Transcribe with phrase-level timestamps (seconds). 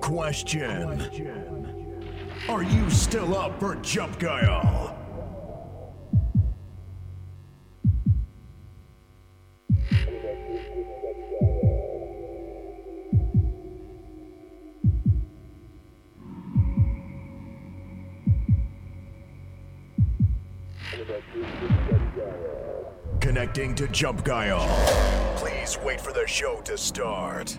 [0.00, 1.00] Question.
[2.48, 4.98] Are you still up for Jump Guile?
[23.20, 24.66] Connecting to Jump Guile.
[25.36, 27.56] Please wait for the show to start.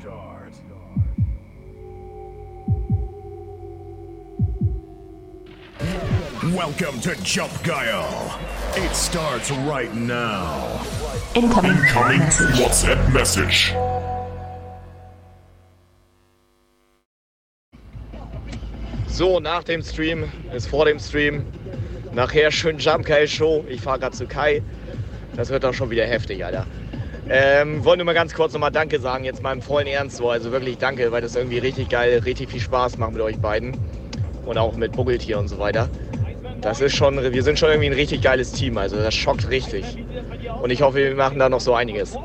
[6.55, 8.39] Welcome to Jump Guile.
[8.75, 10.79] It starts right now.
[11.33, 12.19] Incoming, Incoming.
[12.19, 13.73] WhatsApp Message.
[19.07, 21.43] So, nach dem Stream ist vor dem Stream.
[22.13, 23.65] Nachher schön Jump Kai Show.
[23.67, 24.61] Ich fahre gerade zu Kai.
[25.35, 26.67] Das wird doch schon wieder heftig, Alter.
[27.29, 30.29] Ähm, wollte nur mal ganz kurz nochmal Danke sagen, jetzt mal im vollen Ernst so.
[30.29, 33.75] Also wirklich Danke, weil das irgendwie richtig geil, richtig viel Spaß macht mit euch beiden.
[34.45, 35.89] Und auch mit Buggeltier und so weiter.
[36.63, 38.77] Das ist schon, wir sind schon irgendwie ein richtig geiles Team.
[38.77, 39.97] Also das schockt richtig.
[40.61, 42.17] Und ich hoffe, wir machen da noch so einiges.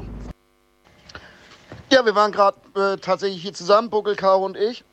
[1.90, 4.84] Ja, wir waren gerade äh, tatsächlich hier zusammen, Buckel, Caro und ich.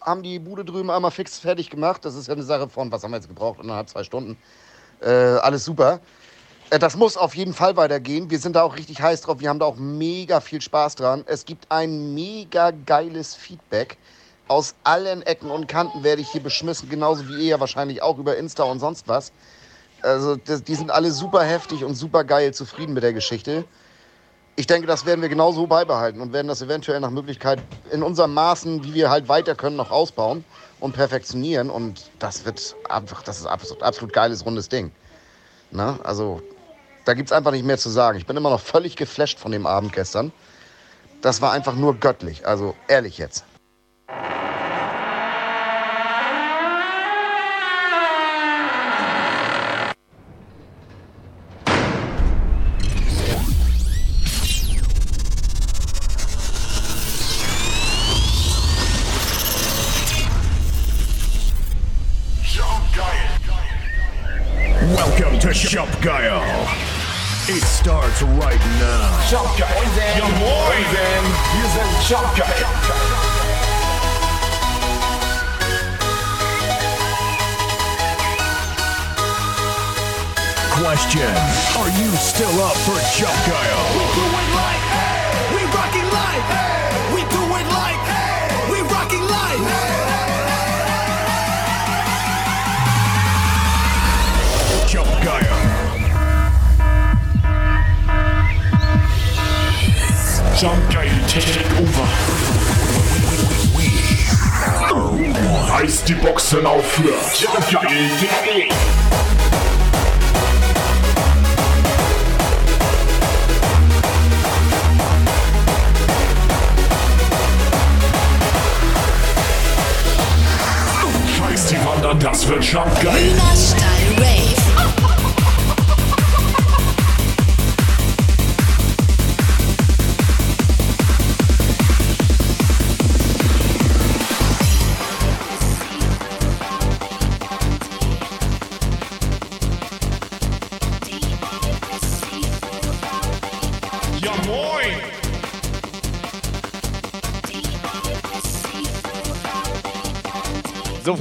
[0.00, 2.04] Haben die Bude drüben einmal fix fertig gemacht.
[2.04, 3.60] Das ist ja eine Sache von, was haben wir jetzt gebraucht?
[3.62, 4.36] Innerhalb zwei Stunden.
[5.00, 6.00] Äh, alles super.
[6.70, 8.30] Äh, das muss auf jeden Fall weitergehen.
[8.30, 9.38] Wir sind da auch richtig heiß drauf.
[9.38, 11.22] Wir haben da auch mega viel Spaß dran.
[11.26, 13.96] Es gibt ein mega geiles Feedback.
[14.48, 18.36] Aus allen Ecken und Kanten werde ich hier beschmissen, genauso wie ihr wahrscheinlich auch über
[18.36, 19.30] Insta und sonst was.
[20.00, 23.64] Also, das, die sind alle super heftig und super geil zufrieden mit der Geschichte.
[24.56, 27.60] Ich denke, das werden wir genauso beibehalten und werden das eventuell nach Möglichkeit
[27.90, 30.44] in unserem Maßen, wie wir halt weiter können, noch ausbauen
[30.80, 31.68] und perfektionieren.
[31.68, 34.90] Und das wird einfach, das ist absolut, absolut geiles, rundes Ding.
[35.70, 36.40] Na, also,
[37.04, 38.18] da gibt es einfach nicht mehr zu sagen.
[38.18, 40.32] Ich bin immer noch völlig geflasht von dem Abend gestern.
[41.20, 42.46] Das war einfach nur göttlich.
[42.46, 43.44] Also, ehrlich jetzt.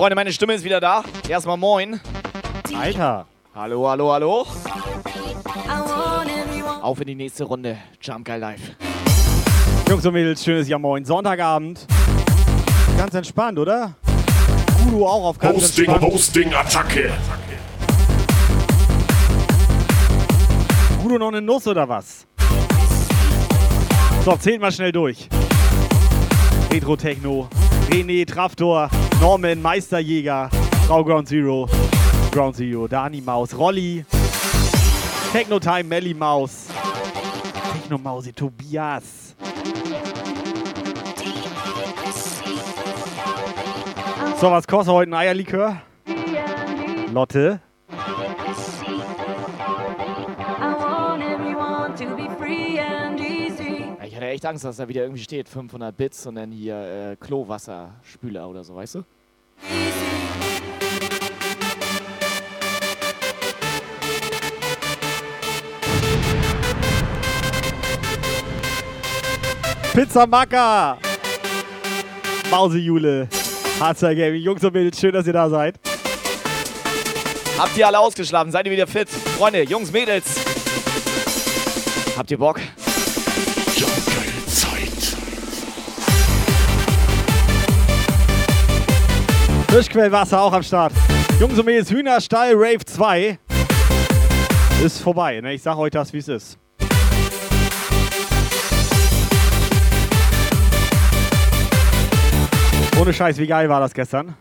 [0.07, 1.03] Freunde, meine Stimme ist wieder da.
[1.27, 1.99] Erstmal moin.
[2.73, 3.25] Alter.
[3.53, 4.47] Hallo, hallo, hallo.
[6.81, 7.77] Auf in die nächste Runde.
[8.01, 8.61] Jump Guy Live.
[9.89, 11.03] Jungs und Mädels, schönes Jahr moin.
[11.03, 11.85] Sonntagabend.
[12.97, 13.95] Ganz entspannt, oder?
[14.87, 16.13] Udo auch auf ganz Hosting, entspannt.
[16.13, 17.11] Hosting, Attacke.
[21.03, 22.25] Udo noch eine Nuss oder was?
[24.23, 25.27] So, zählt mal schnell durch.
[26.71, 27.49] Retro Techno,
[27.89, 28.89] René Traftor,
[29.21, 30.49] Norman Meisterjäger,
[30.85, 31.67] Frau Ground Zero,
[32.31, 34.05] Ground Zero, Dani Maus, Rolli,
[35.31, 36.67] Techno Time, Melly Maus,
[37.73, 39.35] Techno Mausi, Tobias.
[44.39, 45.81] So, was kostet heute ein Eierlikör?
[47.11, 47.59] Lotte.
[54.47, 58.75] Angst, dass da wieder irgendwie steht 500 Bits und dann hier äh, Klowasserspüler oder so,
[58.75, 59.03] weißt du?
[69.93, 70.97] Pizza Macker.
[72.49, 73.27] Mausejule,
[73.79, 74.41] Harzer Gaming.
[74.41, 75.79] Jungs und Mädels, schön, dass ihr da seid.
[77.57, 78.51] Habt ihr alle ausgeschlafen?
[78.51, 79.09] Seid ihr wieder fit?
[79.09, 80.35] Freunde, Jungs, Mädels.
[82.15, 82.61] Habt ihr Bock?
[89.67, 90.93] Frischquellwasser auch am Start.
[91.39, 93.37] Jungs und Mädels, Hühnerstall Rave 2
[94.83, 95.41] ist vorbei.
[95.41, 95.53] Ne?
[95.53, 96.57] Ich sag euch das, wie es ist.
[102.99, 104.35] Ohne Scheiß, wie geil war das gestern?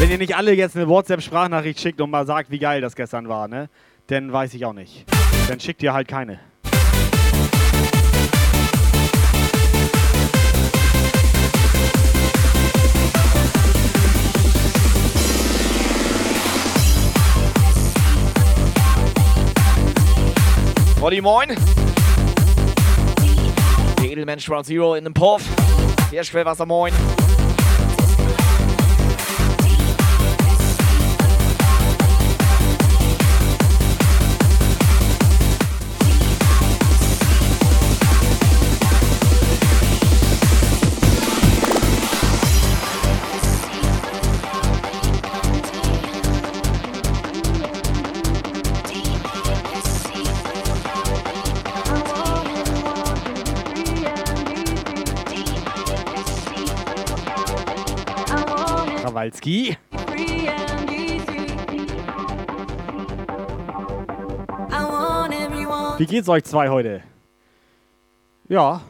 [0.00, 3.28] Wenn ihr nicht alle jetzt eine WhatsApp-Sprachnachricht schickt und mal sagt, wie geil das gestern
[3.28, 3.68] war, ne?
[4.08, 5.06] Dann weiß ich auch nicht.
[5.48, 6.40] Dann schickt ihr halt keine.
[21.04, 21.54] Roddy, moin.
[23.98, 25.42] Der Edelmensch Round Zero in dem Puff.
[26.10, 26.94] Der Schwellwasser, moin.
[66.04, 67.02] Wie geht's euch zwei heute?
[68.46, 68.82] Ja,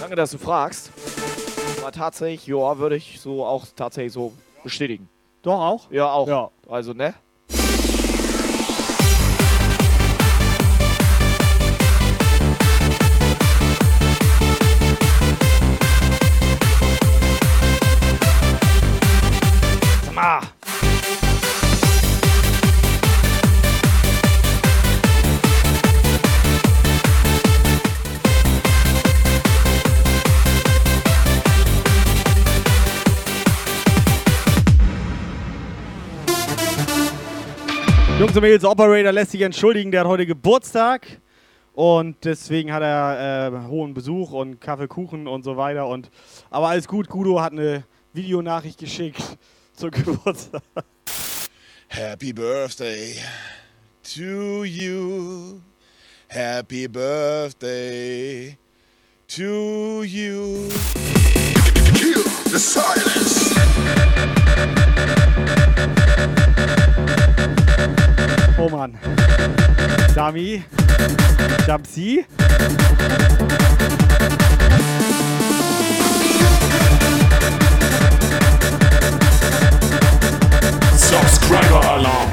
[0.00, 0.90] Danke, dass du fragst.
[1.80, 4.32] Aber tatsächlich, ja, würde ich so auch tatsächlich so
[4.64, 5.08] bestätigen.
[5.42, 5.92] doch auch.
[5.92, 6.26] Ja, auch.
[6.26, 6.50] Ja.
[6.68, 7.14] Also, ne?
[38.20, 41.06] Jungs und Mädels, Operator lässt sich entschuldigen, der hat heute Geburtstag.
[41.72, 45.86] Und deswegen hat er äh, hohen Besuch und Kaffee, Kuchen und so weiter.
[45.86, 46.10] Und,
[46.50, 47.82] aber alles gut, Guido hat eine
[48.12, 49.22] Videonachricht geschickt
[49.72, 50.60] zum Geburtstag.
[51.88, 53.14] Happy birthday
[54.02, 55.62] to you.
[56.28, 58.58] Happy birthday
[59.28, 60.68] to you.
[61.94, 63.54] Kill the silence.
[68.62, 68.98] Oh Mann.
[70.14, 70.62] Dami.
[71.66, 72.26] Jamsi.
[80.94, 82.30] Subscriber Alarm.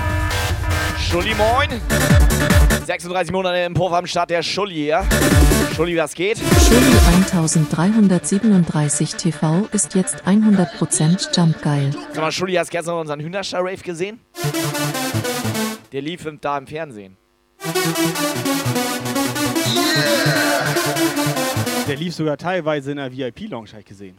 [1.00, 1.80] Schulli, moin.
[2.86, 5.06] 36 Monate im Puff am Start, der Schulli hier.
[5.78, 6.40] Schulli, was geht?
[6.40, 11.96] Schulli 1337 TV ist jetzt 100% Jumpgeil.
[12.12, 14.20] Sag mal, Schulli, hast gestern unseren Hühnerstall-Rave gesehen?
[15.92, 17.18] Der lief im- da im Fernsehen.
[21.88, 24.18] Der lief sogar teilweise in der VIP-Lounge, habe ich gesehen.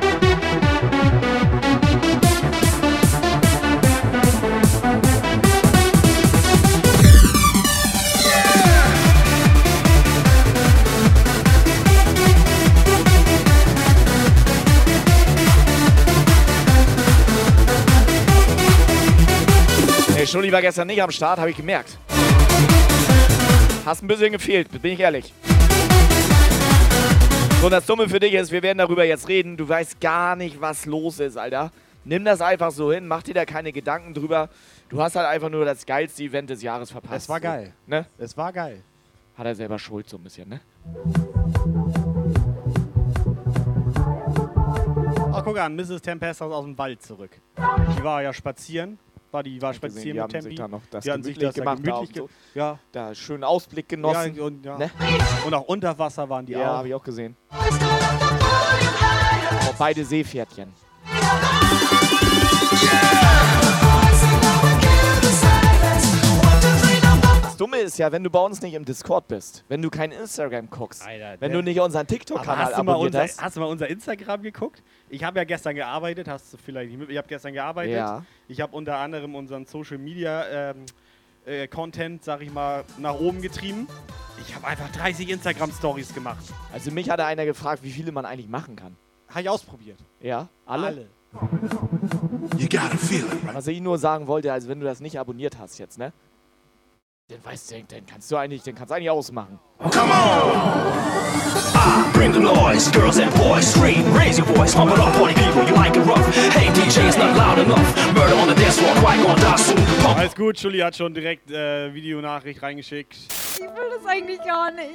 [0.00, 0.19] Hey,
[20.50, 21.96] Schulli war gestern nicht am Start, habe ich gemerkt.
[23.86, 25.32] Hast ein bisschen gefehlt, bin ich ehrlich.
[27.60, 29.56] So, und das Dumme für dich ist, wir werden darüber jetzt reden.
[29.56, 31.70] Du weißt gar nicht, was los ist, Alter.
[32.04, 34.48] Nimm das einfach so hin, mach dir da keine Gedanken drüber.
[34.88, 37.22] Du hast halt einfach nur das geilste Event des Jahres verpasst.
[37.22, 37.72] Es war geil.
[37.86, 38.06] Ne?
[38.18, 38.82] Es war geil.
[39.38, 40.60] Hat er selber Schuld so ein bisschen, ne?
[45.32, 46.02] Ach, guck an, Mrs.
[46.02, 47.30] Tempest aus dem Wald zurück.
[47.56, 48.98] Die war ja spazieren.
[49.32, 50.54] War die war spazieren die mit haben sich Tempi.
[50.56, 52.78] da noch das die sich gemütlich das gemacht da ge Ja.
[52.90, 54.34] Da schönen Ausblick genossen.
[54.34, 54.76] Ja, und, ja.
[54.78, 54.90] Ne?
[55.46, 56.76] und auch unter Wasser waren die Ja, auch.
[56.78, 57.36] habe ich auch gesehen.
[57.52, 57.56] Oh,
[59.78, 60.72] beide Seepferdchen.
[62.70, 63.89] Das
[67.60, 70.70] Dumme ist ja, wenn du bei uns nicht im Discord bist, wenn du kein Instagram
[70.70, 73.42] guckst, Alter, wenn du nicht unseren TikTok-Kanal abonniert unser, hast.
[73.42, 74.82] hast du mal unser Instagram geguckt?
[75.10, 77.10] Ich habe ja gestern gearbeitet, hast du vielleicht nicht mit.
[77.10, 77.96] Ich habe gestern gearbeitet.
[77.96, 78.24] Ja.
[78.48, 80.86] Ich habe unter anderem unseren Social Media ähm,
[81.44, 83.88] äh, Content, sag ich mal, nach oben getrieben.
[84.46, 86.46] Ich habe einfach 30 Instagram Stories gemacht.
[86.72, 88.96] Also mich hatte einer gefragt, wie viele man eigentlich machen kann.
[89.28, 89.98] Habe ich ausprobiert.
[90.22, 90.48] Ja?
[90.64, 91.08] Alle?
[92.56, 93.54] You gotta feel it.
[93.54, 96.12] Was ich nur sagen wollte, also wenn du das nicht abonniert hast jetzt, ne?
[97.30, 99.60] Den weißt du, den kannst du eigentlich, den kannst du eigentlich ausmachen.
[102.12, 105.62] Bring the noise, girls and boys, scream, raise your voice, pump it up, party people,
[105.62, 106.26] you like it rough.
[106.52, 108.14] Hey DJ, it's not loud enough.
[108.14, 109.76] Murder on the dance floor, quiet gonna die soon.
[110.02, 113.14] Pump Alles gut, Schulli hat schon direkt äh, Videonachricht reingeschickt.
[113.14, 114.90] Ich will das eigentlich gar nicht.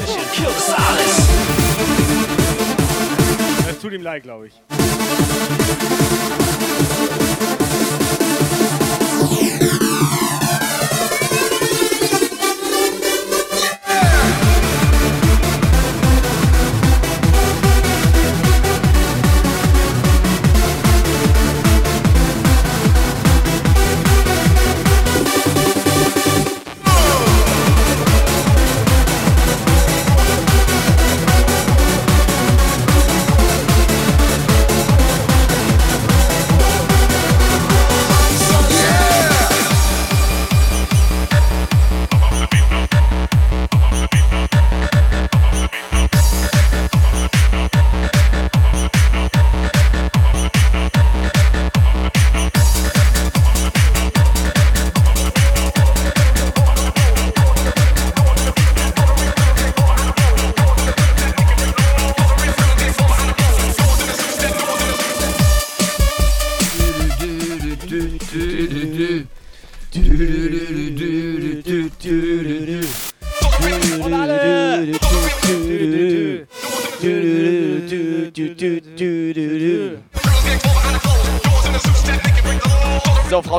[0.00, 1.46] mission, kill the silence.
[3.68, 4.54] Es tut ihm leid, glaube ich.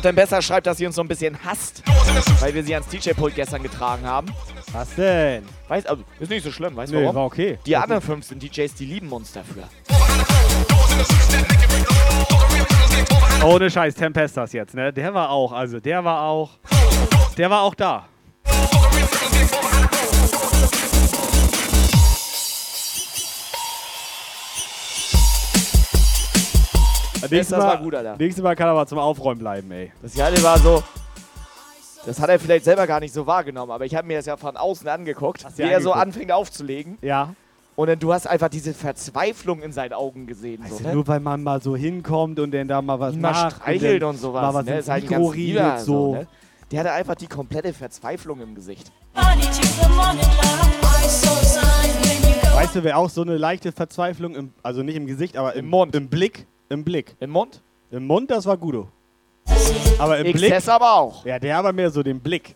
[0.07, 1.83] Frau Tembessa schreibt, dass sie uns so ein bisschen hasst,
[2.39, 4.27] weil wir sie ans DJ-Pult gestern getragen haben.
[4.71, 5.43] Was denn?
[5.67, 7.15] Weiß, also, ist nicht so schlimm, weißt du Nee, warum?
[7.17, 7.59] war okay.
[7.65, 9.63] Die anderen 15 DJs, die lieben uns dafür.
[13.43, 14.93] Ohne Scheiß, Tempestas jetzt, ne?
[14.93, 16.51] Der war auch, also der war auch,
[17.37, 18.07] der war auch da.
[27.31, 28.15] Nächstes das war Mal, gut, Alter.
[28.17, 29.91] nächstes Mal kann er aber zum Aufräumen bleiben, ey.
[30.01, 30.83] Das Jale war so.
[32.05, 34.37] Das hat er vielleicht selber gar nicht so wahrgenommen, aber ich habe mir das ja
[34.37, 36.97] von außen angeguckt, wie er so anfängt aufzulegen.
[37.01, 37.33] Ja.
[37.75, 40.63] Und dann du hast einfach diese Verzweiflung in seinen Augen gesehen.
[40.67, 40.93] So, Also ne?
[40.95, 44.09] nur weil man mal so hinkommt und dann da mal was mal macht streichelt dann
[44.09, 44.41] und sowas.
[44.41, 44.77] Mal was ne?
[44.79, 46.15] Ist halt ganz redet, so.
[46.15, 46.27] ne?
[46.71, 48.91] Der hatte einfach die komplette Verzweiflung im Gesicht.
[52.55, 55.65] Weißt du, wer auch so eine leichte Verzweiflung, im, also nicht im Gesicht, aber im,
[55.65, 55.95] Im Mund.
[55.95, 57.15] im Blick, im Blick.
[57.19, 57.61] Im Mund?
[57.91, 58.87] Im Mund, das war Gudo.
[59.97, 61.25] Aber im Blick, XS aber auch.
[61.25, 62.55] ja, der aber mehr so den Blick.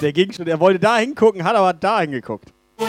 [0.00, 2.52] Der ging schon, er wollte da hingucken, hat aber da hingeguckt.
[2.78, 2.88] Ja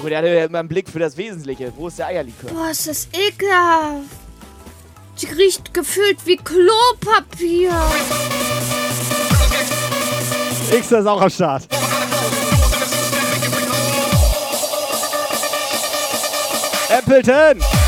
[0.00, 1.72] gut, er hatte ja immer einen Blick für das Wesentliche.
[1.76, 2.50] Wo ist der Eierlikör?
[2.50, 4.04] Boah, ist das ekelhaft.
[5.20, 7.72] Die riecht gefühlt wie Klopapier.
[10.72, 11.68] X ist auch am Start.
[16.96, 17.85] Appleton!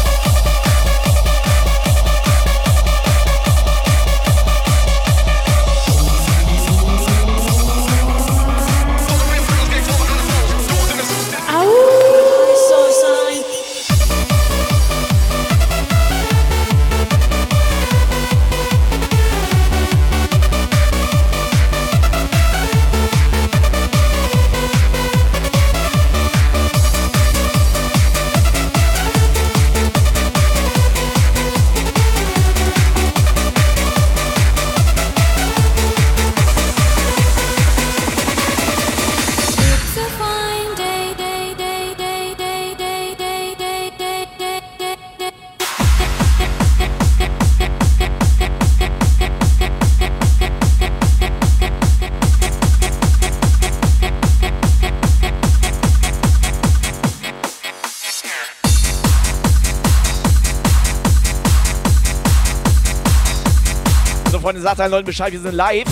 [64.68, 65.88] Sagt allen Leuten Bescheid, wir sind live.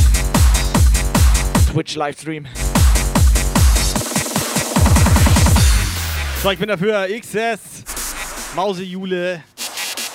[1.73, 2.47] Twitch-Livestream.
[6.43, 7.85] So, ich bin dafür XS,
[8.55, 9.43] Mausejule,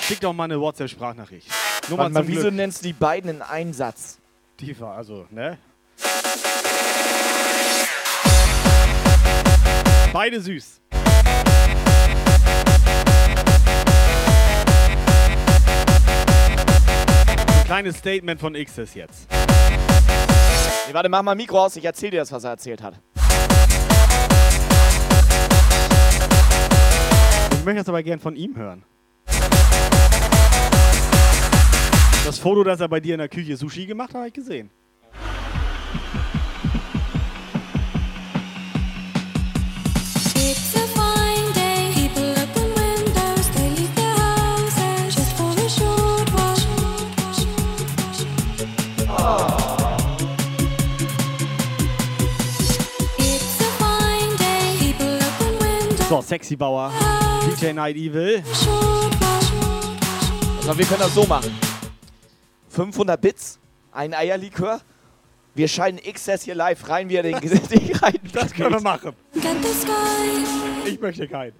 [0.01, 1.47] Schick doch mal eine WhatsApp-Sprachnachricht.
[1.89, 2.53] Nur mal mal, wieso Glück.
[2.53, 4.19] nennst du die beiden in einen Satz?
[4.57, 5.57] Tiefer, also, ne?
[10.13, 10.81] Beide süß.
[17.71, 19.31] Kleines Statement von Xs jetzt.
[19.31, 22.99] Nee, warte, mach mal Mikro aus, ich erzähl dir das, was er erzählt hat.
[27.53, 28.83] Ich möchte das aber gern von ihm hören.
[32.25, 34.69] Das Foto, das er bei dir in der Küche Sushi gemacht hat, habe ich gesehen.
[56.31, 56.93] Sexy Bauer,
[57.45, 58.41] DJ Night Evil.
[60.59, 61.53] Also, wir können das so machen.
[62.69, 63.59] 500 Bits,
[63.91, 64.79] ein Eierlikör.
[65.55, 68.17] Wir scheinen XS hier live rein, wie er den Ding rein.
[68.31, 69.11] Das können wir machen.
[70.85, 71.53] Ich möchte keinen.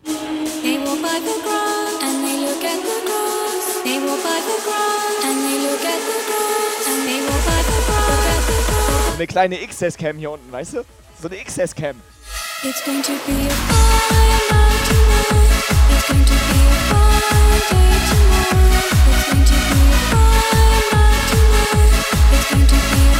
[9.15, 10.83] Eine kleine XS-Cam hier unten, weißt du?
[11.21, 11.97] So eine XS-Cam.
[12.63, 15.49] It's going to be a fine night tonight.
[15.89, 18.85] It's going to be a fine day tonight.
[19.09, 21.89] It's going to be a fine night tonight.
[22.31, 23.10] It's going to be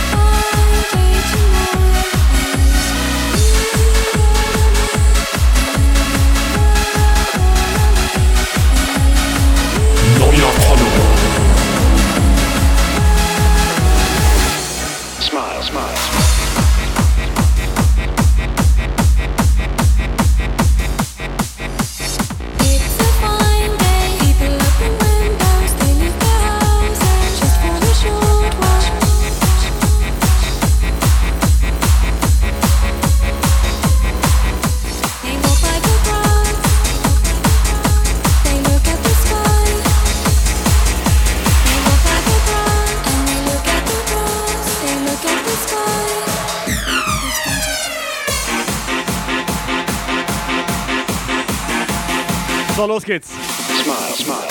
[52.81, 53.27] So, los geht's.
[53.27, 54.50] Smile, smile,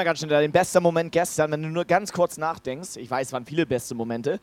[0.00, 2.96] mal ganz schnell, dein bester Moment gestern, wenn du nur ganz kurz nachdenkst.
[2.96, 4.40] Ich weiß, es waren viele beste Momente.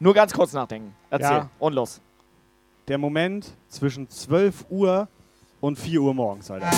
[0.00, 0.94] Nur ganz kurz nachdenken.
[1.08, 1.30] Erzähl.
[1.30, 1.50] Ja.
[1.58, 2.00] Und los.
[2.88, 5.08] Der Moment zwischen 12 Uhr
[5.60, 6.70] und 4 Uhr morgens, Alter.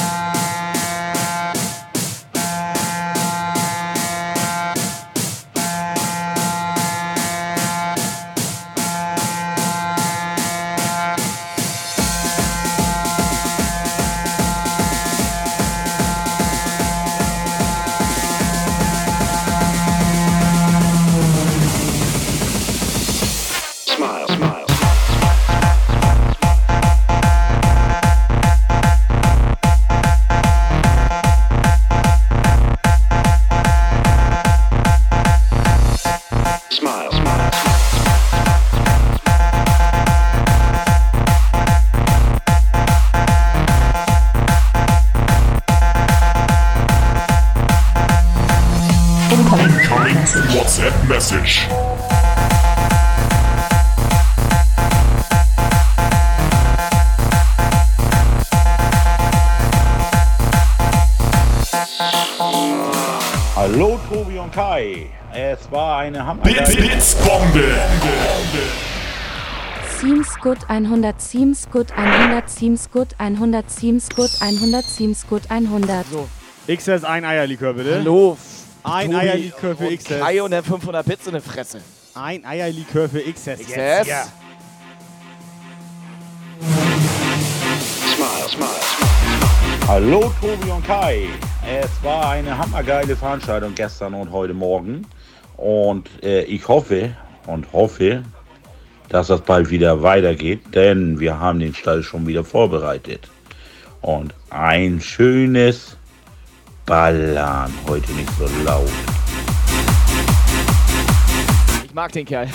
[51.30, 51.68] Message.
[63.54, 65.10] Hallo Tobi und Kai.
[65.32, 66.42] Es war eine Hammer.
[66.42, 67.74] Blitz, Blitzbombe.
[70.00, 76.06] Seems good 100, Seems good 100, Seems good 100, Seems good 100, Seems good 100.
[76.10, 76.28] So.
[76.66, 77.96] XS, ein Eierlikör, bitte.
[77.96, 78.38] Hallo.
[78.82, 80.20] Ein Eierlikör für XS.
[80.20, 81.80] Kai und dann 500 Bits in der Fresse.
[82.14, 83.60] Ein Eierlikör für XS.
[83.60, 83.76] XS.
[83.76, 84.24] Jetzt, ja.
[88.14, 89.86] Smile, smile.
[89.86, 91.28] Hallo Tobi und Kai.
[91.66, 95.06] Es war eine hammergeile Veranstaltung gestern und heute Morgen.
[95.56, 97.14] Und äh, ich hoffe,
[97.46, 98.22] und hoffe,
[99.10, 103.28] dass das bald wieder weitergeht, denn wir haben den Stall schon wieder vorbereitet.
[104.00, 105.96] Und ein schönes
[106.90, 108.90] Ballern, heute nicht so laut.
[111.84, 112.48] Ich mag den Kerl.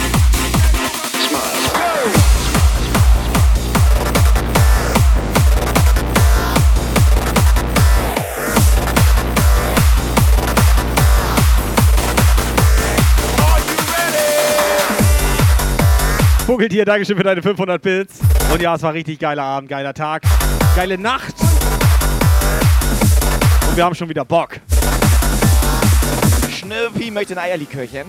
[16.46, 18.20] Vogeltier, Dankeschön für deine 500 Bits.
[18.52, 20.24] Und ja, es war richtig geiler Abend, geiler Tag,
[20.76, 21.36] geile Nacht.
[23.76, 24.62] Und wir haben schon wieder Bock.
[26.50, 28.06] Schnürpi möchte ein Eierlikörchen.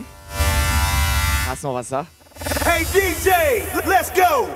[1.49, 2.07] Hast du noch was da?
[2.65, 4.47] Hey DJ, let's go.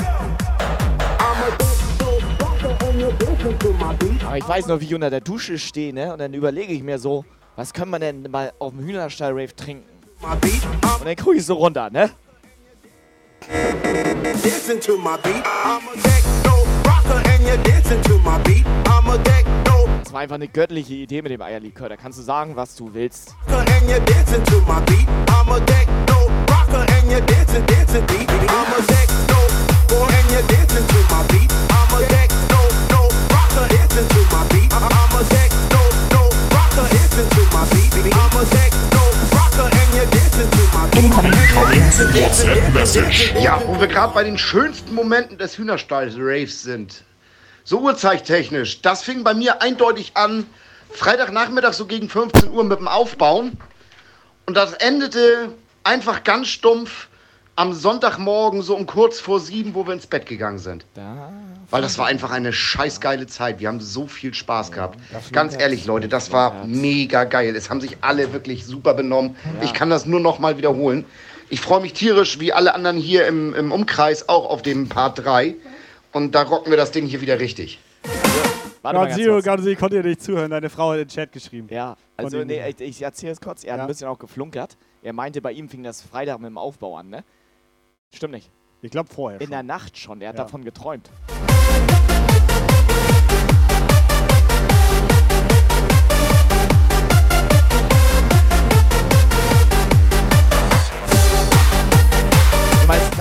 [4.28, 6.12] Aber ich weiß noch, wie ich unter der Dusche stehe, ne?
[6.12, 7.24] Und dann überlege ich mir so,
[7.56, 9.90] was können wir denn mal auf dem Hühnerstall-Rave trinken?
[10.22, 12.10] Und dann gucke ich so runter, ne?
[14.44, 15.42] Dancing to my beat.
[15.44, 18.64] I'm a techno rocker and you're dancing to my beat.
[18.86, 19.69] I'm a techno
[20.02, 21.88] Das war einfach eine göttliche Idee mit dem Eierlikör.
[21.88, 23.34] Da kannst du sagen, was du willst.
[43.42, 47.04] Ja, wo wir gerade bei den schönsten Momenten des Hühnerstalls-Raves sind.
[47.64, 48.82] So uhrzeittechnisch.
[48.82, 50.46] Das fing bei mir eindeutig an,
[50.92, 53.58] Freitagnachmittag so gegen 15 Uhr mit dem Aufbauen.
[54.46, 55.52] Und das endete
[55.84, 57.08] einfach ganz stumpf
[57.56, 60.86] am Sonntagmorgen so um kurz vor sieben, wo wir ins Bett gegangen sind.
[61.70, 63.60] Weil das war einfach eine scheißgeile Zeit.
[63.60, 64.98] Wir haben so viel Spaß gehabt.
[65.32, 67.54] Ganz ehrlich, Leute, das war mega geil.
[67.54, 69.36] Es haben sich alle wirklich super benommen.
[69.62, 71.04] Ich kann das nur noch mal wiederholen.
[71.50, 75.24] Ich freue mich tierisch, wie alle anderen hier im, im Umkreis, auch auf dem Part
[75.24, 75.54] 3.
[76.12, 77.78] Und da rocken wir das Ding hier wieder richtig.
[78.82, 79.44] Warte mal ganz Zero, kurz.
[79.44, 80.50] Ground Zero, konnte ihr nicht zuhören.
[80.50, 81.68] Deine Frau hat in den Chat geschrieben.
[81.70, 83.62] Ja, also nee, ich, ich erzähle es kurz.
[83.64, 83.84] Er hat Ja.
[83.84, 84.76] ein bisschen auch geflunkert.
[85.02, 87.24] Er meinte, bei ihm fing das Freitag mit dem Aufbau an, ne?
[88.12, 88.50] Stimmt nicht.
[88.82, 89.40] Ich glaube vorher.
[89.40, 89.50] In schon.
[89.52, 90.20] der Nacht schon.
[90.22, 90.44] Er hat Ja.
[90.44, 91.10] davon geträumt.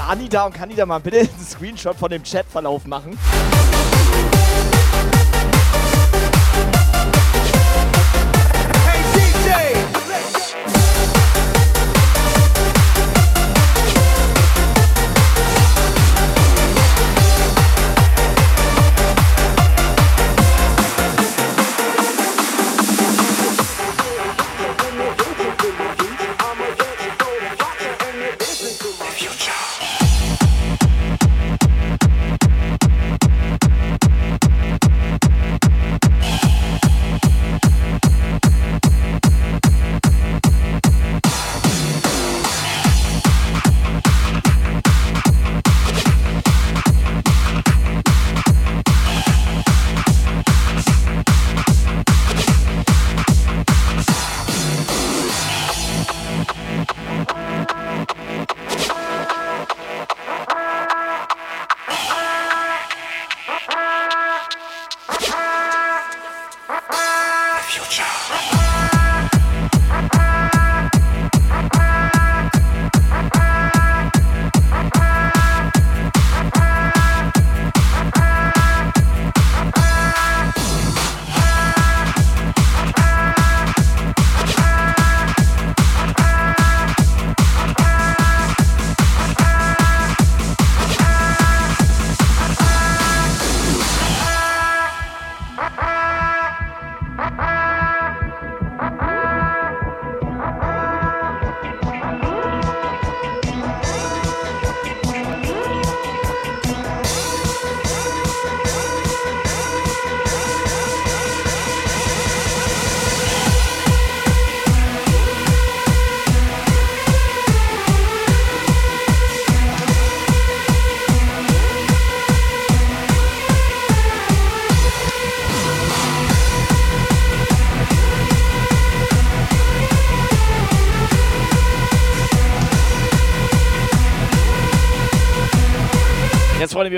[0.09, 3.15] Dani da und kann die da mal bitte einen Screenshot von dem Chatverlauf machen?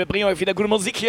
[0.02, 1.02] Jetzt, Freunde, wir bringen euch wieder gute Musik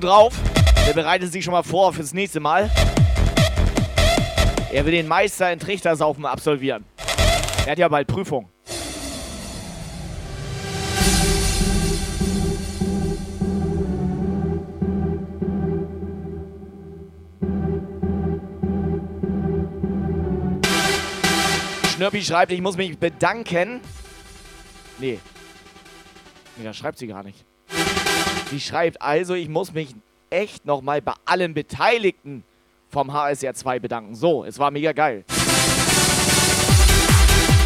[0.00, 0.32] gut drauf.
[0.86, 2.70] Der bereitet sich schon mal vor fürs nächste Mal.
[4.72, 6.84] Er will den Meister in Trichtersaufen absolvieren.
[7.66, 8.48] Er hat ja bald Prüfung.
[21.96, 23.80] Schnörpi schreibt, ich muss mich bedanken.
[25.00, 25.18] Nee.
[26.56, 27.44] Nee, das schreibt sie gar nicht.
[28.50, 29.94] Sie schreibt also, ich muss mich
[30.30, 32.44] echt nochmal bei allen Beteiligten
[32.88, 34.14] vom HSR 2 bedanken.
[34.14, 35.24] So, es war mega geil.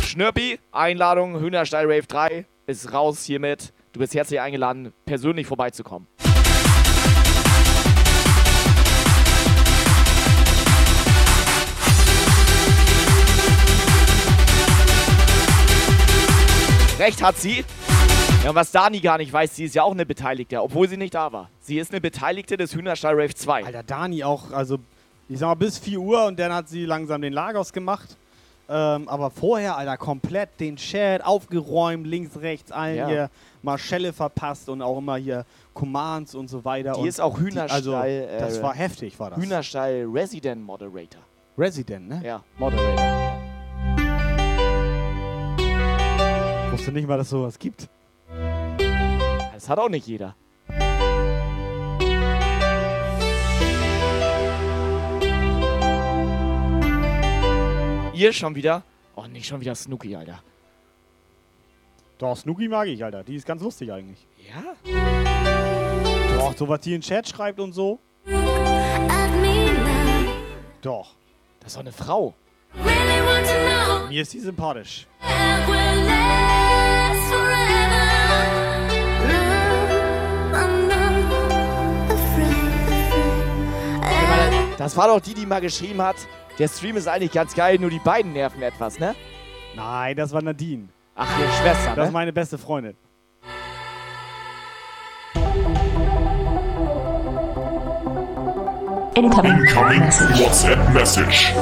[0.05, 3.73] Schnörpi, Einladung, Hühnerstall Rave 3 ist raus hiermit.
[3.93, 6.09] Du bist herzlich eingeladen, persönlich vorbeizukommen.
[16.99, 17.65] Recht hat sie.
[18.45, 20.97] Ja, und was Dani gar nicht weiß, sie ist ja auch eine Beteiligte, obwohl sie
[20.97, 21.49] nicht da war.
[21.61, 23.65] Sie ist eine Beteiligte des Hühnerstall Rave 2.
[23.65, 24.79] Alter, Dani auch, also
[25.29, 28.17] ich sag mal bis 4 Uhr und dann hat sie langsam den Lagos gemacht.
[28.69, 33.07] Ähm, aber vorher, Alter, komplett den Chat aufgeräumt, links, rechts, allen Ja.
[33.07, 33.31] hier
[33.63, 36.95] Marschelle verpasst und auch immer hier Commands und so weiter.
[36.95, 37.71] Die und ist auch die- Hühnerstall.
[37.77, 39.39] Also, das äh, war heftig, war das.
[39.39, 41.21] Hühnerstall Resident Moderator.
[41.57, 42.21] Resident, ne?
[42.25, 43.39] Ja, Moderator.
[46.73, 47.89] Wusste nicht mal, dass es sowas gibt.
[49.63, 50.35] Das hat auch nicht jeder.
[58.13, 58.83] Ihr schon wieder?
[59.15, 60.43] Oh, nicht schon wieder Snooki, Alter.
[62.19, 63.23] Doch, Snooki mag ich, Alter.
[63.23, 64.27] Die ist ganz lustig eigentlich.
[64.53, 64.75] Ja?
[66.39, 68.01] Doch, so was die in den Chat schreibt und so.
[70.81, 71.15] Doch.
[71.61, 72.35] Das ist doch eine Frau.
[74.09, 75.07] Mir ist die sympathisch.
[84.83, 86.17] Das war doch die, die mal geschrieben hat,
[86.59, 89.15] der Stream ist eigentlich ganz geil, nur die beiden nerven etwas, ne?
[89.77, 90.89] Nein, das war Nadine.
[91.15, 92.11] Ach, ihre Schwester, Das ist ne?
[92.11, 92.97] meine beste Freundin.
[99.15, 99.61] Incoming
[100.41, 101.55] WhatsApp message.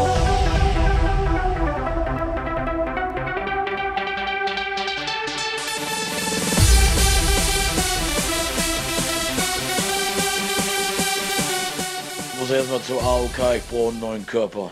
[12.61, 14.70] Erstmal zur AOK, ich brauche einen neuen Körper.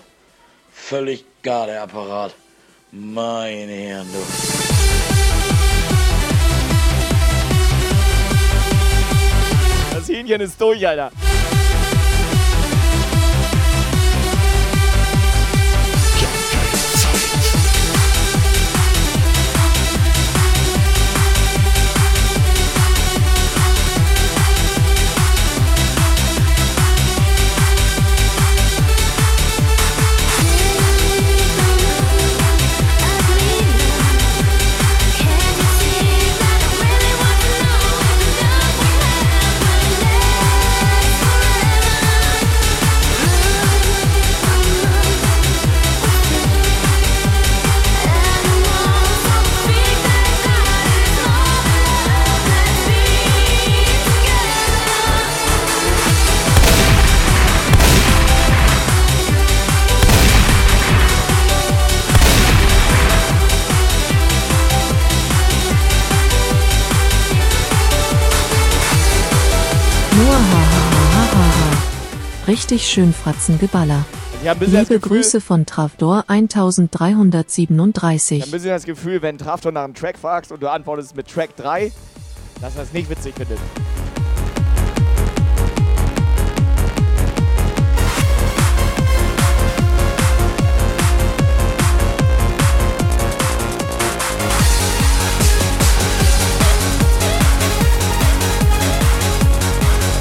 [0.73, 2.35] Völlig gar der Apparat.
[2.93, 4.19] Meine Herren, du.
[9.95, 11.11] Das Hähnchen ist durch, Alter.
[72.49, 74.07] Richtig schön Fratzengeballer.
[74.43, 78.43] Ich Liebe Grüße von Travdor Ich hab 1337.
[78.43, 81.55] ein bisschen das Gefühl, wenn Trafton nach einem Track fragst und du antwortest mit Track
[81.57, 81.93] 3,
[82.63, 83.59] dass er es nicht witzig findet.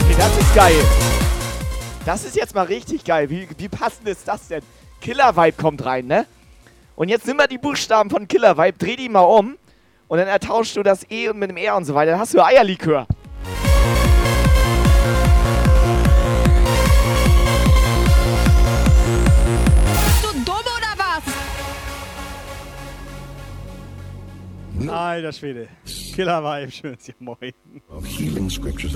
[0.04, 1.07] Okay, das ist geil.
[2.08, 3.30] Das ist jetzt mal richtig geil.
[3.30, 4.62] Wie, wie passend ist das denn?
[5.02, 6.26] Killer Vibe kommt rein, ne?
[6.96, 9.58] Und jetzt nimm mal die Buchstaben von Killer Vibe, dreh die mal um
[10.08, 12.12] und dann ertauschst du das E und mit dem R und so weiter.
[12.12, 13.08] Dann hast du Eierlikör.
[24.90, 25.68] Alter Schwede.
[25.86, 27.54] Killer Vibe, schönes Ja Moin.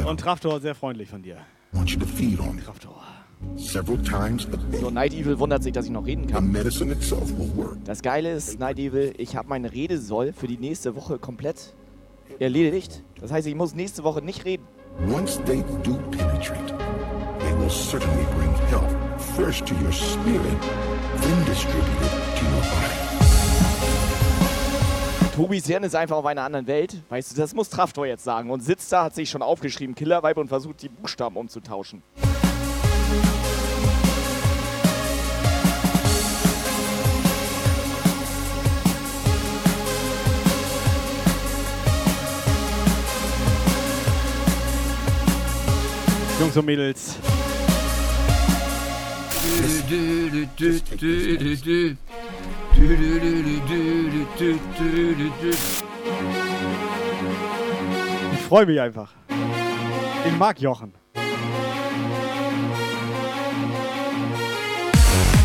[0.05, 1.37] Und Traftor, sehr freundlich von dir.
[4.71, 4.79] Day.
[4.79, 6.53] So, Night Evil wundert sich, dass ich noch reden kann.
[7.85, 11.73] Das Geile ist, Night Evil, ich habe meine Redesoll für die nächste Woche komplett
[12.39, 13.03] erledigt.
[13.19, 14.63] Das heißt, ich muss nächste Woche nicht reden.
[15.09, 16.75] Once they do penetrate,
[17.39, 18.95] they will certainly bring health
[19.35, 20.61] first to your spirit,
[21.21, 22.90] then distribute it to your body.
[25.35, 27.01] Tobis Hirn ist einfach auf einer anderen Welt.
[27.07, 28.51] Weißt du, das muss Traftor jetzt sagen.
[28.51, 32.03] Und sitzt da, hat sich schon aufgeschrieben, Killerweib und versucht, die Buchstaben umzutauschen.
[46.41, 47.15] Jungs und Mädels.
[58.33, 59.13] Ich freue mich einfach.
[60.25, 60.93] Ich mag Jochen.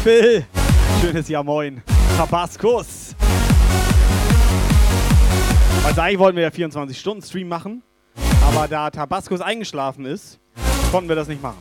[0.03, 0.45] Phil.
[1.01, 1.83] Schönes Jahr moin.
[2.17, 3.15] Tabaskus.
[5.85, 7.83] Also eigentlich wollten wir ja 24-Stunden-Stream machen.
[8.49, 10.39] Aber da Tabaskus eingeschlafen ist,
[10.91, 11.59] konnten wir das nicht machen.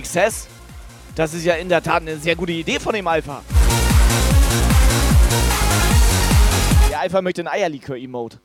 [0.00, 0.48] XS,
[1.14, 3.42] das ist ja in der Tat eine sehr gute Idee von dem Alpha.
[6.90, 8.38] Der Alpha möchte ein Eierlikör-Emote.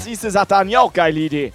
[0.00, 1.52] Siehste, sagt Daniel auch geile Idee.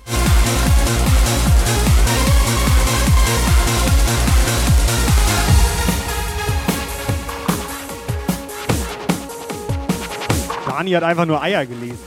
[10.67, 11.99] Dani hat einfach nur Eier gelesen.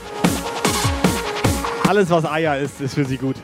[1.87, 3.35] Alles, was Eier ist, ist für sie gut.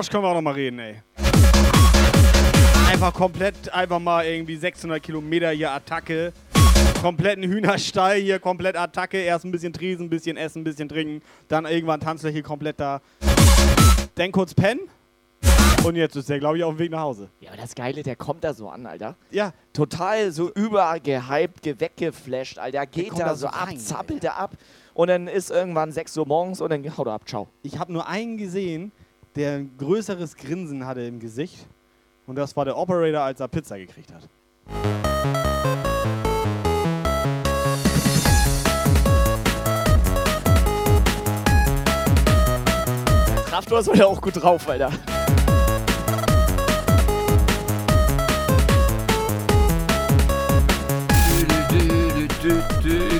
[0.00, 1.02] Schorsch können wir auch noch mal reden, ey.
[2.90, 6.32] Einfach komplett, einfach mal irgendwie 600 Kilometer hier Attacke.
[7.02, 9.18] Kompletten Hühnerstall hier, komplett Attacke.
[9.18, 11.20] Erst ein bisschen Tresen, ein bisschen Essen, ein bisschen Trinken.
[11.48, 13.02] Dann irgendwann Tanzfläche komplett da.
[14.14, 14.80] Dann kurz pennen.
[15.84, 17.28] Und jetzt ist der, glaube ich, auf dem Weg nach Hause.
[17.40, 19.16] Ja, aber das Geile, der kommt da so an, Alter.
[19.30, 19.52] Ja.
[19.74, 22.86] Total so übergehypt, ge- weggeflasht, Alter.
[22.86, 24.52] Geht da da so so ab, rein, zappelt er ab.
[24.94, 27.28] Und dann ist irgendwann 6 Uhr morgens und dann haut er ab.
[27.28, 27.48] Ciao.
[27.62, 28.92] Ich habe nur einen gesehen,
[29.36, 31.66] der ein größeres Grinsen hatte im Gesicht.
[32.26, 34.28] Und das war der Operator, als er Pizza gekriegt hat.
[43.46, 44.90] Kraftor ist heute auch gut drauf, Alter.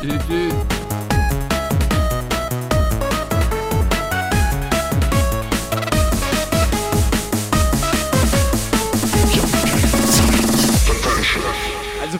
[0.06, 0.69] Also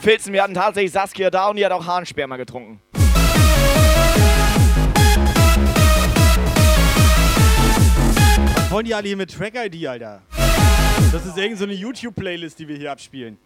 [0.02, 2.80] Pilzen, wir hatten tatsächlich Saskia da und die hat auch Harnsperma getrunken.
[8.54, 10.22] Was wollen die alle hier mit Track-ID, Alter?
[11.12, 13.36] Das ist irgend so eine YouTube-Playlist, die wir hier abspielen.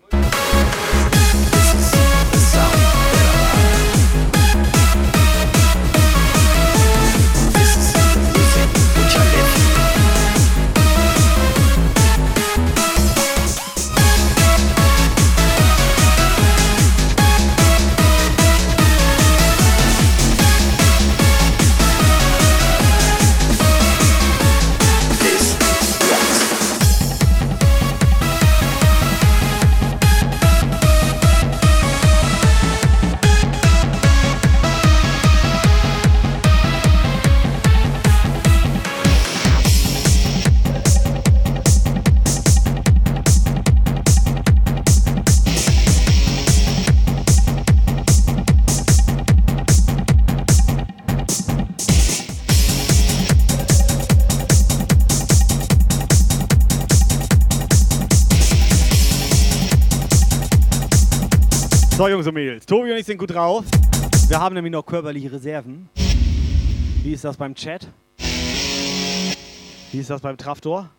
[62.05, 62.67] So, Jungs und Mädels.
[62.67, 63.65] Tobi und ich sind gut drauf.
[64.29, 65.89] Wir haben nämlich noch körperliche Reserven.
[67.03, 67.89] Wie ist das beim Chat?
[69.91, 70.91] Wie ist das beim Traftor?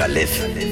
[0.00, 0.69] chalez.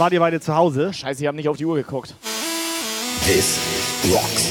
[0.00, 0.92] Wart ihr beide zu Hause?
[0.94, 2.14] Scheiße, ich habe nicht auf die Uhr geguckt.
[3.26, 3.58] This
[4.10, 4.48] rocks.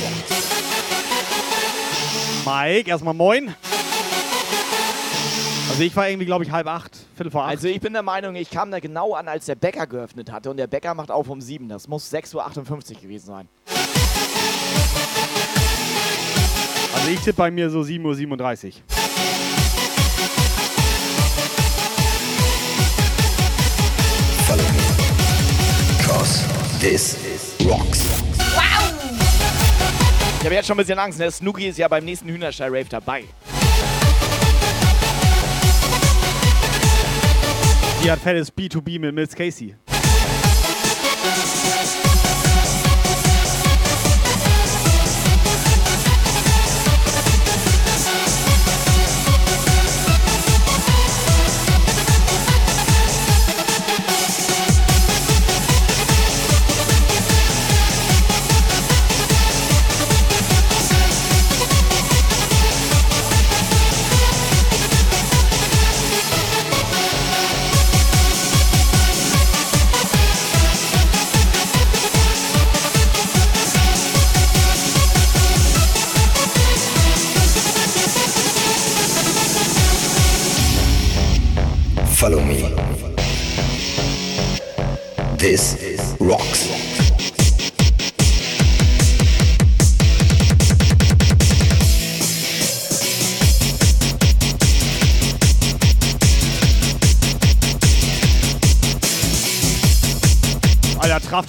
[2.45, 3.55] Mike, erstmal moin.
[5.69, 7.49] Also ich war irgendwie, glaube ich, halb acht, viertel vor acht.
[7.49, 10.51] Also ich bin der Meinung, ich kam da genau an, als der Bäcker geöffnet hatte.
[10.51, 11.67] Und der Bäcker macht auf um 7.
[11.67, 13.49] Das muss 6.58 Uhr gewesen sein.
[16.93, 19.08] Also ich tippe bei mir so 7.37 Uhr.
[26.79, 28.05] This rocks.
[30.39, 31.19] Ich habe jetzt schon ein bisschen Angst.
[31.19, 31.29] Ne?
[31.29, 33.25] Snooki ist ja beim nächsten Hühnerstall-Rave dabei.
[38.01, 39.75] Die hat fettes B2B mit Mills Casey.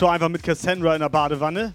[0.01, 1.75] Traftor einfach mit Cassandra in der Badewanne.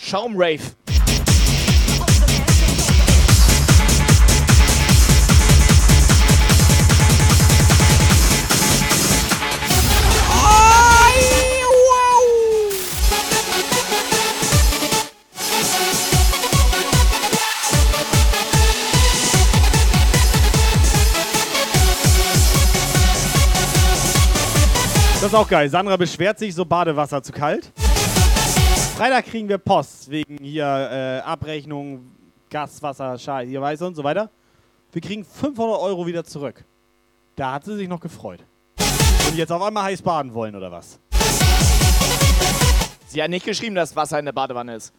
[0.00, 0.79] Schaumrave.
[25.30, 25.68] Ist auch geil.
[25.68, 27.70] Sandra beschwert sich, so Badewasser zu kalt.
[28.96, 32.10] Freitag kriegen wir Post wegen hier äh, Abrechnung,
[32.50, 34.28] Gas, Wasser, Scheiße, hier weiß und so weiter.
[34.90, 36.64] Wir kriegen 500 Euro wieder zurück.
[37.36, 38.40] Da hat sie sich noch gefreut.
[39.28, 40.98] Und jetzt auf einmal heiß baden wollen oder was?
[43.06, 44.92] Sie hat nicht geschrieben, dass Wasser in der Badewanne ist.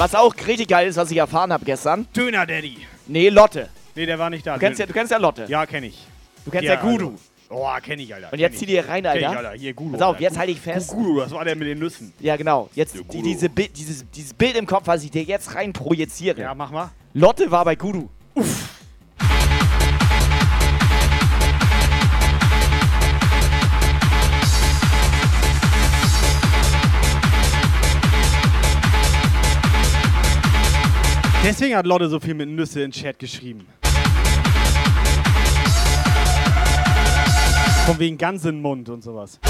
[0.00, 2.06] Was auch richtig geil ist, was ich erfahren habe gestern.
[2.16, 2.86] Döner Daddy.
[3.06, 3.68] Nee, Lotte.
[3.94, 4.54] Nee, der war nicht da.
[4.54, 5.44] Du kennst ja, du kennst ja Lotte.
[5.46, 6.06] Ja, kenn ich.
[6.46, 7.08] Du kennst ja, Gudu.
[7.10, 7.18] Also.
[7.50, 8.32] Oh, kenn ich, Alter.
[8.32, 9.30] Und jetzt kenn zieh dir rein, Kenn Alter.
[9.30, 9.52] Ich, Alter.
[9.58, 9.92] Hier, Gudu.
[9.92, 10.22] Pass auf, Alter.
[10.22, 10.88] jetzt halte ich fest.
[10.88, 12.14] Gudu, das war der mit den Nüssen.
[12.18, 12.70] Ja, genau.
[12.74, 16.40] Jetzt die, diese, Bi- dieses, dieses Bild im Kopf, was ich dir jetzt rein projiziere.
[16.40, 16.88] Ja, mach mal.
[17.12, 18.08] Lotte war bei Gudu.
[31.42, 33.66] Deswegen hat Lotte so viel mit Nüsse in Chat geschrieben.
[37.86, 39.40] Von wegen ganz in den Mund und sowas.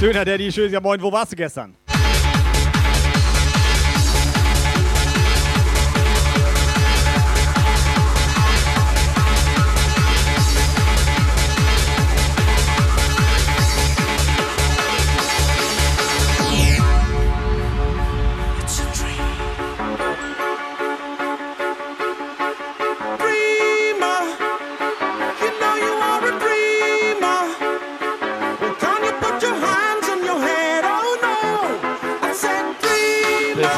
[0.00, 1.74] Döner Daddy, schön, ja moin, wo warst du gestern?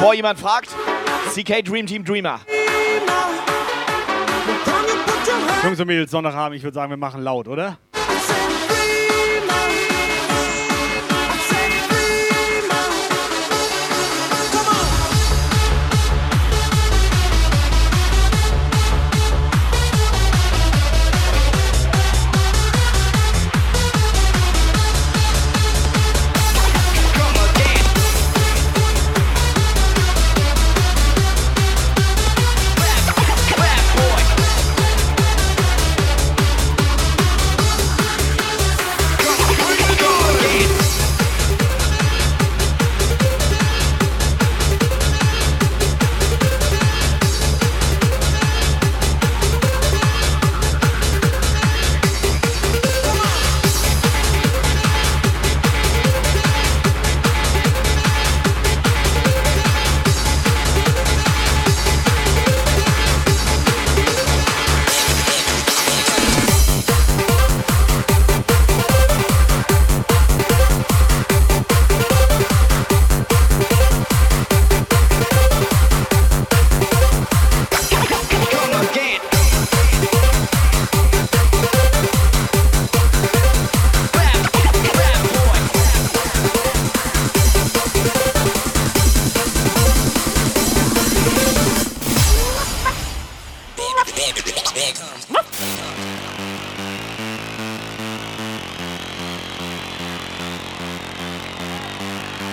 [0.07, 0.69] Bevor jemand fragt,
[1.35, 2.39] CK Dream Team Dreamer.
[5.65, 7.77] Jungs und Mädels, Sonntagabend, ich würde sagen, wir machen laut, oder?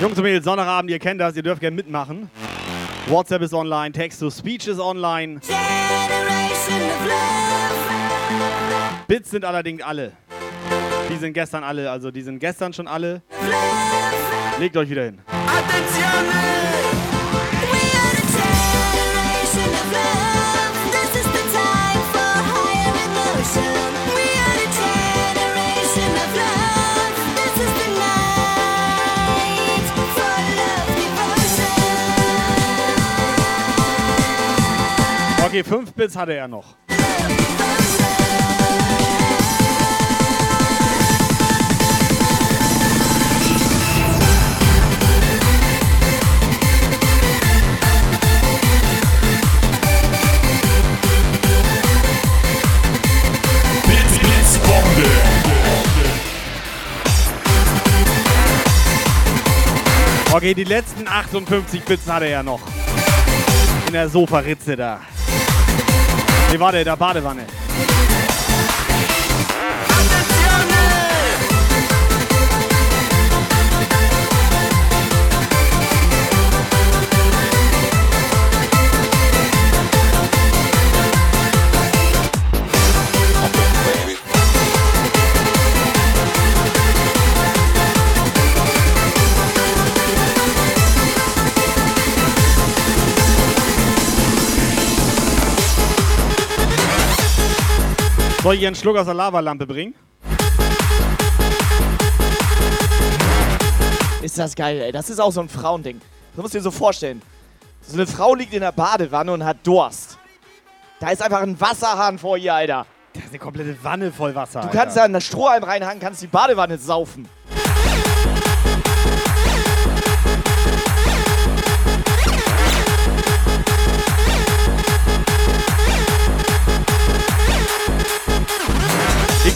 [0.04, 2.28] Jungs und Mädels, Sonnabend, ihr kennt das, ihr dürft gerne mitmachen.
[3.06, 5.40] WhatsApp ist online, Text-to-Speech ist online.
[9.08, 10.12] Bits sind allerdings alle.
[11.08, 13.22] Die sind gestern alle, also die sind gestern schon alle.
[14.60, 15.22] Legt euch wieder hin.
[35.54, 36.74] Okay, 5 Bits hatte er noch.
[60.32, 62.60] Okay, die letzten 58 Bits hatte er noch.
[63.86, 65.00] In der Sofaritze da.
[66.54, 67.46] Nee, warte, der Badewanne.
[98.44, 99.94] Soll ich ihr einen Schluck aus der Lavalampe bringen?
[104.20, 104.92] Ist das geil, ey.
[104.92, 105.98] Das ist auch so ein Frauending.
[106.36, 107.22] Das musst du dir so vorstellen.
[107.80, 110.18] So eine Frau liegt in der Badewanne und hat Durst.
[111.00, 112.84] Da ist einfach ein Wasserhahn vor ihr, Alter.
[113.14, 114.60] Das ist eine komplette Wanne voll Wasser.
[114.60, 117.26] Du kannst da einen Strohhalm reinhaken, kannst die Badewanne saufen.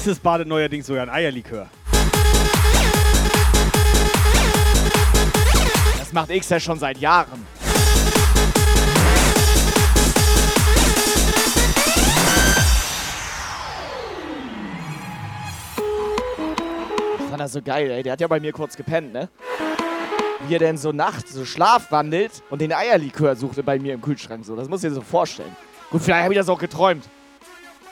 [0.09, 1.67] Nächstes badet neuerdings sogar ein Eierlikör.
[5.99, 7.47] Das macht X ja schon seit Jahren.
[17.19, 18.03] Ich fand das so geil, ey.
[18.03, 19.29] Der hat ja bei mir kurz gepennt, ne?
[20.47, 24.01] Wie er denn so nachts so Schlaf wandelt und den Eierlikör suchte bei mir im
[24.01, 24.47] Kühlschrank.
[24.47, 25.55] So, das muss ich dir so vorstellen.
[25.91, 27.05] Gut, vielleicht habe ich das auch geträumt.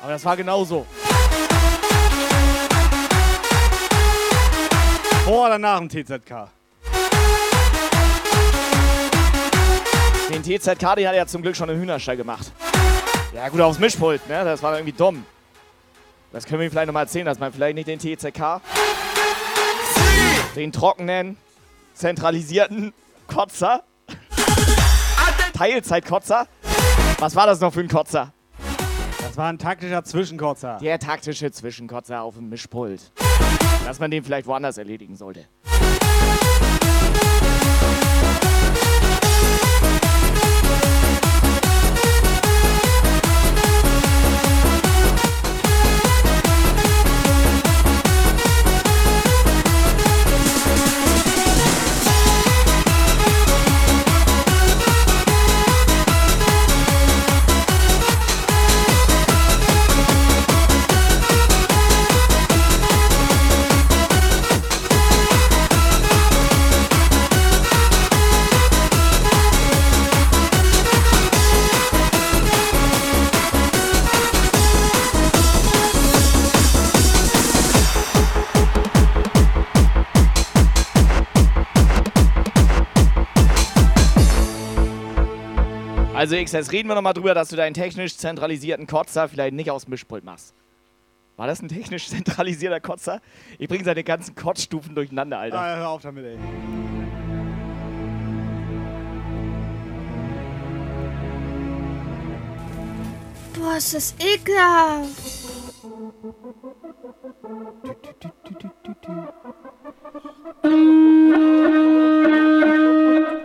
[0.01, 0.87] Aber das war genauso.
[5.27, 6.51] Vor oder nach dem TZK?
[10.31, 12.53] Den TZK, den hat er ja zum Glück schon im Hühnerstall gemacht.
[13.35, 14.45] Ja, gut, aufs Mischpult, ne?
[14.45, 15.27] Das war irgendwie dumm.
[16.31, 18.61] Das können wir ihm vielleicht nochmal erzählen, dass man vielleicht nicht den TZK,
[20.55, 21.37] den trockenen,
[21.95, 22.93] zentralisierten
[23.27, 23.83] Kotzer,
[25.55, 26.47] Teilzeitkotzer.
[27.19, 28.33] Was war das noch für ein Kotzer?
[29.37, 30.79] Das war ein taktischer Zwischenkotzer.
[30.81, 33.13] Der taktische Zwischenkotzer auf dem Mischpult.
[33.85, 35.45] Dass man den vielleicht woanders erledigen sollte.
[86.17, 89.71] Also X, jetzt reden wir nochmal drüber, dass du deinen technisch zentralisierten Kotzer vielleicht nicht
[89.71, 90.55] aus dem Mischpult machst.
[91.37, 93.21] War das ein technisch zentralisierter Kotzer?
[93.59, 95.59] Ich bringe seine ganzen Kotzstufen durcheinander, Alter.
[95.59, 96.39] Ah, hör auf damit, ey.
[103.53, 105.11] Boah, ist das ekelhaft.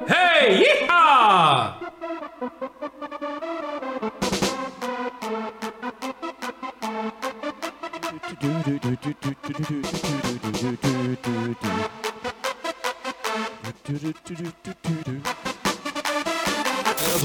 [0.07, 1.80] Hey, yeehaw!
[2.41, 2.49] Also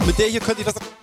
[0.05, 0.96] mit der hier könnt ihr das.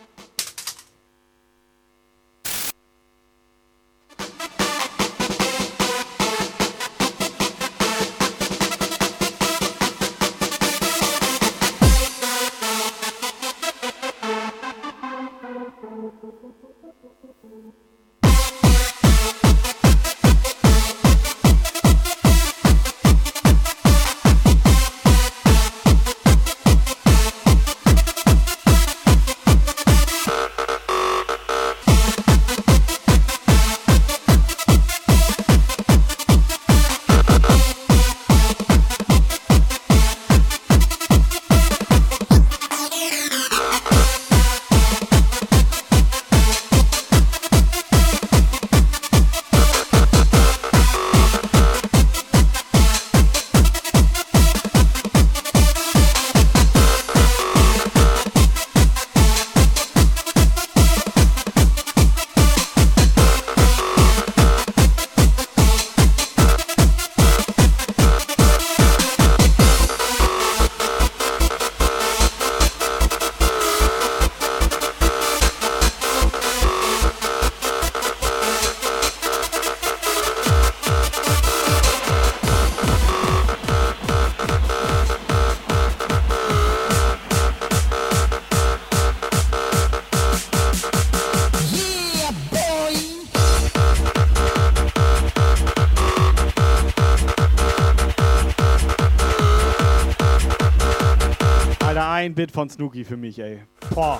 [102.34, 103.61] Ein Bit von Snooki für mich, ey.
[103.93, 104.19] Boah.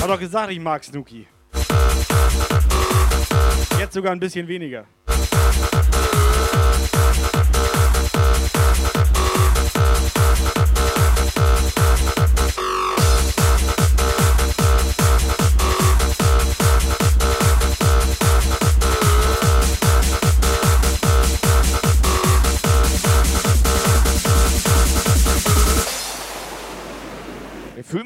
[0.00, 1.28] Hab doch gesagt, ich mag Snooki.
[3.78, 4.84] Jetzt sogar ein bisschen weniger.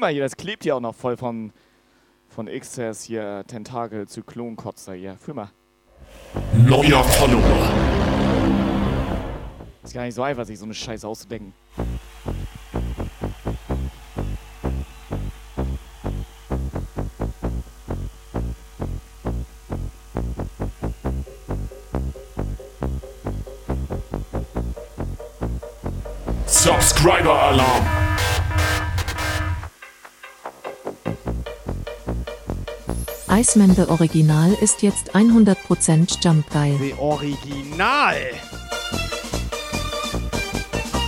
[0.03, 1.53] Mal hier, das klebt hier auch noch voll von,
[2.27, 5.15] von XS hier, Tentakel zu Klonkotzer hier.
[5.15, 5.49] Fühl mal.
[6.53, 7.69] Neuer Follower.
[9.81, 11.53] Ist gar nicht so einfach, sich so eine Scheiße auszudenken.
[33.53, 36.75] Iceman The Original ist jetzt 100% Jump geil.
[36.79, 38.15] The Original.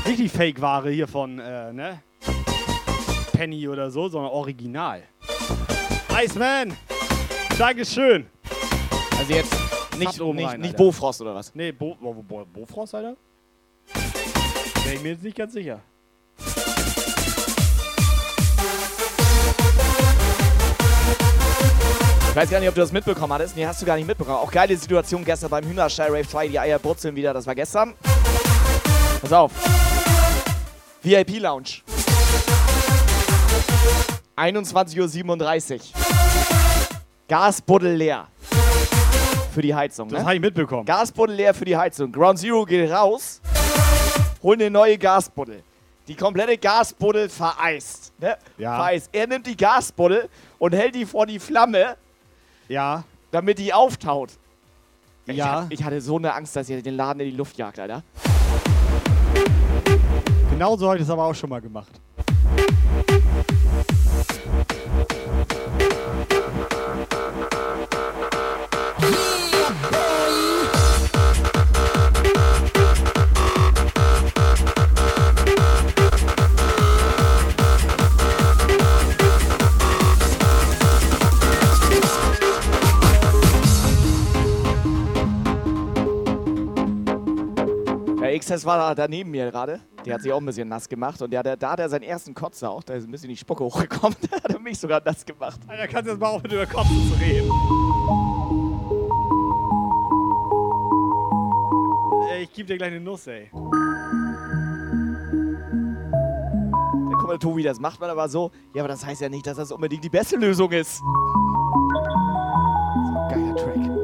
[0.06, 2.04] Nicht die Fake-Ware hier von, äh, ne?
[3.34, 5.02] Penny oder so, sondern Original.
[6.24, 6.78] Iceman!
[7.58, 8.28] Dankeschön!
[9.18, 9.56] Also jetzt
[9.98, 10.78] nicht, oben nicht, rein, nicht.
[10.78, 11.56] Bofrost oder was?
[11.56, 13.18] Nee, Bo, Bo, Bo, Bofrost, Alter?
[14.84, 15.82] Wäre ich mir jetzt nicht ganz sicher.
[22.36, 23.56] Ich weiß gar nicht, ob du das mitbekommen hattest.
[23.56, 24.40] Nee, hast du gar nicht mitbekommen.
[24.40, 26.50] Auch geile Situation gestern beim Hühnerstall Rave 2.
[26.50, 27.34] Die Eier brutzeln wieder.
[27.34, 27.94] Das war gestern.
[29.22, 29.54] Pass auf.
[31.02, 31.80] VIP Lounge.
[34.36, 35.80] 21.37 Uhr.
[37.30, 38.28] Gasbuddel leer.
[39.54, 40.26] Für die Heizung, Das ne?
[40.26, 40.84] habe ich mitbekommen.
[40.86, 42.12] Gasbuddel leer für die Heizung.
[42.12, 43.40] Ground Zero geht raus,
[44.44, 45.64] holt eine neue Gasbuddel.
[46.10, 48.12] Die komplette Gasbuddel vereist.
[48.20, 48.36] Ne?
[48.58, 48.76] Ja.
[48.76, 49.10] Vereist.
[49.14, 50.28] Er nimmt die Gasbuddel
[50.60, 51.96] und hält die vor die Flamme,
[52.68, 53.03] Ja.
[53.32, 54.32] damit die auftaut.
[55.26, 55.61] Ich, Ja.
[55.63, 58.03] hat- ich hatte so eine Angst, dass ihr den Laden in die Luft jagt, Alter.
[60.51, 61.91] Genauso habe ich das aber auch schon mal gemacht.
[88.38, 89.80] XS war da, neben mir gerade.
[90.06, 91.22] Der hat sich auch ein bisschen nass gemacht.
[91.22, 92.84] Und der, der, da hat er seinen ersten Kotzer auch.
[92.84, 94.16] Da ist ein bisschen die Spucke hochgekommen.
[94.30, 95.60] Da hat er mich sogar nass gemacht.
[95.68, 97.50] Alter, kannst du jetzt mal aufhören, über Kotzen zu reden?
[102.42, 103.50] Ich geb dir gleich eine Nuss, ey.
[103.52, 103.60] Da
[107.18, 108.52] kommt der Tobi, das macht man aber so.
[108.74, 110.98] Ja, aber das heißt ja nicht, dass das unbedingt die beste Lösung ist.
[110.98, 111.06] So
[113.18, 113.95] ein geiler Track.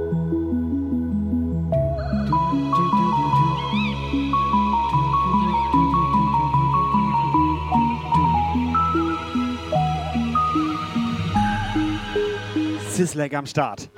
[13.02, 13.90] Sislek am Start.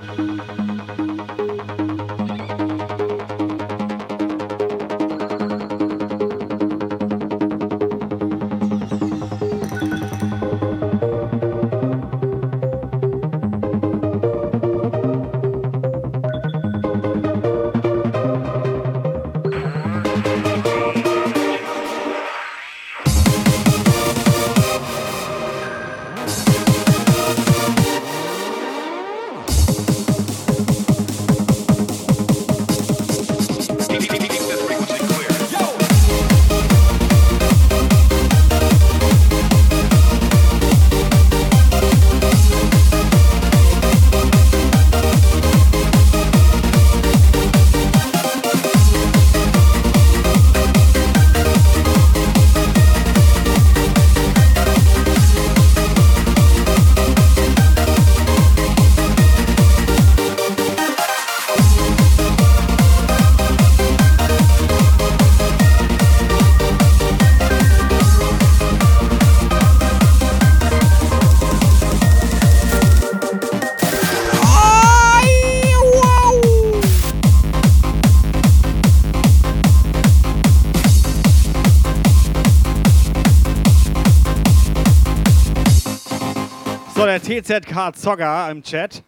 [87.23, 89.01] TZK Zogger im Chat.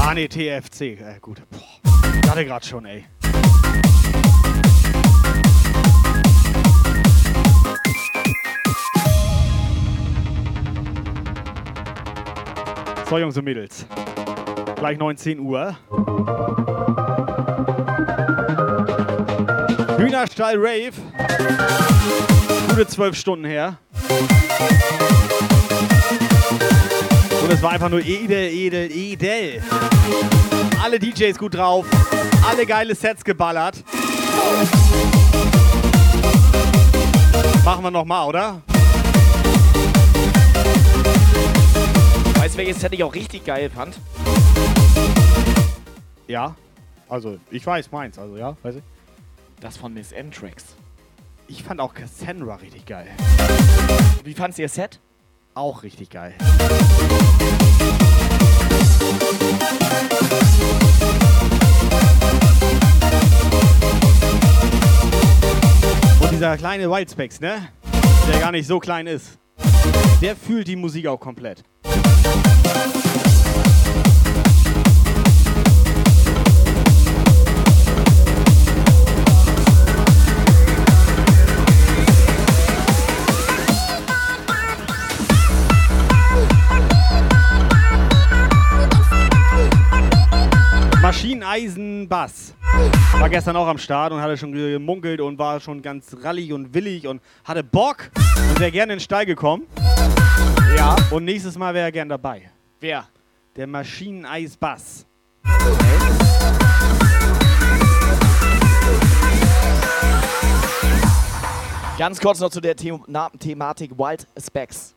[0.00, 0.80] Ah, ne, TFC.
[0.80, 1.40] Äh, gut.
[1.48, 1.60] Boah,
[2.20, 3.04] ich hatte gerade schon, ey.
[13.08, 13.86] So, Jungs und Mädels.
[14.74, 15.76] Gleich 19 Uhr.
[19.98, 20.94] Hühnerstall Rave.
[22.70, 23.78] Gute zwölf Stunden her.
[27.48, 29.62] Und es war einfach nur edel, edel, edel.
[30.82, 31.86] Alle DJs gut drauf.
[32.46, 33.82] Alle geile Sets geballert.
[37.64, 38.60] Machen wir nochmal, oder?
[42.34, 43.98] Weißt du, welches Set ich auch richtig geil fand?
[46.26, 46.54] Ja.
[47.08, 48.82] Also, ich weiß meins, also ja, weiß ich.
[49.62, 50.76] Das von Miss N-Tracks.
[51.46, 53.08] Ich fand auch Cassandra richtig geil.
[54.22, 55.00] Wie fandst du ihr Set?
[55.58, 56.34] Auch richtig geil.
[66.20, 67.70] Und dieser kleine Wildspecs, ne?
[68.32, 69.40] Der gar nicht so klein ist.
[70.22, 71.64] Der fühlt die Musik auch komplett.
[91.48, 92.54] Maschineneisen Bass.
[93.18, 96.74] War gestern auch am Start und hatte schon gemunkelt und war schon ganz rallig und
[96.74, 98.10] willig und hatte Bock
[98.50, 99.66] und wäre gerne in den Stall gekommen.
[100.76, 100.94] Ja.
[101.10, 102.50] Und nächstes Mal wäre er gern dabei.
[102.80, 103.08] Wer?
[103.56, 105.06] Der Maschineneis Bass.
[111.96, 114.94] Ganz kurz noch zu der The Na Thematik Wild Specs.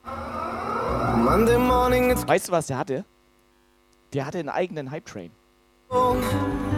[2.28, 3.06] Weißt du, was der hatte?
[4.14, 5.32] Der hatte einen eigenen Hype-Train.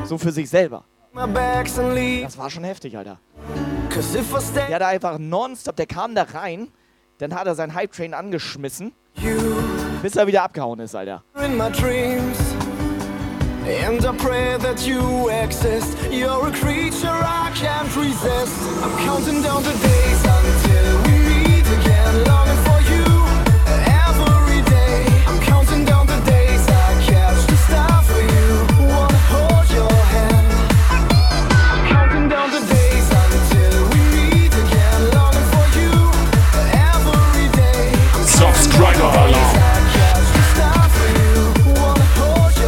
[0.05, 0.83] So für sich selber.
[1.13, 3.19] Das war schon heftig, Alter.
[4.55, 6.69] Der hatte einfach nonstop, der kam da rein,
[7.19, 8.93] dann hat er seinen Hype-Train angeschmissen,
[10.01, 11.23] bis er wieder abgehauen ist, Alter.
[11.45, 12.37] in my dreams.
[13.65, 15.95] And I pray that you exist.
[16.11, 18.59] You're a creature I can't resist.
[18.83, 20.82] I'm counting down the days until
[38.73, 39.57] Subscriber Alarm.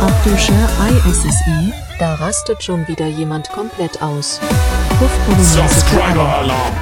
[0.02, 0.70] Optischer
[1.10, 4.40] ISSI, da rastet schon wieder jemand komplett aus.
[5.40, 6.22] Subscriber.
[6.22, 6.74] Alarm.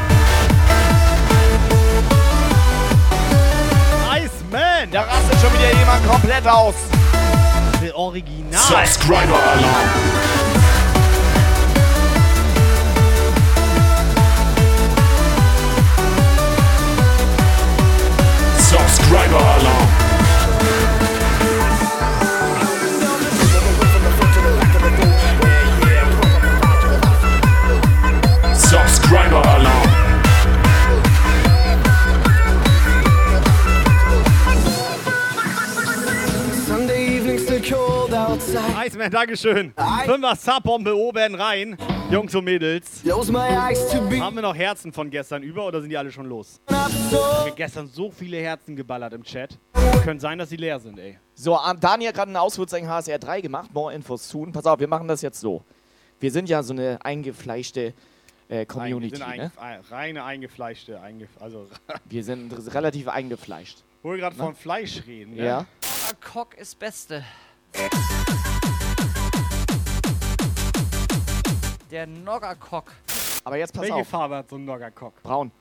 [4.11, 4.91] Iceman!
[4.91, 6.75] Da rastet schon wieder jemand komplett aus.
[7.81, 8.59] Der Original.
[8.59, 10.32] Subscriber Alarm.
[19.13, 19.92] Subscriber Alarm.
[38.85, 39.73] Iceman, Dankeschön.
[40.05, 41.77] Fünfer Subbombe oben rein.
[42.11, 43.01] Jungs und Mädels.
[43.07, 46.59] Haben wir noch Herzen von gestern über oder sind die alle schon los?
[46.67, 49.57] Wir haben gestern so viele Herzen geballert im Chat.
[50.03, 51.17] Könnte sein, dass sie leer sind, ey.
[51.33, 53.69] So, Daniel hat gerade einen Auswurzeln HSR 3 gemacht.
[53.73, 54.51] More Infos tun.
[54.51, 55.63] Pass auf, wir machen das jetzt so.
[56.19, 57.93] Wir sind ja so eine eingefleischte
[58.49, 59.15] äh, Community.
[59.15, 59.51] Sind ein, ne?
[59.57, 61.67] ein, reine eingefleischte, eingef also
[62.05, 63.83] Wir sind relativ eingefleischt.
[64.01, 64.43] wo wir gerade Ne?
[64.43, 65.35] von Fleisch reden.
[65.35, 65.45] ne?
[65.45, 65.65] Ja.
[66.33, 67.23] Cock ist Beste.
[71.93, 72.91] Der Noggercock.
[73.43, 74.07] Aber jetzt pass Welche auf.
[74.07, 75.21] Farbe hat so ein Noggercock?
[75.21, 75.51] Braun.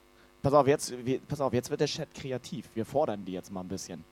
[0.41, 2.71] Pass auf, jetzt, wir, pass auf, jetzt wird der Chat kreativ.
[2.73, 4.03] Wir fordern die jetzt mal ein bisschen.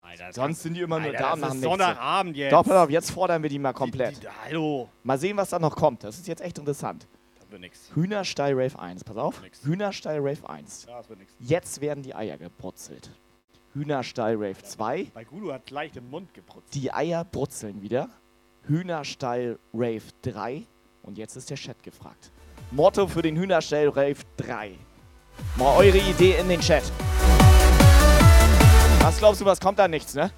[0.00, 1.68] Alter, Sonst sind die immer nur Alter, da das und machen ist nichts.
[1.68, 2.52] Sonntagabend jetzt.
[2.52, 4.16] Doch, pass auf, jetzt fordern wir die mal komplett.
[4.16, 4.88] Die, die, hallo.
[5.02, 6.02] Mal sehen, was da noch kommt.
[6.04, 7.06] Das ist jetzt echt interessant.
[7.38, 7.90] Das wird nix.
[7.94, 9.42] Hühnerstall Rave 1, pass auf.
[9.42, 9.62] Nix.
[9.62, 10.86] Hühnerstall Rave 1.
[10.88, 11.34] Ja, das wird nix.
[11.38, 13.10] Jetzt werden die Eier gebrutzelt.
[13.74, 15.10] Hühnerstall Rave 2.
[15.12, 16.74] Bei Gudu hat leicht im Mund gebrutzt.
[16.74, 18.08] Die Eier brutzeln wieder.
[18.62, 20.66] Hühnerstall Rave 3.
[21.02, 22.30] Und jetzt ist der Chat gefragt.
[22.70, 24.72] Motto für den Hühnerstall Rave 3.
[25.56, 26.84] Mal eure Idee in den Chat.
[29.00, 29.88] Was glaubst du, was kommt da?
[29.88, 30.30] Nichts, ne?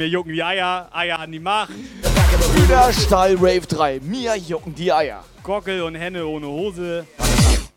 [0.00, 1.72] Mir jucken die Eier, Eier an die Macht.
[2.54, 4.00] Hühnerstall Rave 3.
[4.00, 5.22] Mir jucken die Eier.
[5.42, 7.06] Gockel und Henne ohne Hose.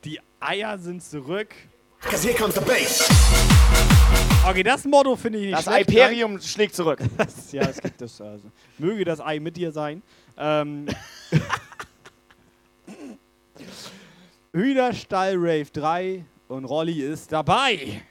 [0.05, 1.53] Die Eier sind zurück.
[1.99, 3.09] Cause here comes the bass.
[4.47, 5.91] Okay, das Motto finde ich nicht Das schlecht.
[5.91, 6.99] Hyperium schlägt zurück.
[7.17, 8.21] Das, ja, es gibt das.
[8.21, 8.49] Also.
[8.77, 10.01] Möge das Ei mit dir sein.
[10.37, 10.85] Ähm,
[14.53, 18.01] Hühnerstall Rave 3 und Rolli ist dabei.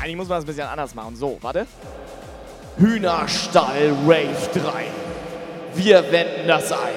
[0.00, 1.16] Eigentlich muss man das ein bisschen anders machen.
[1.16, 1.66] So, warte.
[2.78, 4.86] Hühnerstall Rave 3.
[5.74, 6.92] Wir wenden das Ei.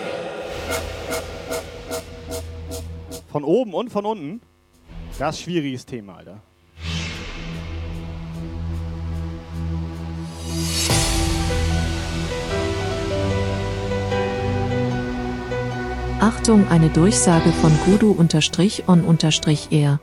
[3.31, 4.41] Von oben und von unten.
[5.19, 6.39] Das ist schwieriges Thema, Alter.
[16.19, 19.99] Achtung, eine Durchsage von Gudu-on-er.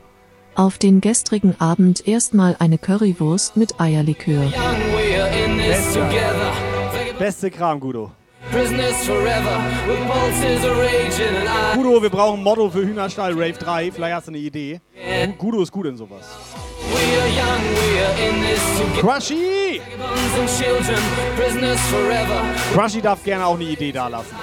[0.59, 4.51] Auf den gestrigen Abend erstmal eine Currywurst mit Eierlikör.
[7.17, 8.11] Beste Kram, Gudo.
[11.75, 13.91] Gudo, wir brauchen ein Motto für Hühnerstall Rave 3.
[13.93, 14.81] Vielleicht hast du eine Idee.
[15.27, 16.25] Gu- Gudo ist gut in sowas.
[18.99, 19.81] Crushy!
[22.73, 24.35] Crushy darf gerne auch eine Idee da lassen.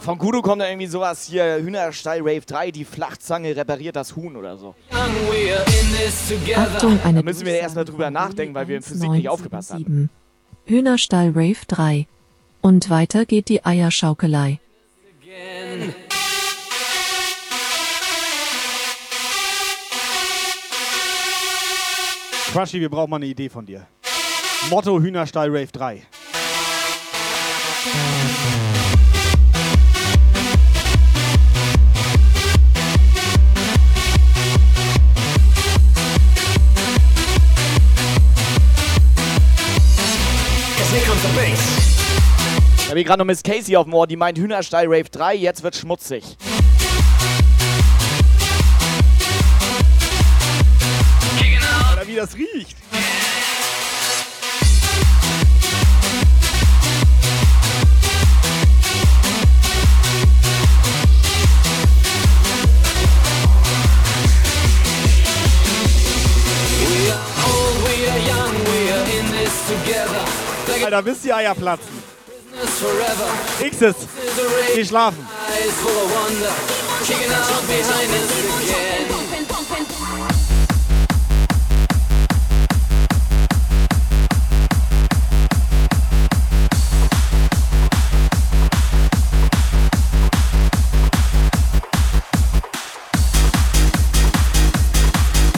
[0.00, 4.36] Von Gudo kommt da irgendwie sowas hier, Hühnerstall Rave 3, die Flachzange repariert das Huhn
[4.36, 4.76] oder so.
[4.92, 4.98] Young,
[5.28, 6.60] we are in this together.
[6.60, 9.84] Achtung, eine Da müssen wir erstmal drüber nachdenken, weil wir in Physik nicht aufgepasst haben.
[9.84, 10.10] 7.
[10.66, 12.06] Hühnerstall Rave 3.
[12.60, 14.60] Und weiter geht die Eierschaukelei.
[22.56, 23.86] Crushy, wir brauchen mal eine Idee von dir.
[24.70, 26.06] Motto Hühnerstall Rave 3.
[40.78, 41.60] Cause here comes the bass.
[42.78, 45.34] Ich habe hier gerade noch Miss Casey auf dem Ohr, die meint Hühnerstall Rave 3,
[45.34, 46.24] jetzt wird schmutzig.
[52.16, 52.76] Wie das riecht.
[70.84, 71.88] Alter, bis die Eier platzen.
[73.60, 73.96] X's.
[74.74, 75.26] Geh schlafen.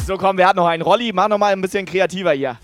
[0.09, 1.13] So, komm, wer hat noch einen Rolli?
[1.13, 2.57] Mach noch mal ein bisschen kreativer hier.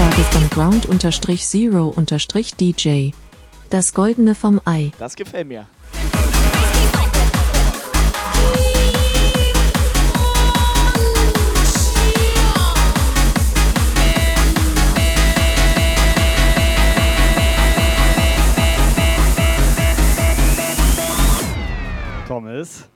[0.00, 3.12] Durchsage von Ground-Zero-DJ.
[3.68, 4.92] Das Goldene vom Ei.
[4.98, 5.66] Das gefällt mir.
[22.26, 22.88] Thomas.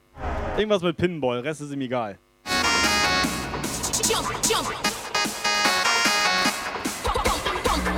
[0.56, 2.18] Irgendwas mit Pinball, Rest ist ihm egal.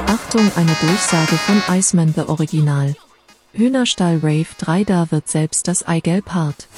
[0.09, 2.95] Achtung, eine Durchsage von Iceman the Original.
[3.53, 6.69] Hühnerstall Rave 3 da wird selbst das Eigelb hart.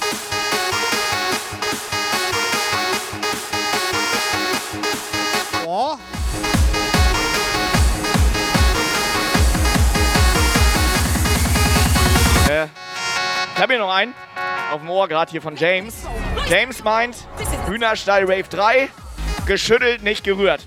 [12.48, 12.64] Äh,
[13.54, 14.14] ich habe hier noch einen
[14.72, 16.06] auf dem Ohr, gerade hier von James.
[16.48, 17.16] James meint,
[17.66, 18.88] Hühnerstall Rave 3,
[19.44, 20.66] geschüttelt, nicht gerührt.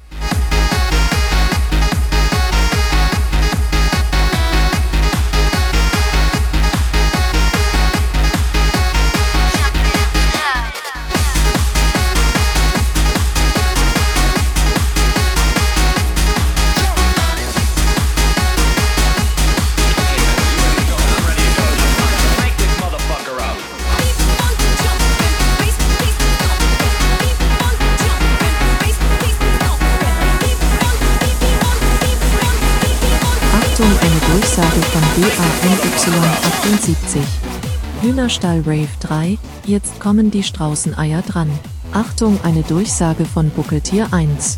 [38.31, 41.51] Hühnerstall Rave 3, jetzt kommen die Straußeneier dran.
[41.91, 44.57] Achtung, eine Durchsage von Buckeltier 1.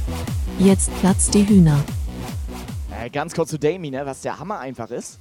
[0.60, 1.84] Jetzt platzt die Hühner.
[3.02, 5.18] Äh, ganz kurz zu Damie, ne, was der Hammer einfach ist.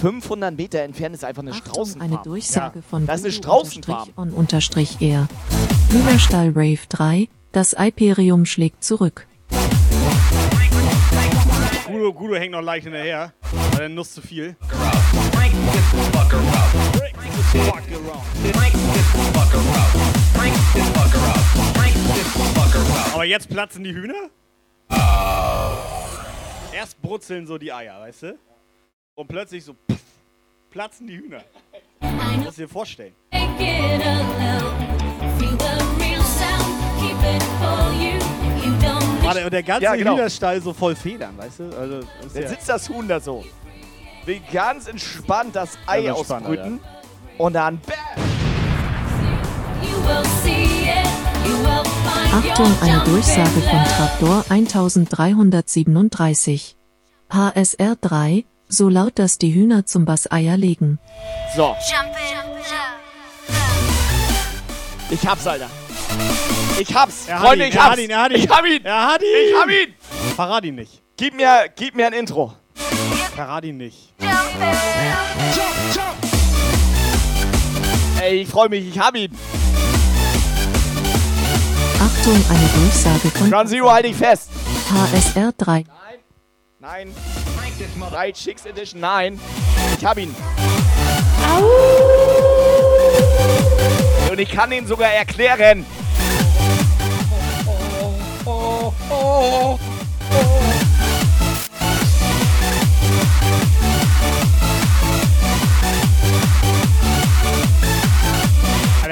[0.00, 2.10] 500 Meter entfernt ist einfach eine Straußenfarm.
[2.10, 4.08] Eine Durchsage von Das ist eine Straußenfarm.
[4.16, 5.28] on unterstrich er.
[5.90, 9.26] Hühnerstall Rave 3, das Hyperium schlägt zurück.
[11.86, 13.34] Gudo, Gudo hängt noch leicht hinterher,
[13.72, 14.56] weil er nutzt zu viel.
[23.12, 24.30] Aber jetzt platzen die Hühner?
[26.72, 28.38] Erst brutzeln so die Eier, weißt du?
[29.14, 30.00] Und plötzlich so pff,
[30.70, 31.42] platzen die Hühner.
[32.42, 33.14] Musst du dir vorstellen.
[39.22, 40.14] Warte, und der ganze Ja, genau.
[40.14, 41.64] Hühnerstall so voll Federn, weißt du?
[41.78, 43.44] Also, ist Jetzt ja sitzt das Huhn da so.
[44.24, 46.80] Will ganz entspannt das Ei ausbrüten.
[47.42, 47.96] Und dann bam!
[52.32, 56.76] Achtung, eine Durchsage von Trapdoor 1337.
[57.30, 61.00] HSR 3, so laut, dass die Hühner zum Bass Eier legen.
[61.56, 61.74] So.
[65.10, 65.68] Ich hab's, Alter.
[66.78, 67.26] Ich hab's.
[67.26, 67.90] Er hat Freunde, ihn, ich er hab's.
[67.90, 68.36] hat ihn, er hat ihn.
[68.36, 68.84] Ich hab ihn.
[68.84, 69.28] Er hat ihn.
[69.48, 69.94] Ich hab ihn.
[70.36, 71.02] Verrat ihn nicht.
[71.16, 72.52] Gib mir, gib mir ein Intro.
[73.34, 74.14] Verrat ihn nicht.
[78.22, 79.36] Ey, ich freue mich, ich hab ihn.
[81.98, 84.48] Achtung, eine Durchsage von Ground Zero, halt dich fest.
[84.88, 85.84] HSR 3.
[86.78, 87.12] Nein.
[88.12, 89.40] Right Chicks Edition, nein.
[89.98, 90.32] Ich hab ihn.
[94.30, 95.84] Und ich kann ihn sogar erklären.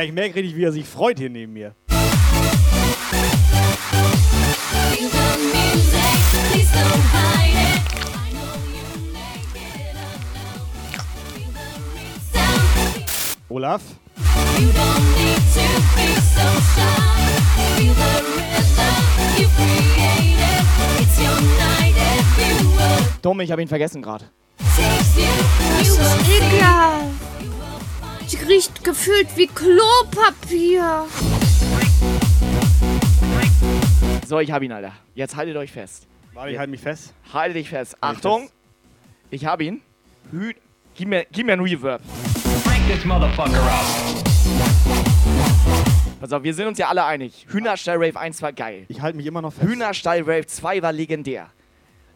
[0.00, 1.74] Alter, ich merke richtig, wie er sich freut hier neben mir.
[13.50, 13.82] Olaf?
[23.20, 24.24] Dumm, ich hab ihn vergessen gerade.
[24.56, 24.78] Das
[25.86, 27.09] ist ekelhaft.
[28.38, 31.06] Riecht gefühlt wie Klopapier.
[34.26, 34.92] So, ich hab ihn, Alter.
[35.14, 36.06] Jetzt haltet euch fest.
[36.32, 37.12] Warte, ich halte mich fest.
[37.32, 37.96] Halte dich fest.
[38.00, 38.42] Halt Achtung.
[38.42, 38.54] fest.
[39.30, 39.82] Ich hab ihn.
[40.30, 40.52] Hü
[40.94, 42.00] gib, mir, gib mir einen Reverb.
[42.86, 43.84] This motherfucker up.
[46.20, 47.46] Pass auf, wir sind uns ja alle einig.
[47.48, 48.84] Hühnerstall Rave 1 war geil.
[48.88, 49.68] Ich halte mich immer noch fest.
[49.68, 51.50] Hühnerstall Rave 2 war legendär.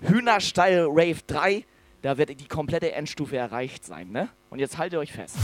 [0.02, 1.64] Hühnerstall Rave 3,
[2.02, 4.28] da wird die komplette Endstufe erreicht sein, ne?
[4.50, 5.36] Und jetzt haltet euch fest.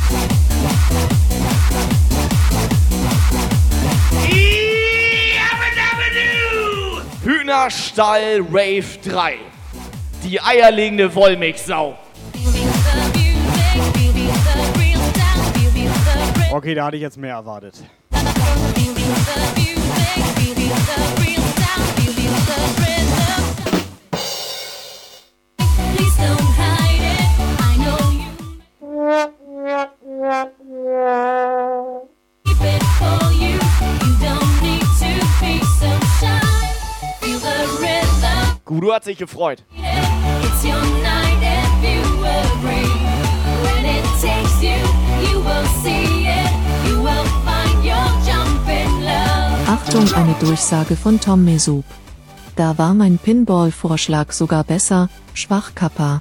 [7.23, 9.35] Hühnerstall Rave 3.
[10.25, 11.99] Die eierlegende Wollmilchsau.
[16.53, 17.75] Okay, da hatte ich jetzt mehr erwartet.
[38.65, 39.65] Gudu hat sich gefreut.
[49.67, 51.85] Achtung, eine Durchsage von Tom Mesub.
[52.57, 56.21] Da war mein Pinball-Vorschlag sogar besser, Schwachkappa.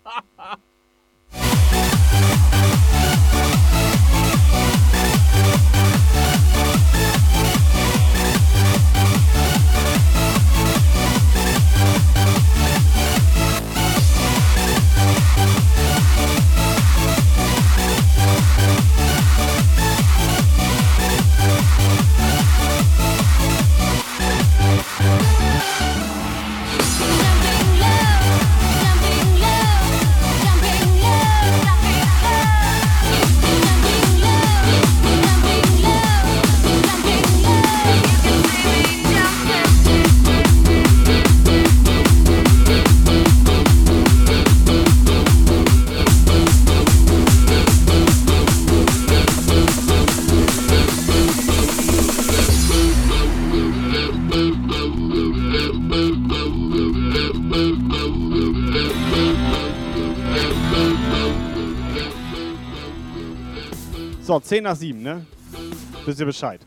[64.51, 65.25] 10 nach 7, ne?
[66.05, 66.59] Wisst ihr Bescheid.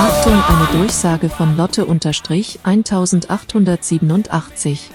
[0.00, 4.90] Achtung, eine Durchsage von Lotte unterstrich 1887.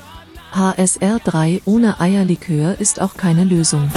[0.51, 3.89] HSR 3 ohne Eierlikör ist auch keine Lösung.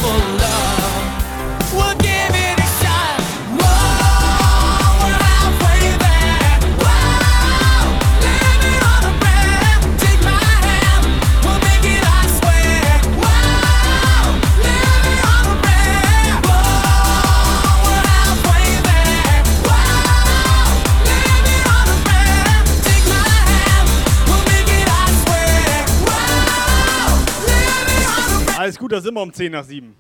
[29.01, 29.97] Alles gut, da sind wir um 10 nach 7.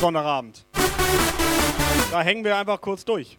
[0.00, 0.66] Sonntagabend.
[2.10, 3.38] Da hängen wir einfach kurz durch.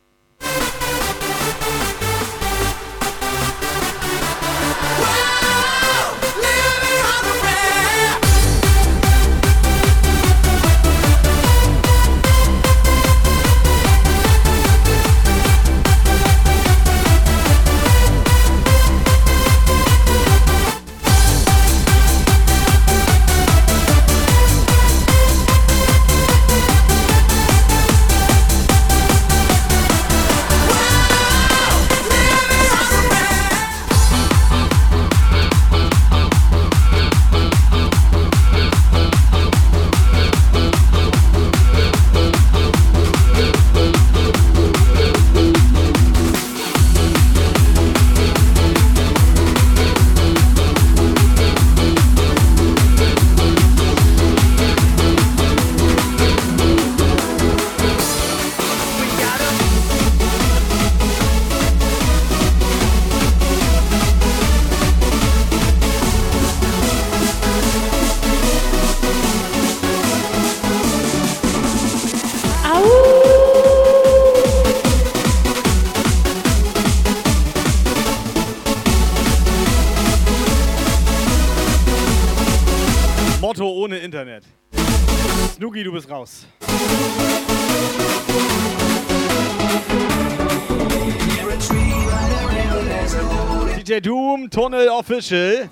[95.11, 95.67] Official.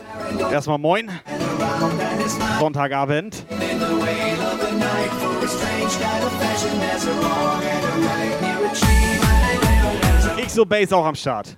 [0.52, 1.10] Erstmal moin.
[2.60, 3.46] Sonntagabend.
[10.46, 11.58] XO Bass auch am Start.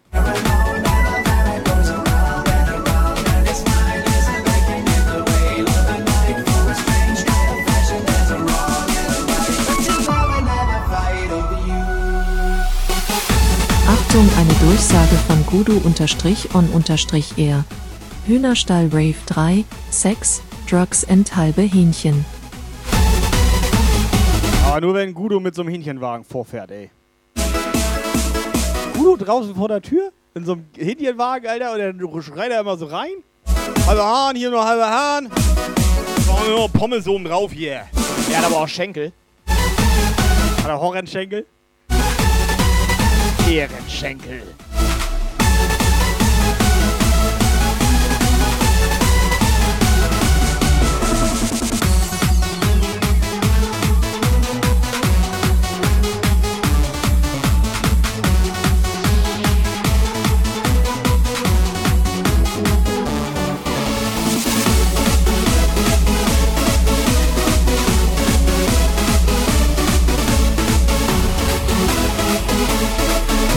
[14.12, 17.64] Achtung, eine Durchsage von Gudu-on-er.
[18.28, 22.26] Hühnerstall Rave 3, Sex, Drugs and halbe Hähnchen.
[24.68, 26.92] Aber nur wenn Gudo mit so einem Hähnchenwagen vorfährt, ey.
[28.96, 30.12] Gudo draußen vor der Tür?
[30.34, 33.24] In so einem Hähnchenwagen, Alter, und dann schreit er immer so rein?
[33.88, 35.30] Halber Hahn, hier nur halber Hahn.
[36.54, 37.86] Oh, Pommes oben drauf hier.
[38.30, 39.14] Er hat aber auch Schenkel.
[39.48, 41.46] Hat er Horrenschenkel?
[43.50, 44.44] Ehrenschenkel.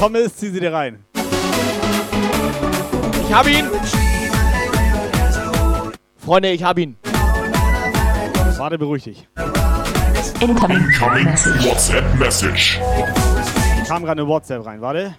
[0.04, 1.02] Pommes, zieh sie dir rein.
[3.26, 3.64] Ich hab ihn.
[6.18, 6.98] Freunde, ich hab ihn.
[8.58, 9.26] Warte, beruhig dich.
[10.40, 10.82] Incoming
[11.62, 12.78] WhatsApp Message.
[13.88, 15.14] Kam gerade eine WhatsApp rein, warte.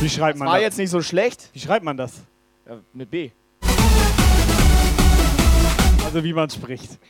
[0.00, 0.62] Wie schreibt man War das?
[0.62, 1.50] jetzt nicht so schlecht.
[1.54, 2.20] Wie schreibt man das?
[2.68, 3.32] Ja, mit B.
[6.04, 7.00] Also wie man spricht.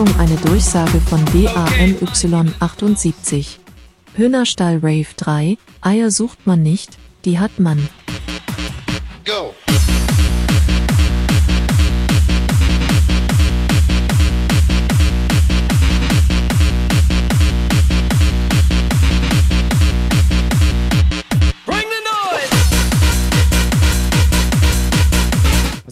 [0.00, 3.58] Achtung, eine Durchsage von BAMY78.
[4.14, 6.96] Hühnerstall Rave 3, Eier sucht man nicht,
[7.26, 7.86] die hat man.
[9.26, 9.54] Go.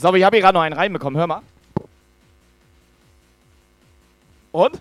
[0.02, 1.18] Auf, ich habe hier gerade noch einen reinbekommen.
[1.18, 1.42] Hör mal.
[4.52, 4.80] Und?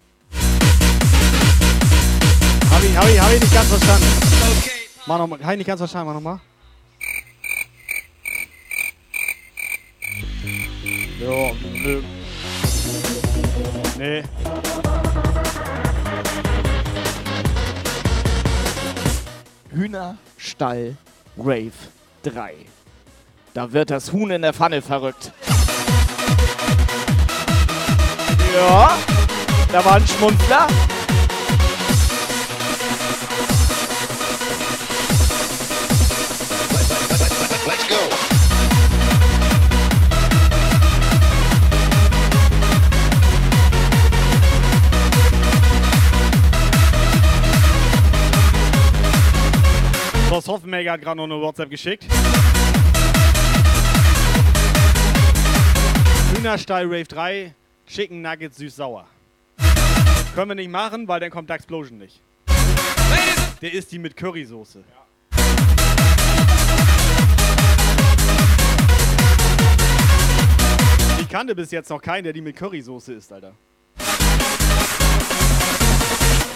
[2.72, 4.06] Hab ich, hab ich, hab ich nicht ganz verstanden.
[5.06, 6.39] Mach noch mal, hab ich nicht ganz verstanden, mach nochmal.
[11.19, 12.03] Ja, nö.
[13.98, 14.23] Nee.
[19.72, 20.95] Hühnerstall
[21.38, 21.72] Rave
[22.23, 22.53] 3.
[23.53, 25.31] Da wird das Huhn in der Pfanne verrückt.
[28.56, 28.98] Ja,
[29.72, 30.68] da war ein Schmunzler.
[37.65, 37.95] Let's go.
[50.88, 52.06] Hat gerade noch eine WhatsApp geschickt.
[56.34, 57.53] Hühnerstall Rave 3,
[57.88, 59.06] Chicken Nuggets süß-sauer.
[60.38, 62.22] Können wir nicht machen, weil dann kommt Explosion nicht.
[63.59, 64.84] Der isst die mit Currysoße.
[71.19, 73.55] Ich kannte bis jetzt noch keinen, der die mit Currysoße isst, Alter.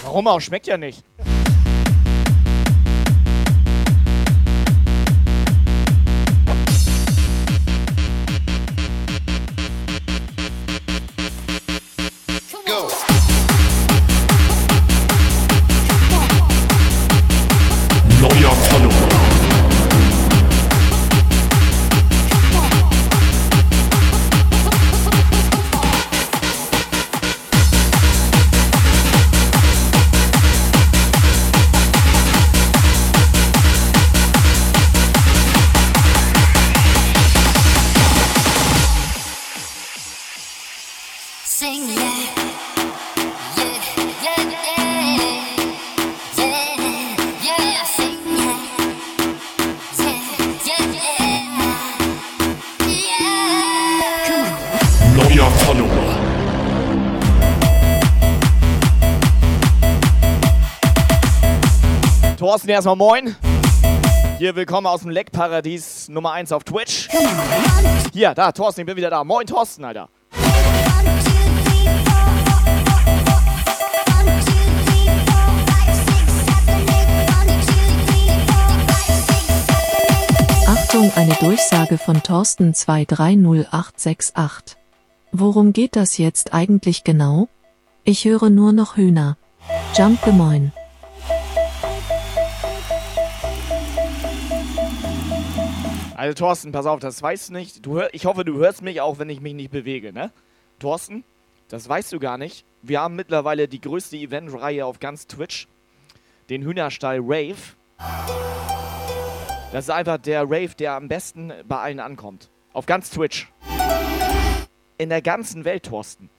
[0.04, 0.40] Warum auch?
[0.40, 1.02] Schmeckt ja nicht.
[62.52, 63.34] Thorsten, erstmal moin.
[64.36, 67.08] Hier, willkommen aus dem Leckparadies Nummer 1 auf Twitch.
[68.12, 69.24] Hier, da, Thorsten, ich bin wieder da.
[69.24, 70.10] Moin, Thorsten, Alter.
[80.66, 84.76] Achtung, eine Durchsage von Thorsten 230868.
[85.32, 87.48] Worum geht das jetzt eigentlich genau?
[88.04, 89.38] Ich höre nur noch Hühner.
[89.96, 90.72] Jump Gemoin.
[96.22, 97.84] Also, Thorsten, pass auf, das weißt du nicht.
[97.84, 100.30] Du hör, ich hoffe, du hörst mich auch, wenn ich mich nicht bewege, ne?
[100.78, 101.24] Thorsten,
[101.66, 102.64] das weißt du gar nicht.
[102.80, 105.66] Wir haben mittlerweile die größte Eventreihe auf ganz Twitch.
[106.48, 107.56] Den Hühnerstall Rave.
[109.72, 112.50] Das ist einfach der Rave, der am besten bei allen ankommt.
[112.72, 113.50] Auf ganz Twitch.
[114.98, 116.30] In der ganzen Welt, Thorsten.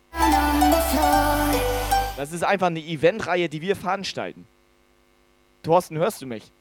[2.16, 4.48] Das ist einfach eine Eventreihe, die wir veranstalten.
[5.62, 6.54] Thorsten, hörst du mich?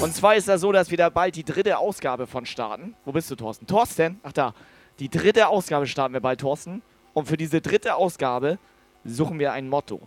[0.00, 2.94] Und zwar ist das so, dass wir da bald die dritte Ausgabe von starten.
[3.04, 3.66] Wo bist du, Thorsten?
[3.66, 4.18] Thorsten?
[4.22, 4.54] Ach da.
[4.98, 6.82] Die dritte Ausgabe starten wir bald, Thorsten.
[7.14, 8.58] Und für diese dritte Ausgabe
[9.04, 10.00] suchen wir ein Motto.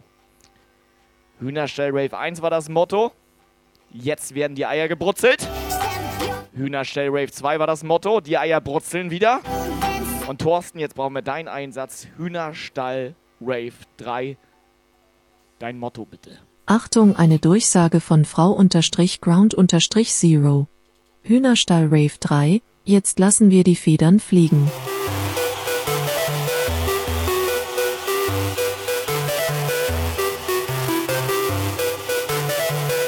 [1.40, 3.12] Hühnerstall Rave 1 war das Motto.
[3.92, 5.48] Jetzt werden die Eier gebrutzelt.
[6.54, 8.22] Hühnerstall Rave 2 war das Motto.
[8.22, 9.42] Die Eier brutzeln wieder.
[10.28, 12.08] Und Thorsten, jetzt brauchen wir deinen Einsatz.
[12.18, 14.38] Hühnerstall Rave 3.
[15.60, 16.40] Dein Motto bitte.
[16.66, 20.68] Achtung, eine Durchsage von Frau-Ground-Zero.
[21.22, 24.72] Hühnerstall Rave 3, jetzt lassen wir die Federn fliegen.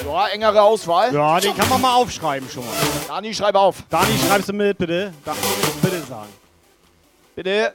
[0.06, 1.14] Ja, engere Auswahl.
[1.14, 2.74] Ja, den kann man mal aufschreiben schon mal.
[3.08, 3.84] Dani, schreib auf.
[3.90, 5.14] Dani, schreibst du mit, bitte?
[5.24, 5.46] Darf ich
[5.82, 6.34] bitte sagen.
[7.36, 7.74] Bitte.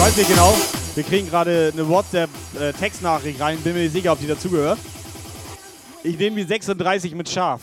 [0.00, 0.56] Ich weiß nicht genau.
[0.94, 3.58] Wir kriegen gerade eine WhatsApp-Textnachricht rein.
[3.60, 4.78] Bin mir nicht sicher, ob die dazugehört.
[6.02, 7.60] Ich nehme die 36 mit Schaf.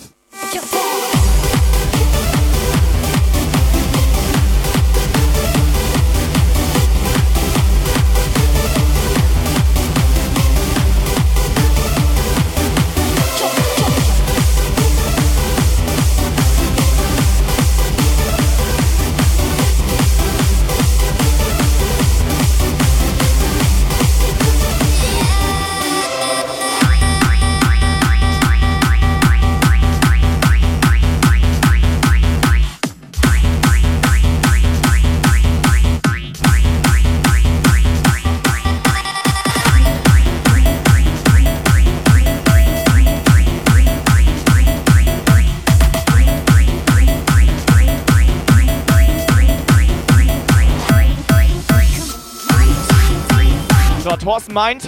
[54.28, 54.84] Thorsten meint.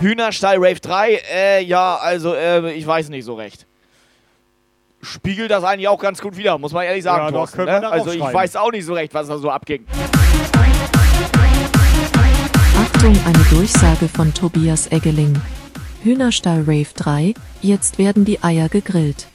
[0.00, 3.64] Hühnerstall Rave 3, äh, ja, also, äh, ich weiß nicht so recht.
[5.00, 7.64] Spiegelt das eigentlich auch ganz gut wieder, muss man ehrlich sagen, Ja, Thorsten.
[7.64, 7.88] Ne?
[7.88, 9.86] Also, ich weiß auch nicht so recht, was da so abging.
[12.76, 15.40] Achtung, eine Durchsage von Tobias Eggeling.
[16.02, 19.28] Hühnerstall Rave 3, jetzt werden die Eier gegrillt.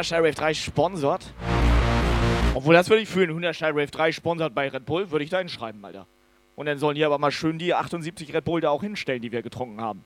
[0.00, 1.26] Hühnerstall Rave 3 sponsert.
[2.54, 3.34] Obwohl, das würde ich fühlen.
[3.34, 6.06] Hühnerstall Rave 3 sponsert bei Red Bull, würde ich da hinschreiben, Alter.
[6.56, 9.30] Und dann sollen die aber mal schön die 78 Red Bull da auch hinstellen, die
[9.30, 10.02] wir getrunken haben.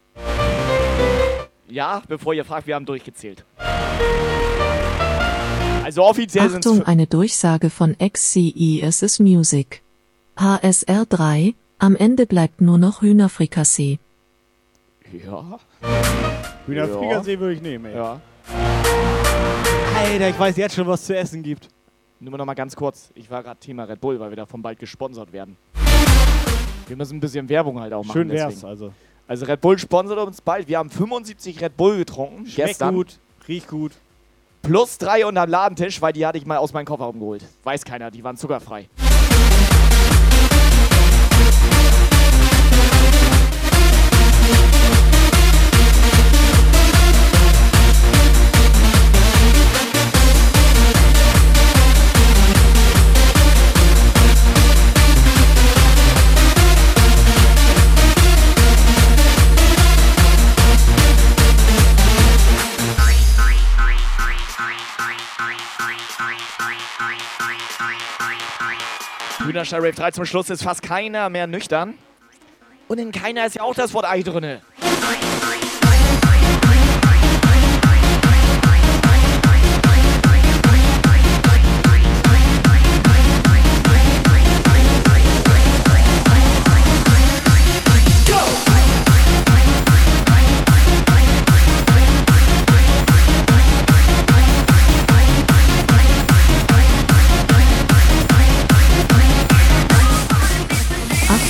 [1.69, 3.45] Ja, bevor ihr fragt, wir haben durchgezählt.
[5.85, 9.81] Also offiziell sind Achtung, eine Durchsage von XCESS Music.
[10.37, 14.01] HSR 3, am Ende bleibt nur noch Hühnerfrikassee.
[15.25, 15.61] Ja.
[16.67, 17.95] Hühnerfrikassee würde ich nehmen, ey.
[17.95, 18.21] Ja.
[20.05, 21.69] Alter, ich weiß jetzt schon, was zu essen gibt.
[22.21, 23.11] Nur noch mal ganz kurz.
[23.15, 25.57] Ich war gerade Thema Red Bull, weil wir davon bald gesponsert werden.
[26.87, 28.13] Wir müssen ein bisschen Werbung halt auch machen.
[28.13, 28.69] Schön wär's, deswegen.
[28.69, 28.93] also.
[29.27, 30.69] Also Red Bull sponsert uns bald.
[30.69, 32.45] Wir haben 75 Red Bull getrunken.
[32.47, 32.95] Schmeckt gestern.
[32.95, 33.19] gut,
[33.49, 33.93] riecht gut.
[34.61, 37.43] Plus drei unterm Ladentisch, weil die hatte ich mal aus meinem Kofferraum geholt.
[37.63, 38.89] Weiß keiner, die waren zuckerfrei.
[69.45, 71.95] Hühnerstall Rave 3 zum Schluss ist fast keiner mehr nüchtern.
[72.89, 74.63] Und in keiner ist ja auch das Wort Ei drinne.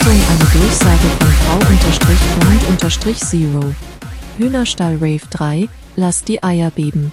[0.04, 1.32] Achtung, eine Durchsage von
[2.78, 3.74] V-Brand-Zero.
[4.36, 7.10] Hühnerstall Rave 3, lasst die Eier beben.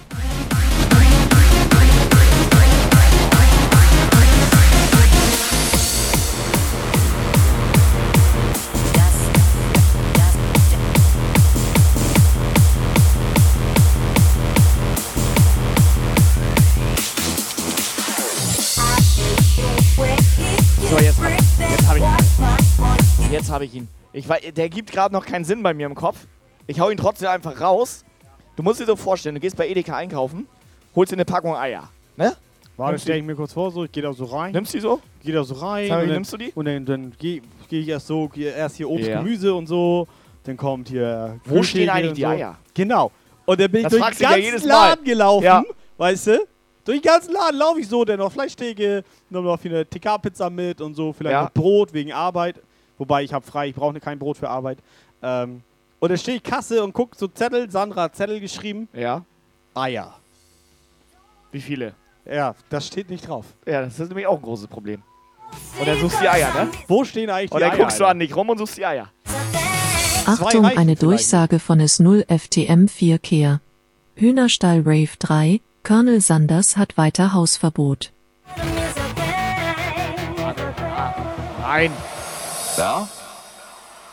[23.52, 23.88] Habe ich ihn.
[24.12, 26.26] Ich, wei- der gibt gerade noch keinen Sinn bei mir im Kopf.
[26.66, 28.04] Ich hau ihn trotzdem einfach raus.
[28.56, 30.46] Du musst dir so vorstellen, du gehst bei Edeka einkaufen,
[30.94, 31.88] holst dir eine Packung Eier.
[32.16, 32.36] Ne?
[32.76, 34.52] Warte, stell ich mir kurz vor, so, ich gehe da so rein.
[34.52, 35.00] Nimmst du die so?
[35.22, 35.88] Geh da so rein.
[35.88, 36.52] Sag und dann- nimmst du die?
[36.54, 39.18] Und dann, dann gehe geh ich erst so, erst hier Obst, Ja.
[39.20, 40.06] Gemüse und so.
[40.44, 41.38] Dann kommt hier.
[41.44, 42.26] Wo Kühltheke stehen eigentlich die so.
[42.28, 42.56] Eier?
[42.74, 43.10] Genau.
[43.46, 44.88] Und dann bin ich Das durch den ja ganzen Mal.
[44.88, 45.44] Laden gelaufen.
[45.44, 45.64] Ja.
[45.98, 46.46] Weißt du?
[46.84, 50.80] Durch den ganzen Laden laufe ich so, dann noch Fleischtheke, dann noch eine TK-Pizza mit
[50.80, 51.42] und so, vielleicht Ja.
[51.44, 52.60] noch Brot wegen Arbeit.
[53.02, 54.78] Wobei ich habe frei, ich brauche kein Brot für Arbeit.
[55.24, 55.62] Ähm,
[55.98, 58.86] und dann stehe ich Kasse und guck so Zettel, Sandra hat Zettel geschrieben.
[58.92, 59.24] Ja.
[59.74, 60.14] Eier.
[61.50, 61.94] Wie viele?
[62.24, 63.46] Ja, das steht nicht drauf.
[63.66, 65.02] Ja, das ist nämlich auch ein großes Problem.
[65.80, 66.68] Und dann suchst du die Eier, ne?
[66.86, 67.78] Wo stehen eigentlich die Und dann Eier?
[67.78, 69.08] guckst du an dich rum und suchst die Eier.
[70.24, 71.02] Achtung, eine vielleicht.
[71.02, 73.60] Durchsage von S0 FTM 4 Kehr.
[74.14, 78.12] Hühnerstall Rave 3, Colonel Sanders hat weiter Hausverbot.
[81.62, 81.90] Nein.
[82.78, 83.08] Now,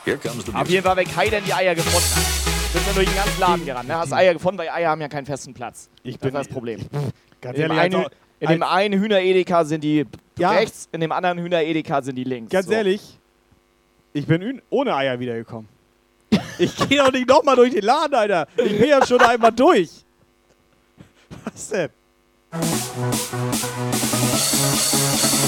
[0.05, 2.73] here comes the Auf jeden Fall, wenn Kai denn die Eier gefunden hat.
[2.73, 3.95] Bist du durch den ganzen Laden gerannt, ne?
[3.97, 5.89] Hast Eier gefunden, weil Eier haben ja keinen festen Platz.
[6.03, 6.79] Ich das bin- ist das Problem.
[7.41, 8.09] Ganz in dem ehrlich, einen, also-
[8.39, 10.05] in dem einen Hühner-Edeka sind die
[10.37, 10.51] Ja.
[10.51, 12.51] rechts, in dem anderen Hühner-Edeka sind die links.
[12.51, 12.71] Ganz So.
[12.73, 13.01] ehrlich,
[14.13, 15.67] ich bin ohne Eier wiedergekommen.
[16.59, 18.45] Ich gehe doch nicht nochmal durch den Laden, Alter.
[18.57, 19.89] Ich bin ja schon einmal durch.
[21.45, 21.89] Was denn?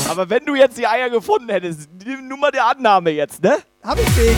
[0.09, 3.57] Aber wenn du jetzt die Eier gefunden hättest, nimm nur mal der Annahme jetzt, ne?
[3.83, 4.35] Hab ich nicht.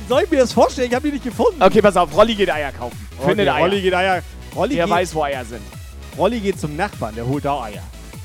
[0.00, 0.88] Wie soll ich mir das vorstellen?
[0.88, 1.62] Ich habe die nicht gefunden.
[1.62, 2.96] Okay, pass auf, Rolli geht Eier kaufen.
[3.24, 3.64] Findet Okay, Eier.
[3.64, 4.22] Rolli geht Eier.
[4.54, 5.62] Rolli der geht, weiß, wo Eier sind.
[6.16, 7.82] Rolli geht zum Nachbarn, der holt da Eier.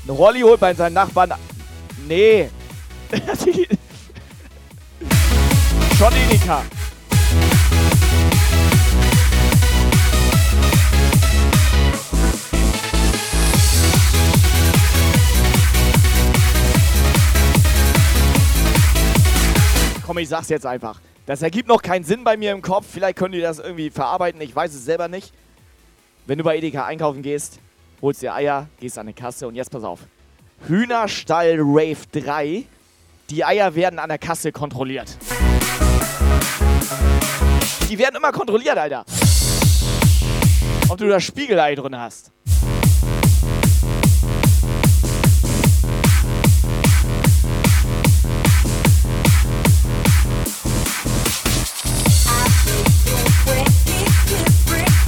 [0.08, 1.32] Rolli holt bei seinen Nachbarn.
[2.08, 2.48] Nee.
[5.98, 6.62] Schon Edeka.
[20.10, 21.00] Komm, ich sag's jetzt einfach.
[21.24, 22.84] Das ergibt noch keinen Sinn bei mir im Kopf.
[22.90, 24.40] Vielleicht können die das irgendwie verarbeiten.
[24.40, 25.32] Ich weiß es selber nicht.
[26.26, 27.60] Wenn du bei Edeka einkaufen gehst,
[28.02, 30.00] holst dir Eier, gehst an die Kasse und jetzt pass auf.
[30.66, 32.64] Hühnerstall Rave 3.
[33.30, 35.16] Die Eier werden an der Kasse kontrolliert.
[37.88, 39.04] Die werden immer kontrolliert, Alter.
[40.88, 42.32] Ob du das Spiegelei drin hast.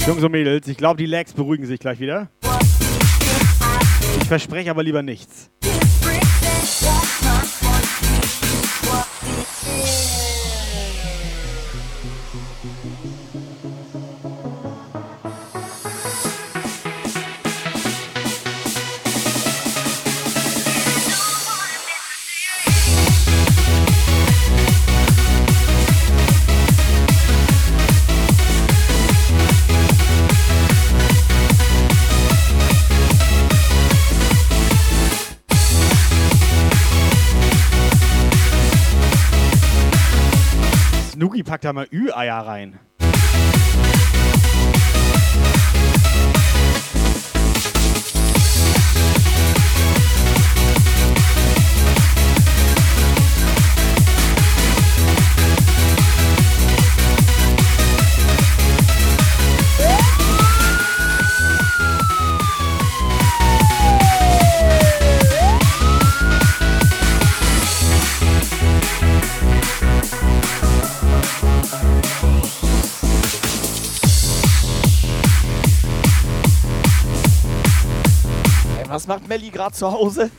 [0.05, 2.27] Jungs und Mädels, ich glaube, die Lags beruhigen sich gleich wieder.
[4.19, 5.49] Ich verspreche aber lieber nichts.
[41.63, 42.75] Da mal Ü-Eier rein.
[79.03, 80.29] Was macht Melli gerade zu Hause?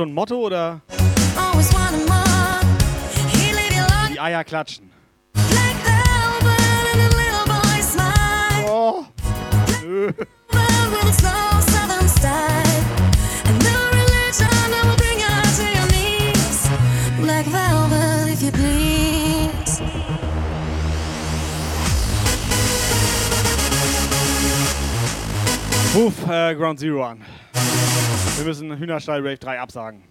[0.00, 0.80] Schon ein Motto oder
[4.10, 4.90] die Eier klatschen?
[8.66, 9.04] Oh.
[9.84, 10.10] Nö.
[25.94, 27.18] Ruf äh, Ground Zero an.
[28.40, 30.09] Wir müssen Hühnerstall Rave 3 absagen.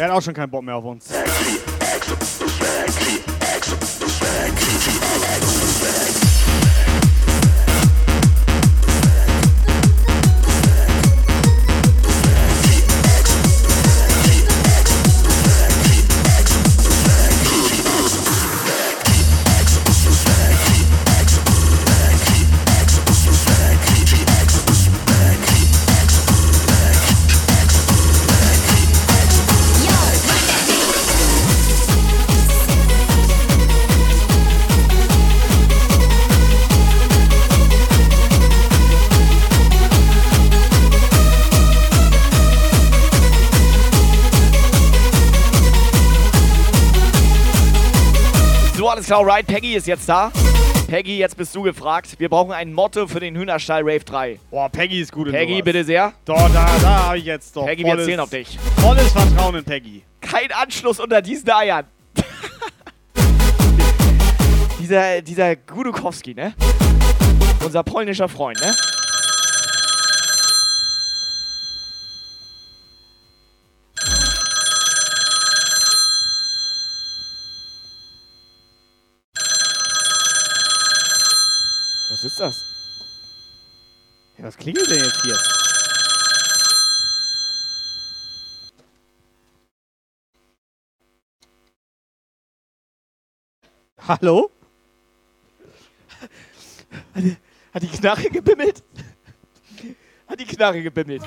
[0.00, 1.08] Er hat auch schon keinen Bock mehr auf uns.
[49.10, 49.46] So, alles klar, right.
[49.46, 50.30] Peggy ist jetzt da.
[50.86, 52.14] Peggy, jetzt bist du gefragt.
[52.18, 54.38] Wir brauchen ein Motto für den Hühnerstall Rave 3.
[54.52, 55.64] Boah, Peggy ist gut in Peggy, sowas.
[55.64, 56.12] bitte sehr.
[56.24, 57.66] Doch, da, da habe ich jetzt doch.
[57.66, 58.56] Peggy, wir volles- zählen auf dich.
[58.76, 60.04] Volles Vertrauen in Peggy.
[60.20, 61.86] Kein Anschluss unter diesen Eiern.
[64.80, 66.54] dieser, dieser Gudukowski, ne?
[67.64, 68.72] Unser polnischer Freund, ne?
[84.50, 85.38] Was klingelt denn jetzt hier?
[94.08, 94.50] Hallo?
[97.14, 97.36] Hat die,
[97.72, 98.82] hat die Knarre gebimmelt?
[100.26, 101.22] Hat die Knarre gebimmelt?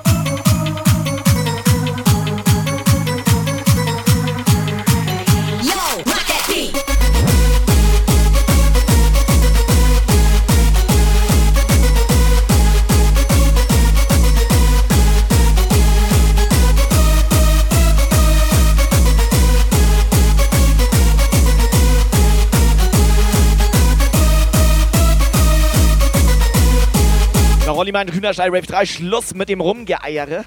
[27.74, 30.46] Rolli meint Hühnerstall Rave 3, Schluss mit dem Rumgeeiere.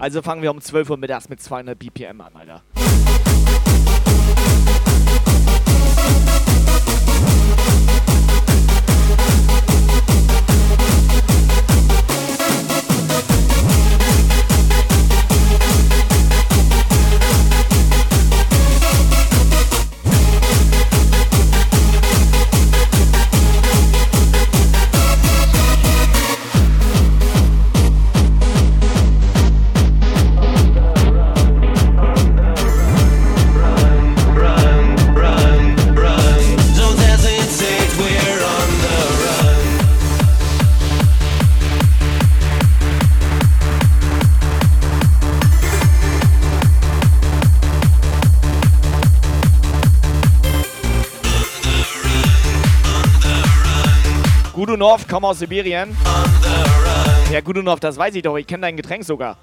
[0.00, 2.62] Also fangen wir um 12 Uhr mittags mit 200 BPM an, Alter.
[54.82, 55.96] Gudunov, komm aus Sibirien.
[57.30, 58.36] Ja, Gudunov, das weiß ich doch.
[58.36, 59.36] Ich kenne dein Getränk sogar.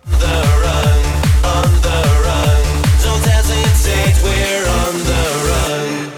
[3.02, 6.12] Don't hesitate, we're on the run.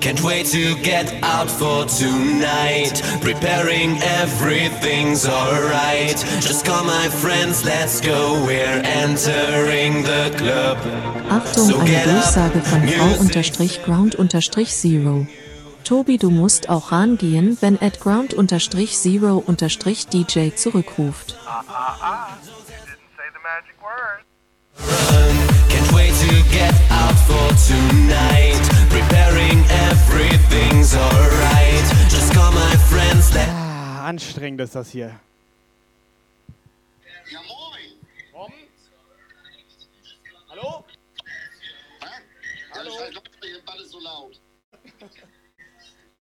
[0.00, 3.00] Can't wait to get out for tonight.
[3.20, 6.18] Preparing everything's alright.
[6.40, 8.44] Just call my friends, let's go.
[8.44, 10.78] We're entering the club.
[11.30, 13.30] Achtung, So eine Durchsage von music.
[15.84, 21.36] Tobi, du musst auch rangehen, wenn at Ground-Zero-DJ zurückruft.
[25.68, 28.62] Can't wait to get out for tonight.
[28.88, 31.84] Preparing everything's alright.
[32.08, 35.20] Just call my friends, let Ah, anstrengend ist das hier.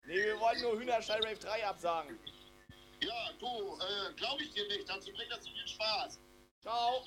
[0.09, 2.19] Nee, wir wollen nur Hühnerstall Rave 3 absagen.
[3.03, 4.89] Ja, du, äh, glaube ich dir nicht.
[4.89, 6.19] Dazu bringt das zu viel Spaß.
[6.63, 7.05] Ciao.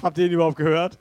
[0.00, 0.96] Habt ihr ihn überhaupt gehört?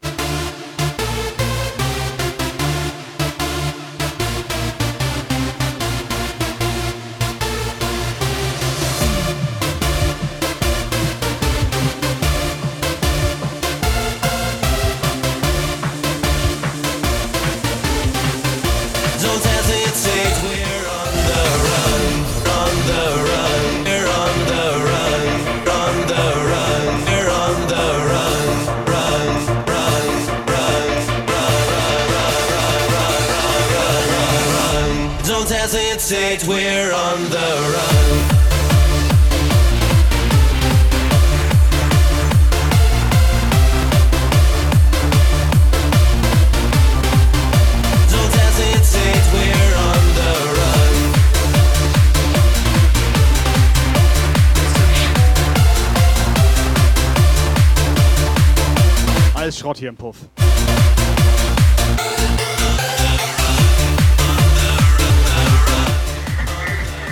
[59.65, 60.17] Schrott hier im Puff.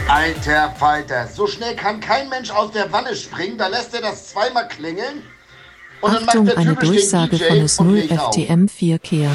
[0.07, 3.57] Alter Falter, so schnell kann kein Mensch aus der Wanne springen.
[3.57, 5.23] Da lässt er das zweimal klingeln.
[6.01, 8.35] Und dann Achtung, macht der eine Durchsage DJ von es und 0 legt auf.
[8.35, 9.31] FTM 4 Kehr.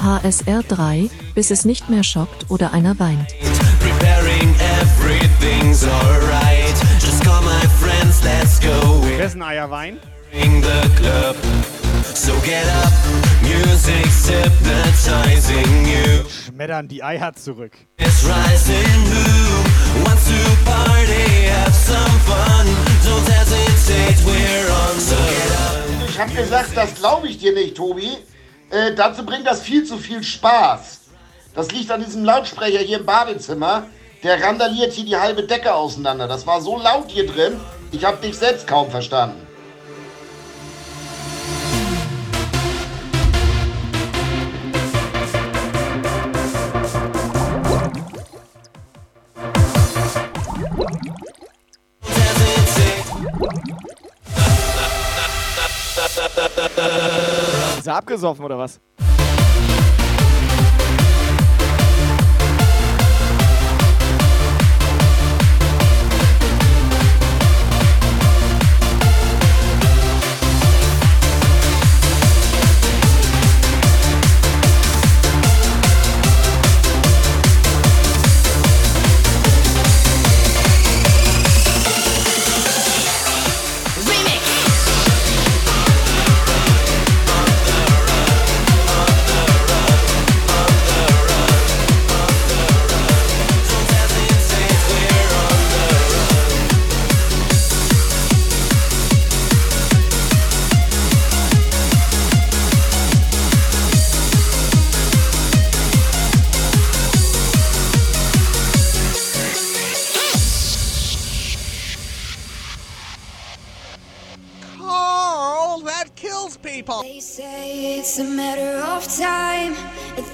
[0.00, 3.34] HSR 3, bis es nicht mehr schockt oder einer weint.
[3.80, 6.76] Preparing everything's alright.
[7.00, 9.02] Just call my friends, let's go.
[9.18, 9.42] Wessen
[10.62, 11.83] the club.
[12.14, 12.92] So get up,
[13.42, 16.24] music's hypnotizing you.
[16.46, 17.72] Schmettern die Eier zurück.
[17.98, 18.76] It's rising,
[19.10, 22.66] who wants to party, have some fun.
[23.04, 25.16] Don't hesitate, we're on the
[25.50, 26.08] run.
[26.08, 28.16] Ich hab gesagt, das glaube ich dir nicht, Tobi.
[28.70, 31.00] Äh, dazu bringt das viel zu viel Spaß.
[31.54, 33.88] Das liegt an diesem Lautsprecher hier im Badezimmer.
[34.22, 36.28] Der randaliert hier die halbe Decke auseinander.
[36.28, 37.60] Das war so laut hier drin,
[37.90, 39.44] ich hab dich selbst kaum verstanden.
[57.84, 58.80] Ist er abgesoffen oder was?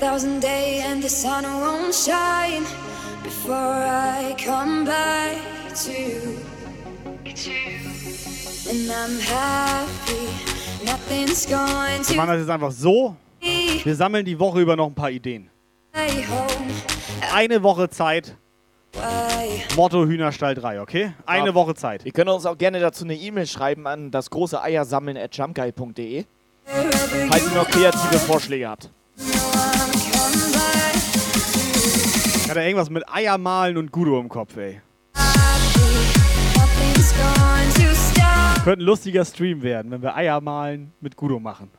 [0.01, 2.64] Thousand days and the sun won't shine
[3.22, 5.36] before I come back
[5.85, 6.39] to you.
[8.68, 10.28] And I'm happy.
[10.85, 13.14] Nothing's going Wir machen to das jetzt einfach so.
[13.40, 15.51] Wir sammeln die Woche über noch ein paar Ideen.
[17.32, 18.36] Eine Woche Zeit.
[19.77, 21.12] Motto Hühnerstall 3, okay?
[21.27, 21.55] Eine Ja.
[21.55, 22.05] Woche Zeit.
[22.05, 26.24] Ihr könnt uns auch gerne dazu eine E-Mail schreiben an das große Eiersammeln at jumpguy.de.
[26.66, 28.90] Falls ihr noch kreative Vorschläge habt.
[32.49, 34.81] Hat er irgendwas mit Eier malen und Gudo im Kopf, ey.
[38.65, 41.71] Könnte ein lustiger Stream werden, wenn wir Eier malen mit Gudo machen.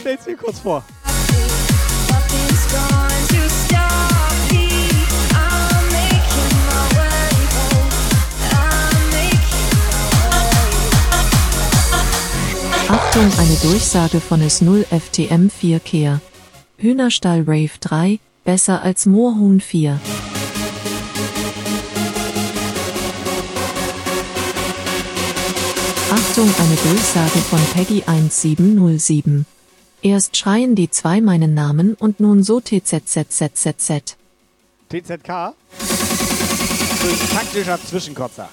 [0.00, 0.82] Stell's mir kurz vor.
[2.08, 4.19] Nothing's going to stop
[12.92, 16.20] Achtung, eine Durchsage von es 0 FTM 4 Kehr.
[16.76, 20.00] Hühnerstall Rave 3, besser als Moorhuhn 4.
[26.10, 29.46] Achtung, eine Durchsage von Peggy 1707.
[30.02, 34.16] Erst schreien die zwei meinen Namen und nun so TZZZZZ.
[34.88, 35.54] TZK?
[35.78, 38.48] So ein taktischer Zwischenkotzer.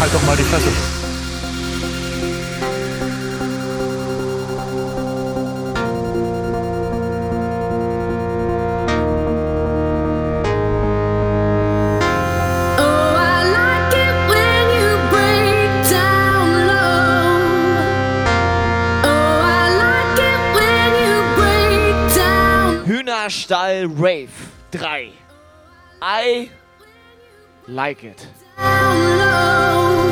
[0.00, 0.70] Halt doch mal die Fresse.
[12.78, 17.36] Oh, I like it when you break down low.
[19.04, 22.86] Oh, I like it when you break down.
[22.86, 24.32] Hühnerstall Rave
[24.70, 25.12] 3.
[26.00, 26.50] I
[27.68, 28.26] like it.
[28.62, 30.09] Oh, I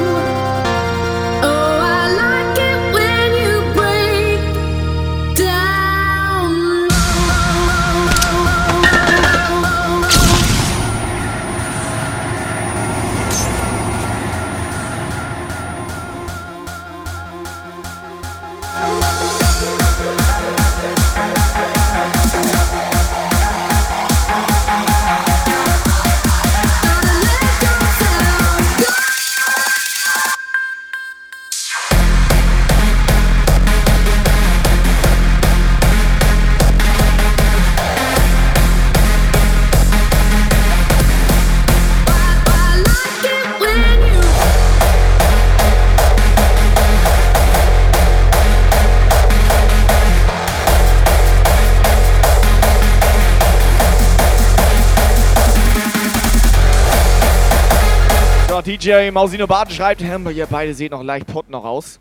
[58.80, 61.98] DJ Mausino Baden schreibt, ihr beide seht noch leicht putt noch aus.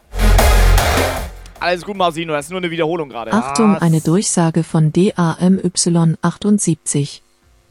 [1.59, 3.33] Alles gut, Mausino, das ist nur eine Wiederholung gerade.
[3.33, 7.21] Achtung, Ah, eine Durchsage von DAMY78.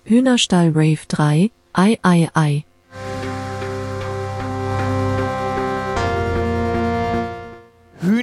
[0.05, 2.65] Hühnerstall Rave 3, ei ei ei.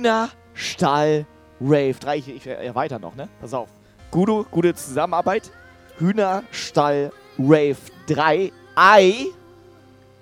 [0.04, 1.26] Hühnerstall
[1.62, 2.18] Rave 3.
[2.18, 3.30] Ich, ich erweitere noch, ne?
[3.42, 3.70] Pass auf.
[4.12, 5.52] Gute, gute Zusammenarbeit.
[6.00, 7.78] Hühnerstall Rave
[8.08, 8.52] 3.
[8.78, 9.32] I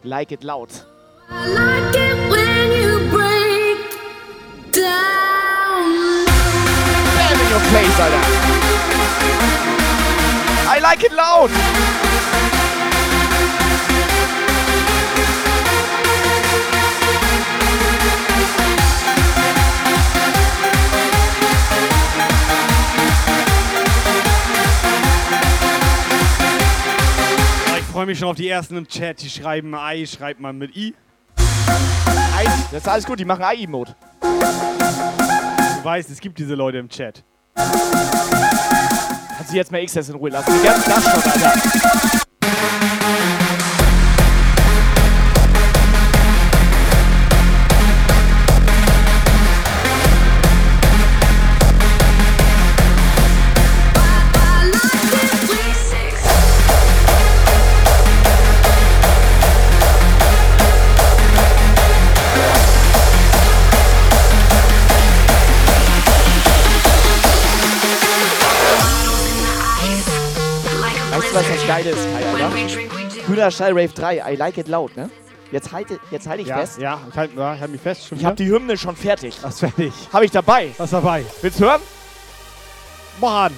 [0.03, 0.69] like it loud.
[1.29, 3.77] like it when you break
[4.71, 6.25] down.
[7.15, 8.21] Bam in your face, Alter.
[10.67, 12.10] I like it loud.
[27.91, 29.21] Freue mich schon auf die ersten im Chat.
[29.21, 30.95] Die schreiben Ei, schreibt man mit I.
[31.37, 33.95] Ei, das ist alles gut, die machen AI-Mode.
[34.21, 37.23] Du weißt, es gibt diese Leute im Chat.
[37.55, 40.53] Kannst du jetzt mal XS in Ruhe lassen?
[40.57, 42.20] Die ganzen das schon, Alter.
[71.71, 73.27] Weißt du, was das Geile ist, Kai, Alter?
[73.27, 75.09] Hühnerstall Rave 3, I like it loud, ne?
[75.51, 76.79] Jetzt halte, jetzt halte ich Ja, fest.
[76.79, 78.07] ja, ich halte ja, ich halt mich fest.
[78.07, 79.37] Schon Ich habe die Hymne schon fertig.
[79.41, 79.91] Was fertig?
[80.13, 80.71] Habe ich dabei.
[80.77, 81.25] Was dabei?
[81.41, 81.81] Willst du hören?
[83.19, 83.49] Mach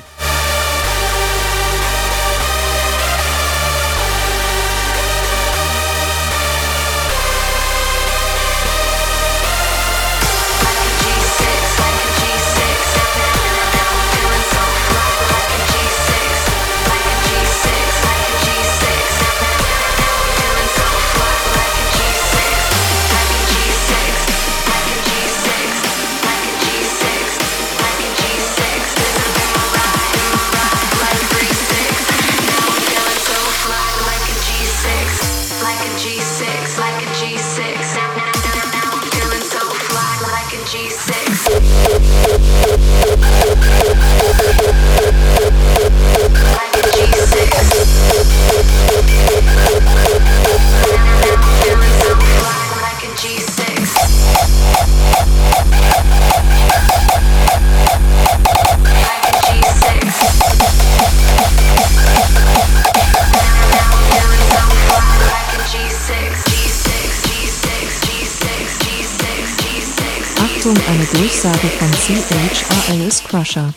[72.84, 73.74] CHRLS Crusher.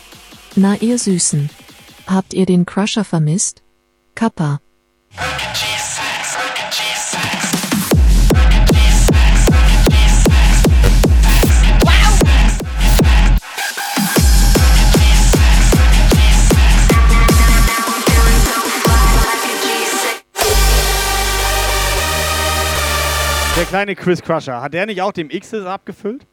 [0.57, 1.49] Na ihr Süßen.
[2.07, 3.63] Habt ihr den Crusher vermisst?
[4.15, 4.59] Kappa.
[23.55, 26.27] Der kleine Chris Crusher, hat der nicht auch dem X's abgefüllt?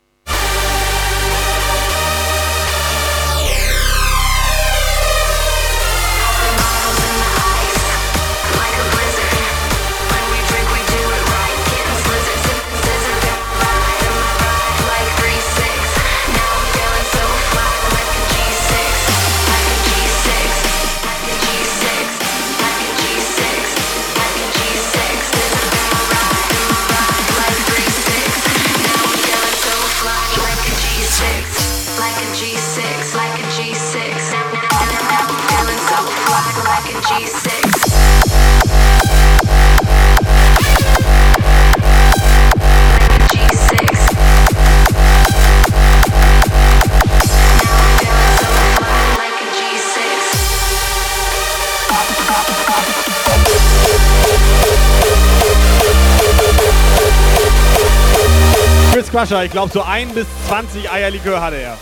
[59.15, 61.79] Crusher, ich glaube so 1 bis 20 Eierlikör hatte er.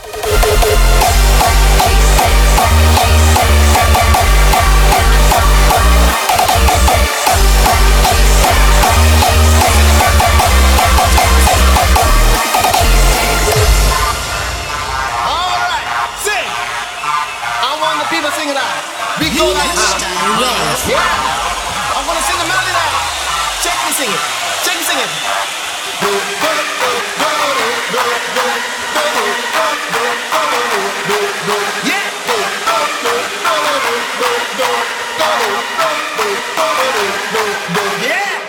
[15.24, 15.88] Alright,
[16.22, 16.34] sing.
[17.62, 18.62] I want the people singing out.
[19.18, 19.94] We go like this.
[20.86, 20.98] Yeah.
[21.00, 22.92] I want to sing the melody now.
[23.62, 24.20] Check me sing it.
[24.66, 26.72] Check me sing it.
[38.02, 38.41] Yeah.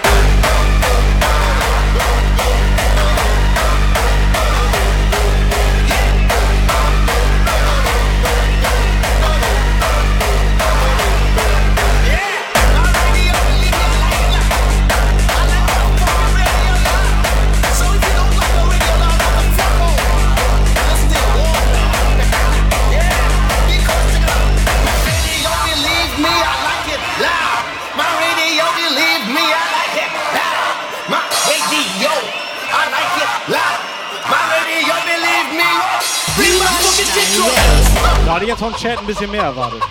[38.41, 39.81] Ich jetzt vom Chat ein bisschen mehr erwartet.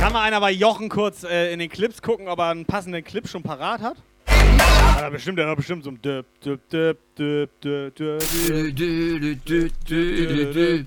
[0.00, 3.04] Kann mal einer bei Jochen kurz äh, in den Clips gucken, ob er einen passenden
[3.04, 3.96] Clip schon parat hat?
[4.98, 10.86] Er bestimmt, der hat bestimmt so ein Döp, Döp, Döp, Döp, Döp, Döp, Döp, Döp,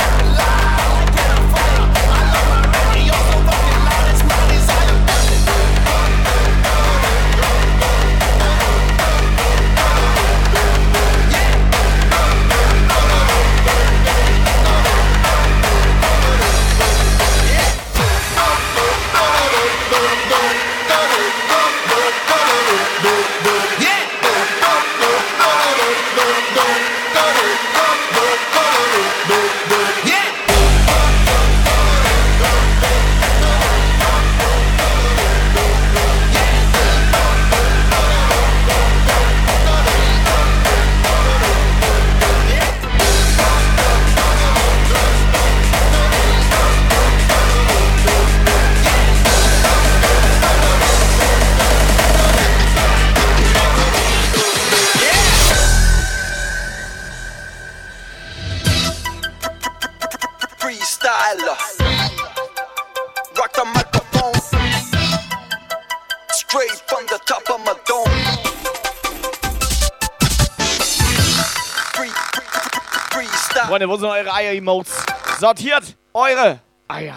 [73.71, 74.91] Freunde, wo sind eure Eier-Emotes?
[75.39, 77.15] Sortiert eure Eier.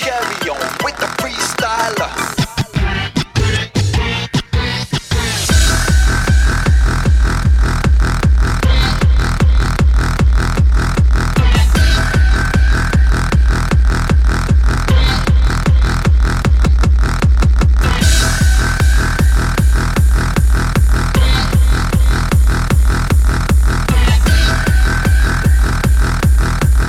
[0.00, 2.41] Carry on with the freestyler.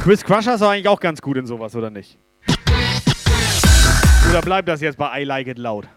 [0.04, 2.20] Chris Crusher ist doch eigentlich auch ganz gut in sowas, oder nicht?
[4.30, 5.88] Oder bleibt das jetzt bei I Like It Loud?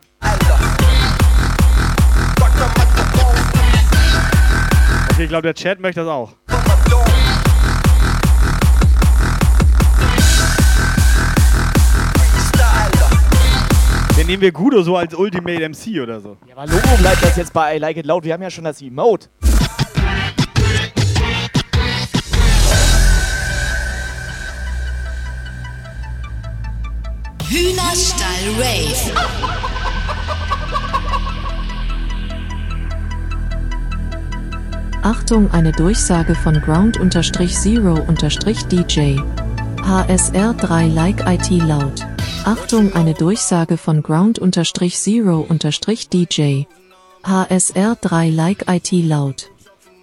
[5.11, 6.35] Okay, ich glaube, der Chat möchte das auch.
[14.17, 16.37] Den nehmen wir Gudo so als Ultimate MC oder so.
[16.47, 18.23] Ja, aber Logo bleibt das jetzt bei I Like It Loud.
[18.23, 19.29] Wir haben ja schon das Emote.
[27.57, 29.13] Hühnerstall Rave.
[35.03, 39.21] Achtung, eine Durchsage von Ground-Zero-DJ.
[39.81, 42.07] HSR3 Like IT laut.
[42.45, 46.67] Achtung, eine Durchsage von Ground-Zero-DJ.
[47.25, 49.51] HSR3 Like IT laut.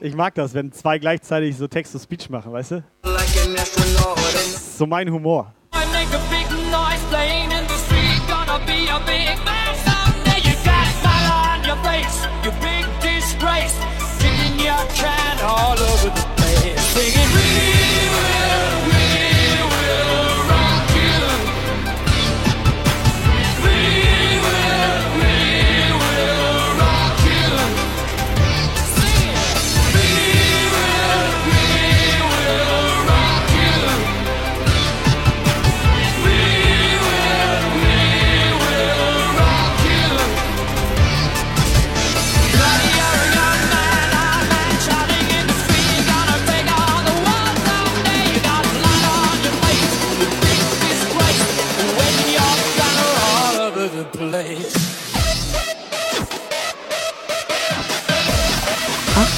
[0.02, 2.84] Ich mag das, wenn zwei gleichzeitig so Text-to-Speech machen, weißt du?
[3.04, 5.54] Das ist so mein Humor.
[7.14, 8.22] Playing in the street.
[8.28, 10.40] Gonna be a big man someday.
[10.48, 13.76] You got smile on your face, you big disgrace.
[14.22, 16.43] Kicking your can all over the place.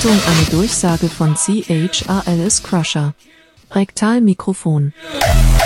[0.06, 3.16] Achtung, eine Durchsage von CHALS Crusher.
[3.72, 4.94] Rektalmikrofon.
[5.12, 5.65] So,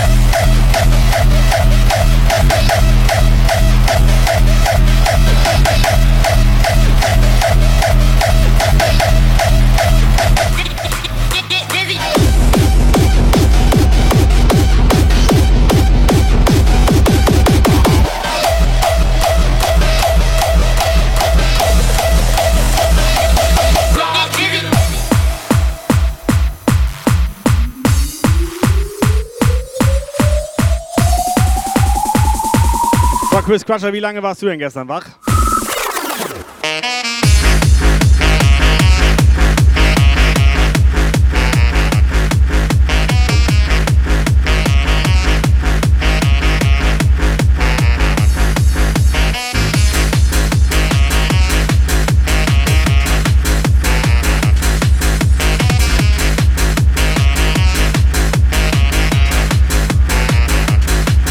[33.50, 35.08] Chris Crusher, wie lange warst du denn gestern wach?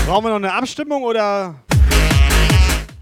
[0.05, 1.55] Brauchen wir noch eine Abstimmung oder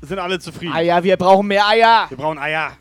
[0.06, 0.74] sind alle zufrieden?
[0.74, 2.06] Eier, wir brauchen mehr Eier.
[2.08, 2.72] Wir brauchen Eier.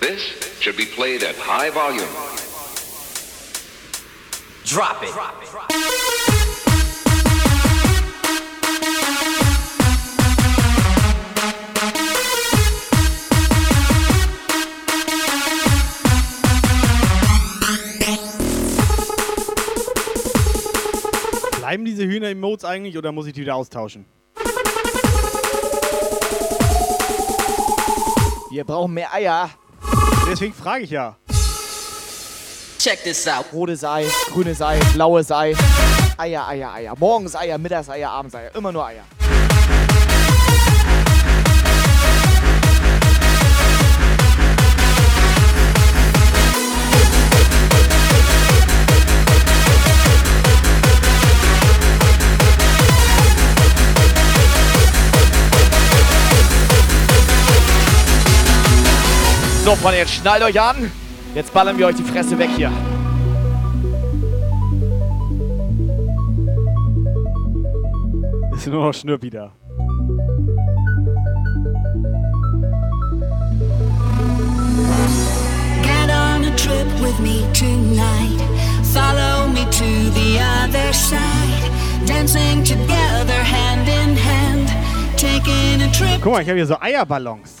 [0.00, 0.22] This
[0.60, 2.39] should be played at high volume.
[4.70, 5.10] Drop it.
[21.58, 24.04] Bleiben diese Hühner-Emotes eigentlich oder muss ich die wieder austauschen?
[28.50, 29.50] Wir brauchen mehr Eier.
[30.30, 31.16] Deswegen frage ich ja.
[32.80, 33.44] Check this out.
[33.52, 35.54] Rotes Ei, grünes Ei, blaues Ei.
[36.16, 36.94] Eier, Eier, Eier.
[36.98, 38.54] Morgens Eier, mittags Eier, abends Eier.
[38.54, 39.04] Immer nur Eier.
[59.66, 60.90] So, Freunde, jetzt schnallt euch an.
[61.34, 62.70] Jetzt ballern wir euch die Fresse weg hier.
[68.52, 69.52] Ist nur noch Schnürpi da.
[75.82, 78.40] Get on a trip with me tonight.
[78.92, 81.70] Follow me to the other side.
[82.06, 84.68] Dancing together hand in hand.
[85.16, 86.20] Taking a trip.
[86.22, 87.59] Guck mal, ich habe hier so Eierballons.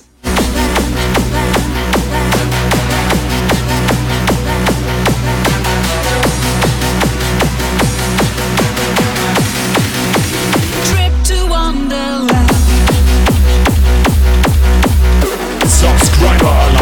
[16.20, 16.79] Subscriber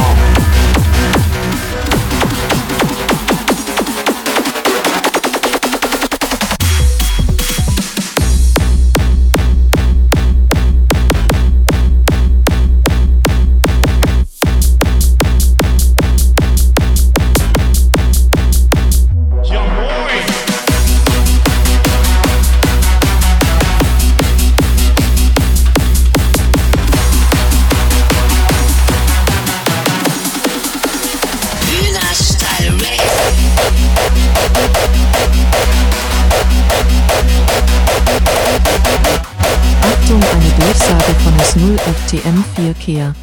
[41.58, 41.76] 1.0
[42.06, 43.14] FTM4 Kehr.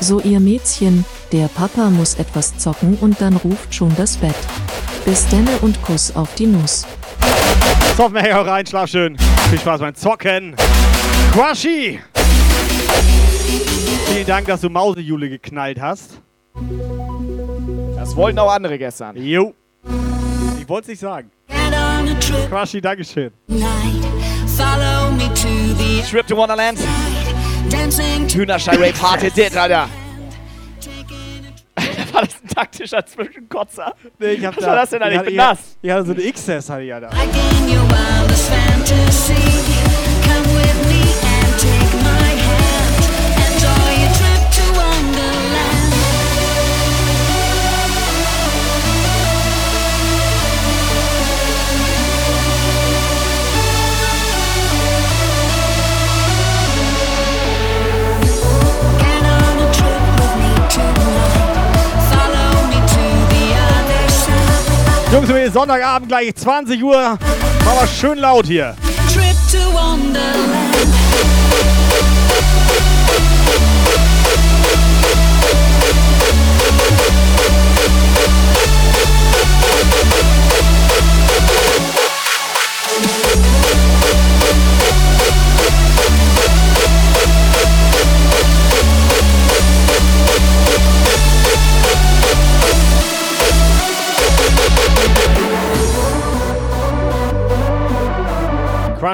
[0.00, 4.34] So ihr Mädchen, der Papa muss etwas zocken und dann ruft schon das Bett.
[5.04, 6.86] Bis denne und Kuss auf die Nuss.
[7.94, 9.18] Zoffen, hey, auch rein, schlaf schön.
[9.50, 10.56] Viel Spaß beim Zocken.
[11.32, 12.00] Quashi!
[14.06, 16.22] Vielen Dank, dass du Mausejule geknallt hast.
[17.96, 19.14] Das wollten auch andere gestern.
[19.16, 19.52] Jo.
[20.58, 21.30] Ich wollte es nicht sagen.
[22.48, 23.30] Quashi, Dankeschön.
[23.48, 23.68] Night,
[26.10, 26.78] trip to Wonderland
[27.70, 28.76] dancing Hühnerschei
[29.20, 29.88] Hit It, Alter.
[32.12, 33.92] War das ein taktischer Zwischenkotzer?
[34.18, 35.12] Nee, ich hab Was da, war das denn, Alter?
[35.12, 35.58] Ich hatte- bin nass.
[35.82, 37.10] Ich hatte so eine XS, hatte ich, Alter.
[37.10, 37.14] in
[65.28, 67.18] wir Sonntagabend gleich 20 Uhr.
[67.64, 68.76] Machen wir schön laut hier.
[69.12, 70.24] Trip to Wonderland.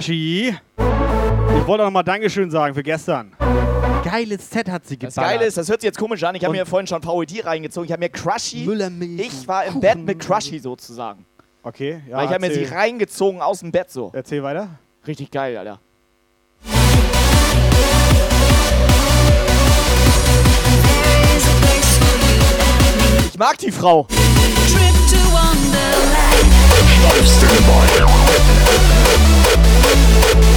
[0.01, 0.57] Crushy.
[0.79, 3.33] Ich wollte noch mal Dankeschön sagen für gestern.
[4.03, 5.35] Geiles Set hat sie Das geballert.
[5.35, 6.35] Geile ist, das hört sich jetzt komisch an.
[6.35, 7.85] Ich habe mir vorhin schon VOD reingezogen.
[7.85, 8.63] Ich habe mir Crushy.
[9.19, 9.81] Ich war im Kuchen.
[9.83, 11.27] Bett mit Crushy sozusagen.
[11.63, 12.17] Okay, ja.
[12.17, 14.11] Weil ich habe mir sie reingezogen aus dem Bett so.
[14.15, 14.71] Erzähl weiter.
[15.07, 15.79] Richtig geil, Alter.
[23.31, 24.05] Ich mag die Frau.
[24.05, 26.01] Trip to Wonderland.
[29.93, 30.50] Thank you.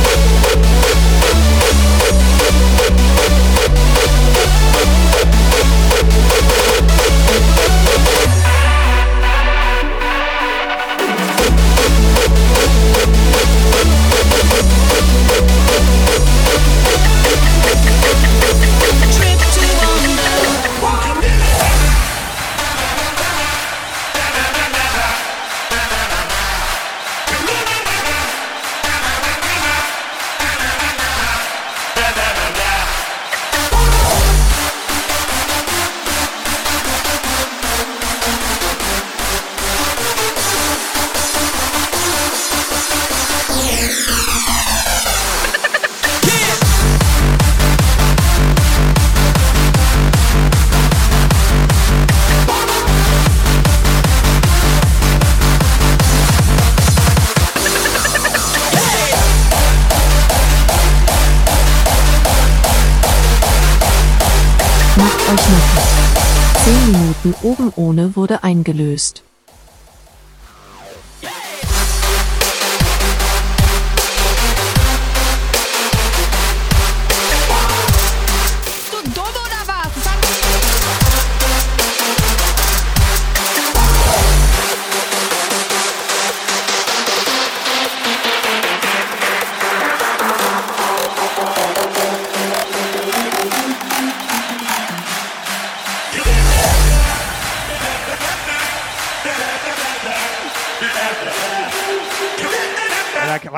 [67.24, 69.24] 10 Minuten oben ohne wurde eingelöst.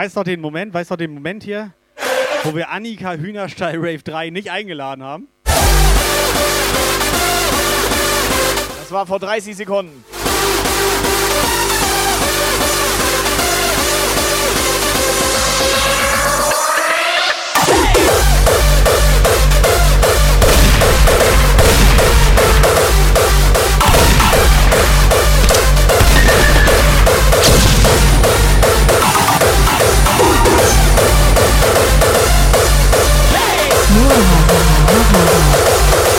[0.06, 1.74] Weißt du den Moment, weißt du den Moment hier,
[2.44, 5.28] wo wir Annika Hühnerstall Rave 3 nicht eingeladen haben?
[8.78, 10.06] Das war vor 30 Sekunden.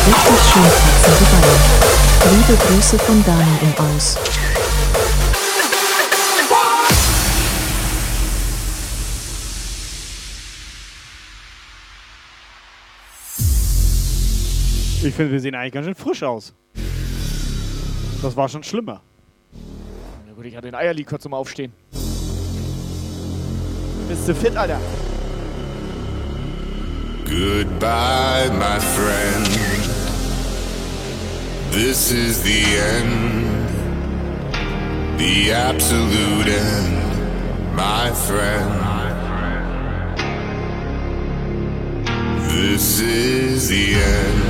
[0.07, 1.65] Richtig schön kratzen geballert.
[2.31, 4.17] Liebe Grüße von Dani im Aus.
[15.03, 16.53] Ich finde, wir sehen eigentlich ganz schön frisch aus.
[18.23, 19.03] Das war schon schlimmer.
[20.27, 21.73] Na gut, ich hatte den Eierlikör zum Aufstehen.
[24.09, 24.81] Bist du fit, Alter?
[27.29, 29.47] Goodbye, my friend.
[31.73, 33.69] This is the end,
[35.19, 38.71] the absolute end, my friend.
[42.49, 44.43] This is the end.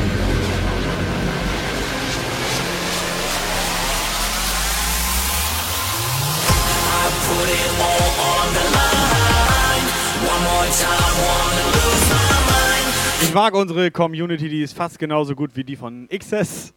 [6.93, 9.87] I put it all on the line.
[10.29, 11.06] One more time,
[13.27, 16.73] Ich mag unsere Community, die ist fast genauso gut wie die von XS.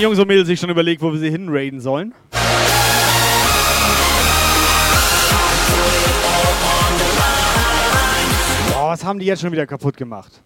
[0.00, 2.14] Haben Jungs und Mädels sich schon überlegt, wo wir sie hinraiden sollen?
[8.72, 10.42] Boah, was haben die jetzt schon wieder kaputt gemacht?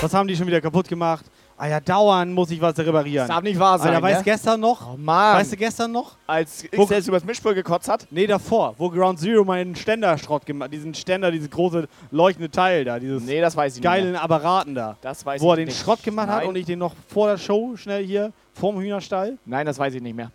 [0.00, 1.24] Was haben die schon wieder kaputt gemacht?
[1.64, 3.28] Ah ja, dauernd muss ich was reparieren.
[3.28, 4.24] Das darf nicht wahr sein, Alter, weißt ne?
[4.24, 4.94] gestern noch?
[4.94, 5.36] Oh Mann.
[5.36, 6.16] Weißt du gestern noch?
[6.26, 8.04] Als Wo- XS übers Mischpult gekotzt hat?
[8.10, 12.98] Nee, davor, wo Ground Zero meinen Ständerschrott gemacht diesen Ständer, dieses große leuchtende Teil da,
[12.98, 14.22] dieses Nee, das weiß ich nicht geilen mehr.
[14.24, 14.96] Apparaten da.
[15.02, 15.80] Das weiß wo er ich den nicht.
[15.80, 16.48] Schrott gemacht hat Nein.
[16.48, 19.38] und ich den noch vor der Show schnell hier vorm Hühnerstall.
[19.46, 20.32] Nein, das weiß ich nicht mehr.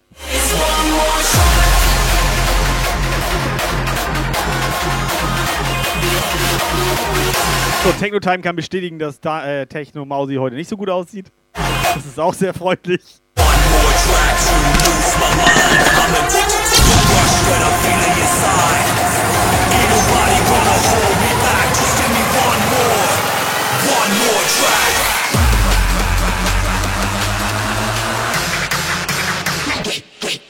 [7.83, 11.31] So, Techno-Time kann bestätigen, dass da, äh, Techno Mausi heute nicht so gut aussieht.
[11.53, 13.01] Das ist auch sehr freundlich.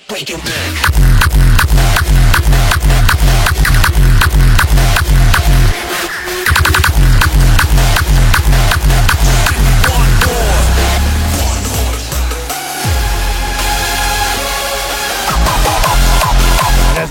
[0.07, 0.96] Break your neck.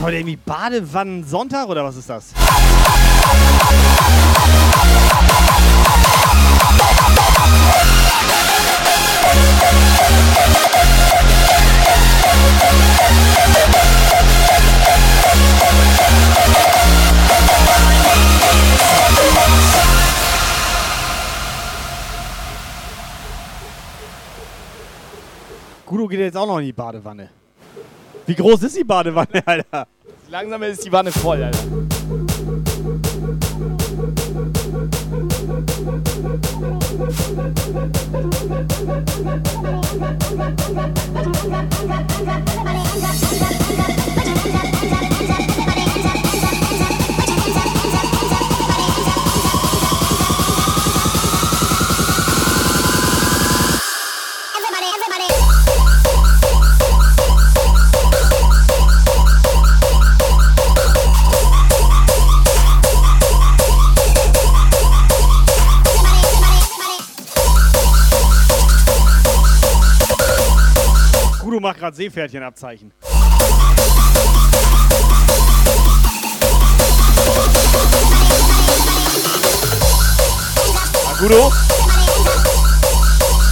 [0.07, 2.33] Heute irgendwie Badewannen-Sonntag oder was ist das?
[25.85, 27.31] Gudo geht jetzt auch noch in die Badewanne.
[28.27, 29.89] Wie groß ist die Badewanne, Alter?
[30.29, 31.59] Langsam ist die Wanne voll, Alter.
[71.67, 72.93] Macht gerade Seepferdchenabzeichen.
[81.19, 81.53] Gudo?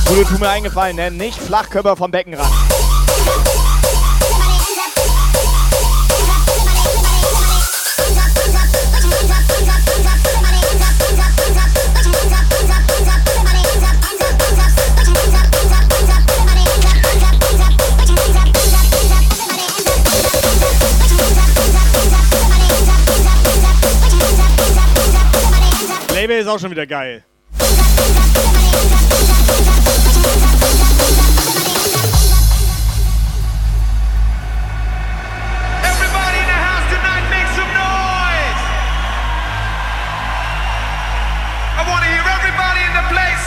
[0.06, 1.10] Gudo, tu mir eingefallen, ne?
[1.10, 2.34] Nicht Flachkörper vom Becken
[26.44, 27.24] ist auch schon wieder geil.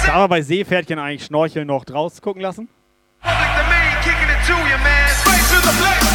[0.05, 2.69] Kann man bei Seepferdchen eigentlich Schnorcheln noch draus gucken lassen?
[3.21, 5.09] public domain kicking it to you, man.
[5.27, 6.06] Race to the place,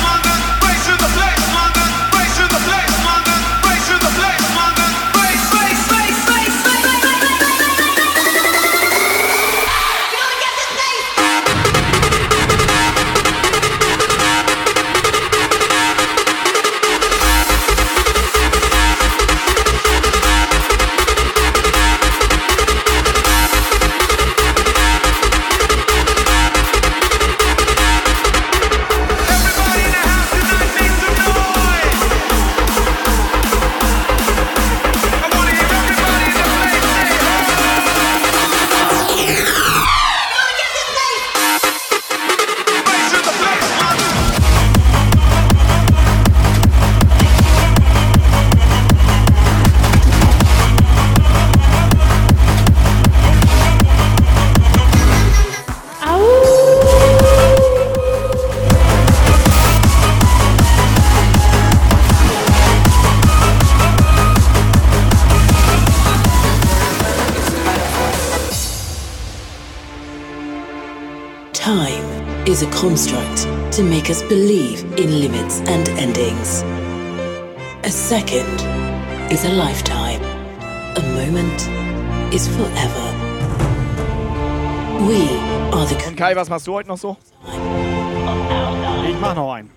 [72.83, 76.65] construct to make us believe in limits and endings.
[77.85, 78.61] A second
[79.31, 80.21] is a lifetime.
[80.97, 81.69] A moment
[82.35, 83.07] is forever.
[85.07, 85.23] We
[85.73, 87.17] are the Und Kai, was machst du heute noch so?
[89.09, 89.71] Ich mach noch einen.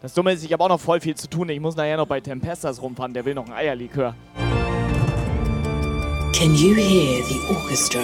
[0.00, 1.48] Das Dumme ist, ich habe auch noch voll viel zu tun.
[1.48, 3.14] Ich muss nachher noch bei Tempestas rumfahren.
[3.14, 4.16] Der will noch ein Eierlikör.
[6.32, 8.00] Can you hear the orchestra?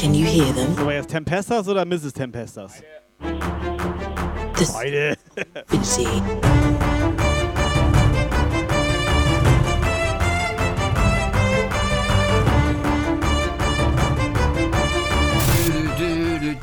[0.00, 0.74] Can you hear them?
[0.76, 2.14] So, jetzt Tempestas oder Mrs.
[2.14, 2.82] Tempestas?
[3.20, 5.16] The Beide.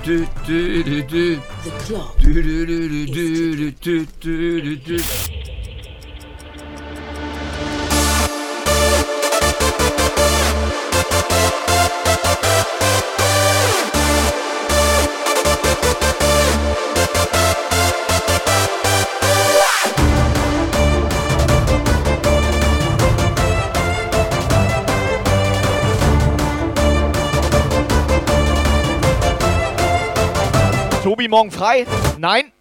[0.07, 1.35] Infinity.
[1.63, 2.17] The clock
[31.27, 31.85] Tobi, morgen frei?
[32.17, 32.51] Nein?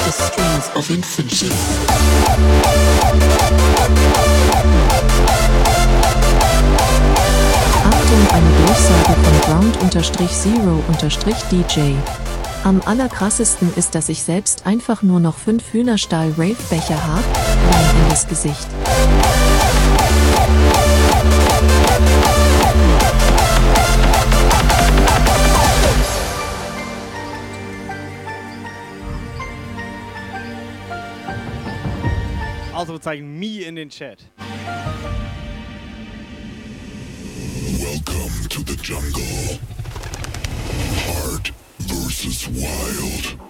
[0.00, 1.52] The strings of infinity.
[7.84, 9.40] Achtung, eine Durchsage von
[9.90, 11.94] Ground-Zero-DJ.
[12.64, 17.22] Am allerkrassesten ist, dass ich selbst einfach nur noch fünf Hühnerstahl-Rave-Becher habe,
[17.70, 18.66] rein in das Gesicht.
[32.84, 34.18] Ausrufezeichen Me in den Chat.
[37.80, 39.58] Welcome to the jungle.
[41.06, 43.43] Heart versus wild.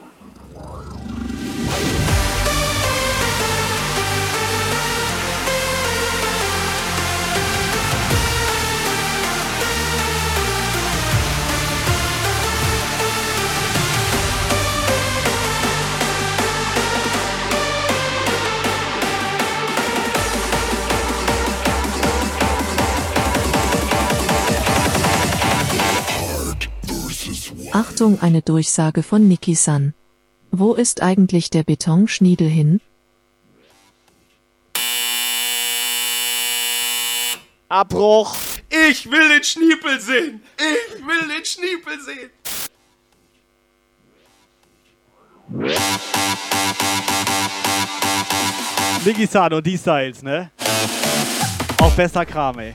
[27.95, 29.95] Achtung, eine Durchsage von Niki-san.
[30.51, 32.81] Wo ist eigentlich der Betonschniedel hin?
[37.69, 38.35] Abbruch.
[38.89, 40.43] Ich will den Schniepel sehen.
[40.59, 42.31] Ich will den Schniepel sehen.
[49.05, 50.51] Niki-san und die Styles, ne?
[51.81, 52.75] Auch bester Kram, ey.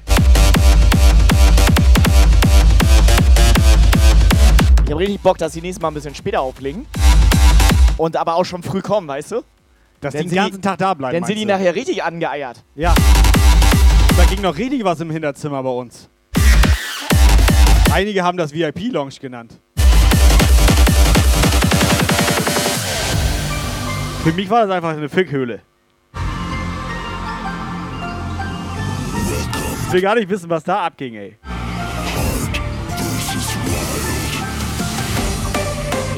[4.89, 6.87] Ich habe richtig Bock, dass die nächstes Mal ein bisschen später auflegen.
[7.97, 9.43] Und aber auch schon früh kommen, weißt du?
[10.01, 11.13] Dass Dann die den ganzen Tag da bleiben.
[11.13, 12.63] Dann sind die nachher richtig angeeiert.
[12.73, 12.95] Ja.
[14.17, 16.09] Da ging noch richtig was im Hinterzimmer bei uns.
[17.93, 19.59] Einige haben das VIP-Lounge genannt.
[24.23, 25.61] Für mich war das einfach eine Fickhöhle.
[29.85, 31.37] Ich will gar nicht wissen, was da abging, ey.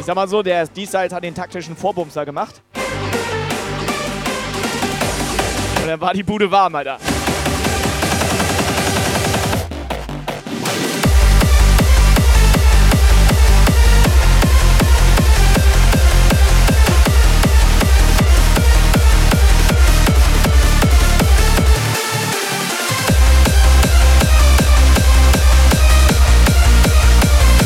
[0.01, 2.59] Ich sag mal so, der ist diesseits hat den taktischen Vorbumser gemacht.
[5.79, 6.97] Und dann war die Bude warm, Alter.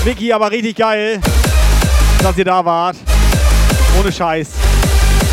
[0.03, 1.21] Vicky, aber richtig geil,
[2.25, 2.97] dass ihr da wart.
[3.99, 4.49] Ohne Scheiß.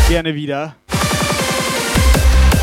[0.07, 0.75] Gerne wieder.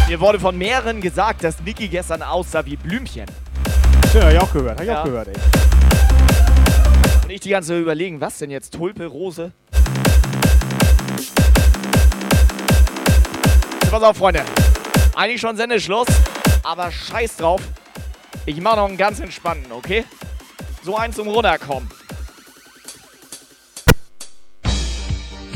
[0.07, 3.27] Mir wurde von mehreren gesagt, dass Niki gestern aussah wie Blümchen.
[4.15, 4.75] Ja, hab ich auch gehört.
[4.75, 5.01] Hab ich Ja.
[5.01, 5.35] auch gehört, ey.
[7.25, 8.73] Und ich die ganze Zeit überlegen, was denn jetzt?
[8.73, 9.51] Tulpe, Rose?
[13.91, 14.43] Pass auf, Freunde.
[15.17, 16.07] Eigentlich schon Sendeschluss,
[16.63, 17.63] aber scheiß drauf.
[18.47, 20.05] Ich mach noch einen ganz entspannten, okay?
[20.85, 21.89] So einen zum Runterkommen.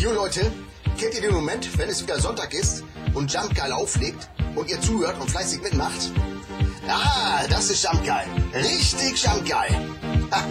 [0.05, 0.53] Jo Leute,
[1.01, 4.79] kennt ihr den Moment, wenn es wieder Sonntag ist und Jump Geil auflegt und ihr
[4.79, 6.11] zuhört und fleißig mitmacht?
[6.87, 8.27] Ah, das ist Jump Geil.
[8.53, 9.71] Richtig Jump Geil.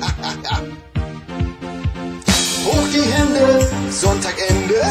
[2.65, 4.81] Hoch die Hände, Sonntagende.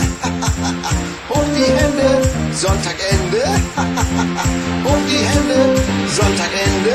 [1.28, 2.22] Hoch die Hände,
[2.52, 3.42] Sonntagende.
[4.84, 5.74] Hoch die Hände,
[6.06, 6.94] Sonntagende.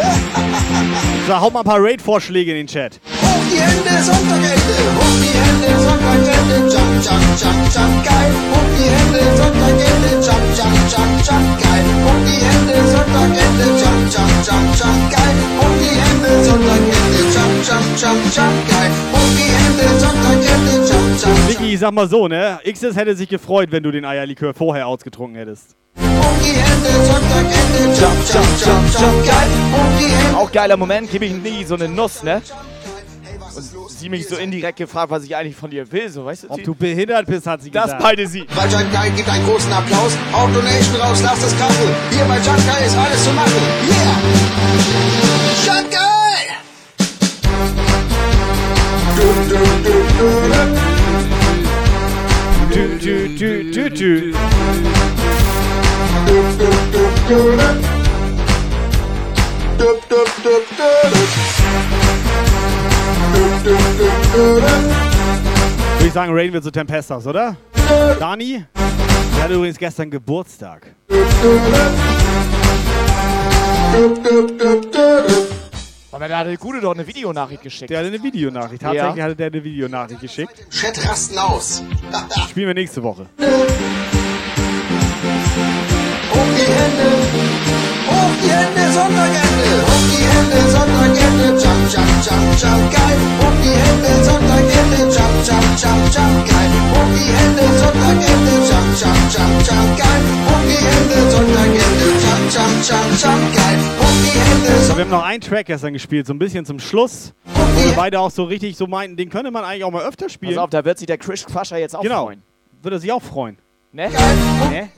[1.28, 3.02] So, haut mal ein paar Raid-Vorschläge in den Chat.
[3.48, 4.76] Die Hände, Sonntagende.
[4.98, 6.68] Hoch die Hände, Sonntagende.
[6.68, 8.32] Jump, jump, jump, jump, geil.
[8.52, 10.12] Hoch die Hände, Sonntagende.
[10.28, 11.86] Jump, jump, jump, jump, geil.
[12.04, 13.66] Hoch die Hände, Sonntagende.
[13.82, 15.36] Jump, jump, jump, jump, geil.
[15.60, 17.20] Hoch die Hände, Sonntagende.
[17.36, 18.92] Jump, jump, jump, jump, geil.
[19.14, 20.74] Hoch die Hände, Sonntagende.
[20.88, 22.60] Jump, jump, Vicky, ich sag mal so, ne?
[22.66, 25.76] Xs hätte sich gefreut, wenn du den Eierlikör vorher ausgetrunken hättest.
[25.98, 26.14] Jump,
[28.34, 30.36] jump, jump, jump.
[30.36, 32.42] Auch geiler Moment, gebe ich nie so eine Nuss, ne?
[34.00, 36.50] Sie mich so indirekt gefragt, was ich eigentlich von dir will, so, weißt du?
[36.52, 38.04] Ob du behindert bist, hat sie Das gesagt.
[38.04, 38.46] beide sie.
[38.56, 40.14] Bei Geil gibt einen großen Applaus.
[40.32, 41.96] Auch Donation raus, lasst es krachen.
[42.12, 43.54] Hier bei Geil ist alles zu machen.
[43.90, 44.18] Yeah!
[45.66, 46.08] Jump Geil!
[52.72, 54.34] Tü, tü, tü, tü, tü.
[63.68, 64.68] Würde
[66.06, 67.58] ich sagen, Rain wird zu Tempestas, oder?
[68.20, 68.64] Dani?
[69.36, 70.94] Der hatte übrigens gestern Geburtstag.
[76.12, 77.90] Aber hat der Gute doch eine Videonachricht geschickt.
[77.90, 78.82] Der hatte eine Videonachricht.
[78.82, 80.66] Tatsächlich hatte der eine Videonachricht geschickt.
[80.72, 81.84] Chat rasten aus.
[82.50, 83.28] Spielen wir nächste Woche.
[83.38, 83.48] Hoch
[86.56, 87.04] die Hände,
[88.08, 89.82] hoch die Hände, Sonntagende.
[89.86, 91.27] Hoch die Hände, Sonntagende.
[104.98, 107.34] Wir haben noch einen Track gestern gespielt, so ein bisschen zum Schluss.
[107.46, 110.28] Wo wir beide auch so richtig so meinten, den könnte man eigentlich auch mal öfter
[110.28, 110.56] spielen.
[110.56, 112.26] Pass auf, da wird sich der Chris Crusher jetzt auch genau.
[112.26, 112.42] freuen.
[112.82, 113.58] Würde er sich auch freuen.
[113.92, 114.10] Ne?
[114.72, 114.90] Ne?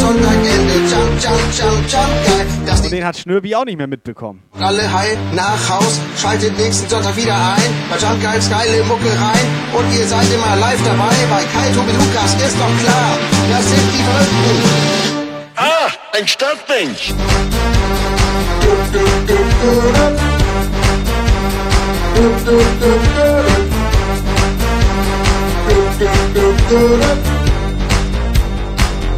[0.00, 0.74] Sonntagende.
[0.90, 2.46] Jump, jump, jump, jump, geil.
[2.66, 4.42] Das Und den hat Schnürbi auch nicht mehr mitbekommen.
[4.58, 7.74] Alle heil nach Haus, schaltet nächsten Sonntag wieder ein.
[7.90, 9.46] Bei Jump Geils geile Mucke rein.
[9.74, 11.12] Und ihr seid immer live dabei.
[11.28, 13.18] Bei Kai Tobi Lukas ist doch klar.
[13.50, 15.22] Das sind die Verrückten.
[15.56, 17.12] Ah, ein Stadtmensch.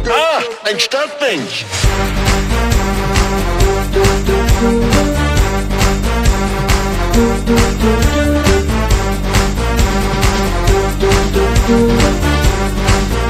[0.07, 1.65] Ah, ein Stadtmensch.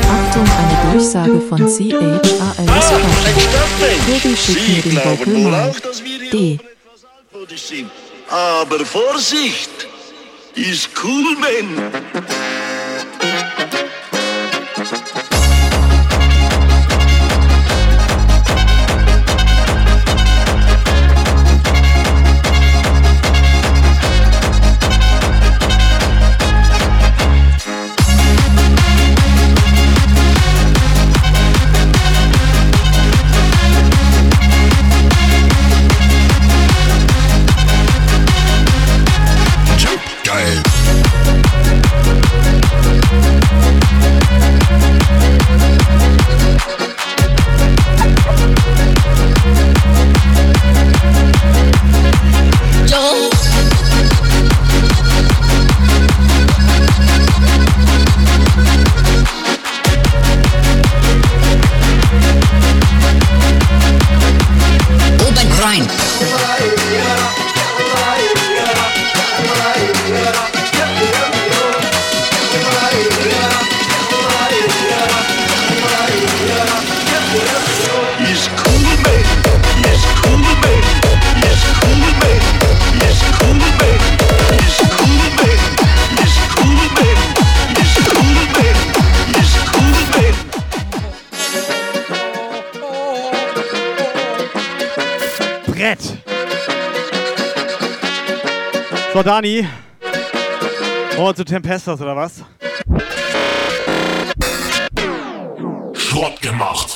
[0.08, 2.22] Achtung, Durchsage von CHAL
[4.06, 5.76] Tobi schickt mir den Vocal mal.
[6.32, 6.58] D.
[8.30, 9.70] Aber Vorsicht!
[10.56, 12.45] Ist cool, man!
[99.26, 99.68] Dani.
[101.16, 102.44] Wir zu Tempestas oder was?
[105.96, 106.95] Schrott gemacht.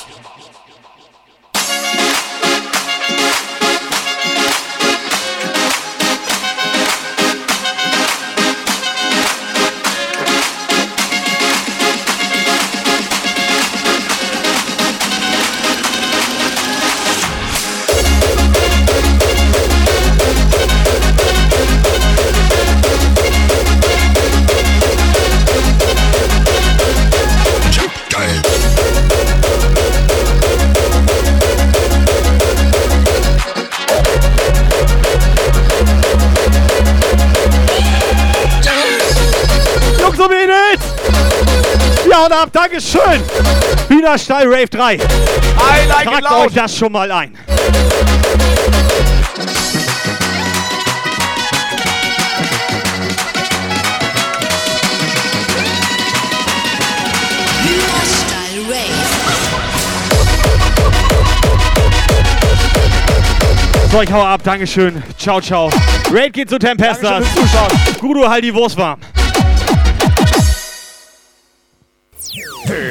[44.10, 44.94] Hühnerstall Rave 3.
[44.94, 47.32] I like Tragt euch das schon mal ein.
[63.92, 65.02] So, ich hau ab, Dankeschön.
[65.18, 65.70] Ciao, ciao.
[66.12, 67.24] Raid geht zu Tempestas.
[68.00, 68.98] Gudo, halt die Wurst warm.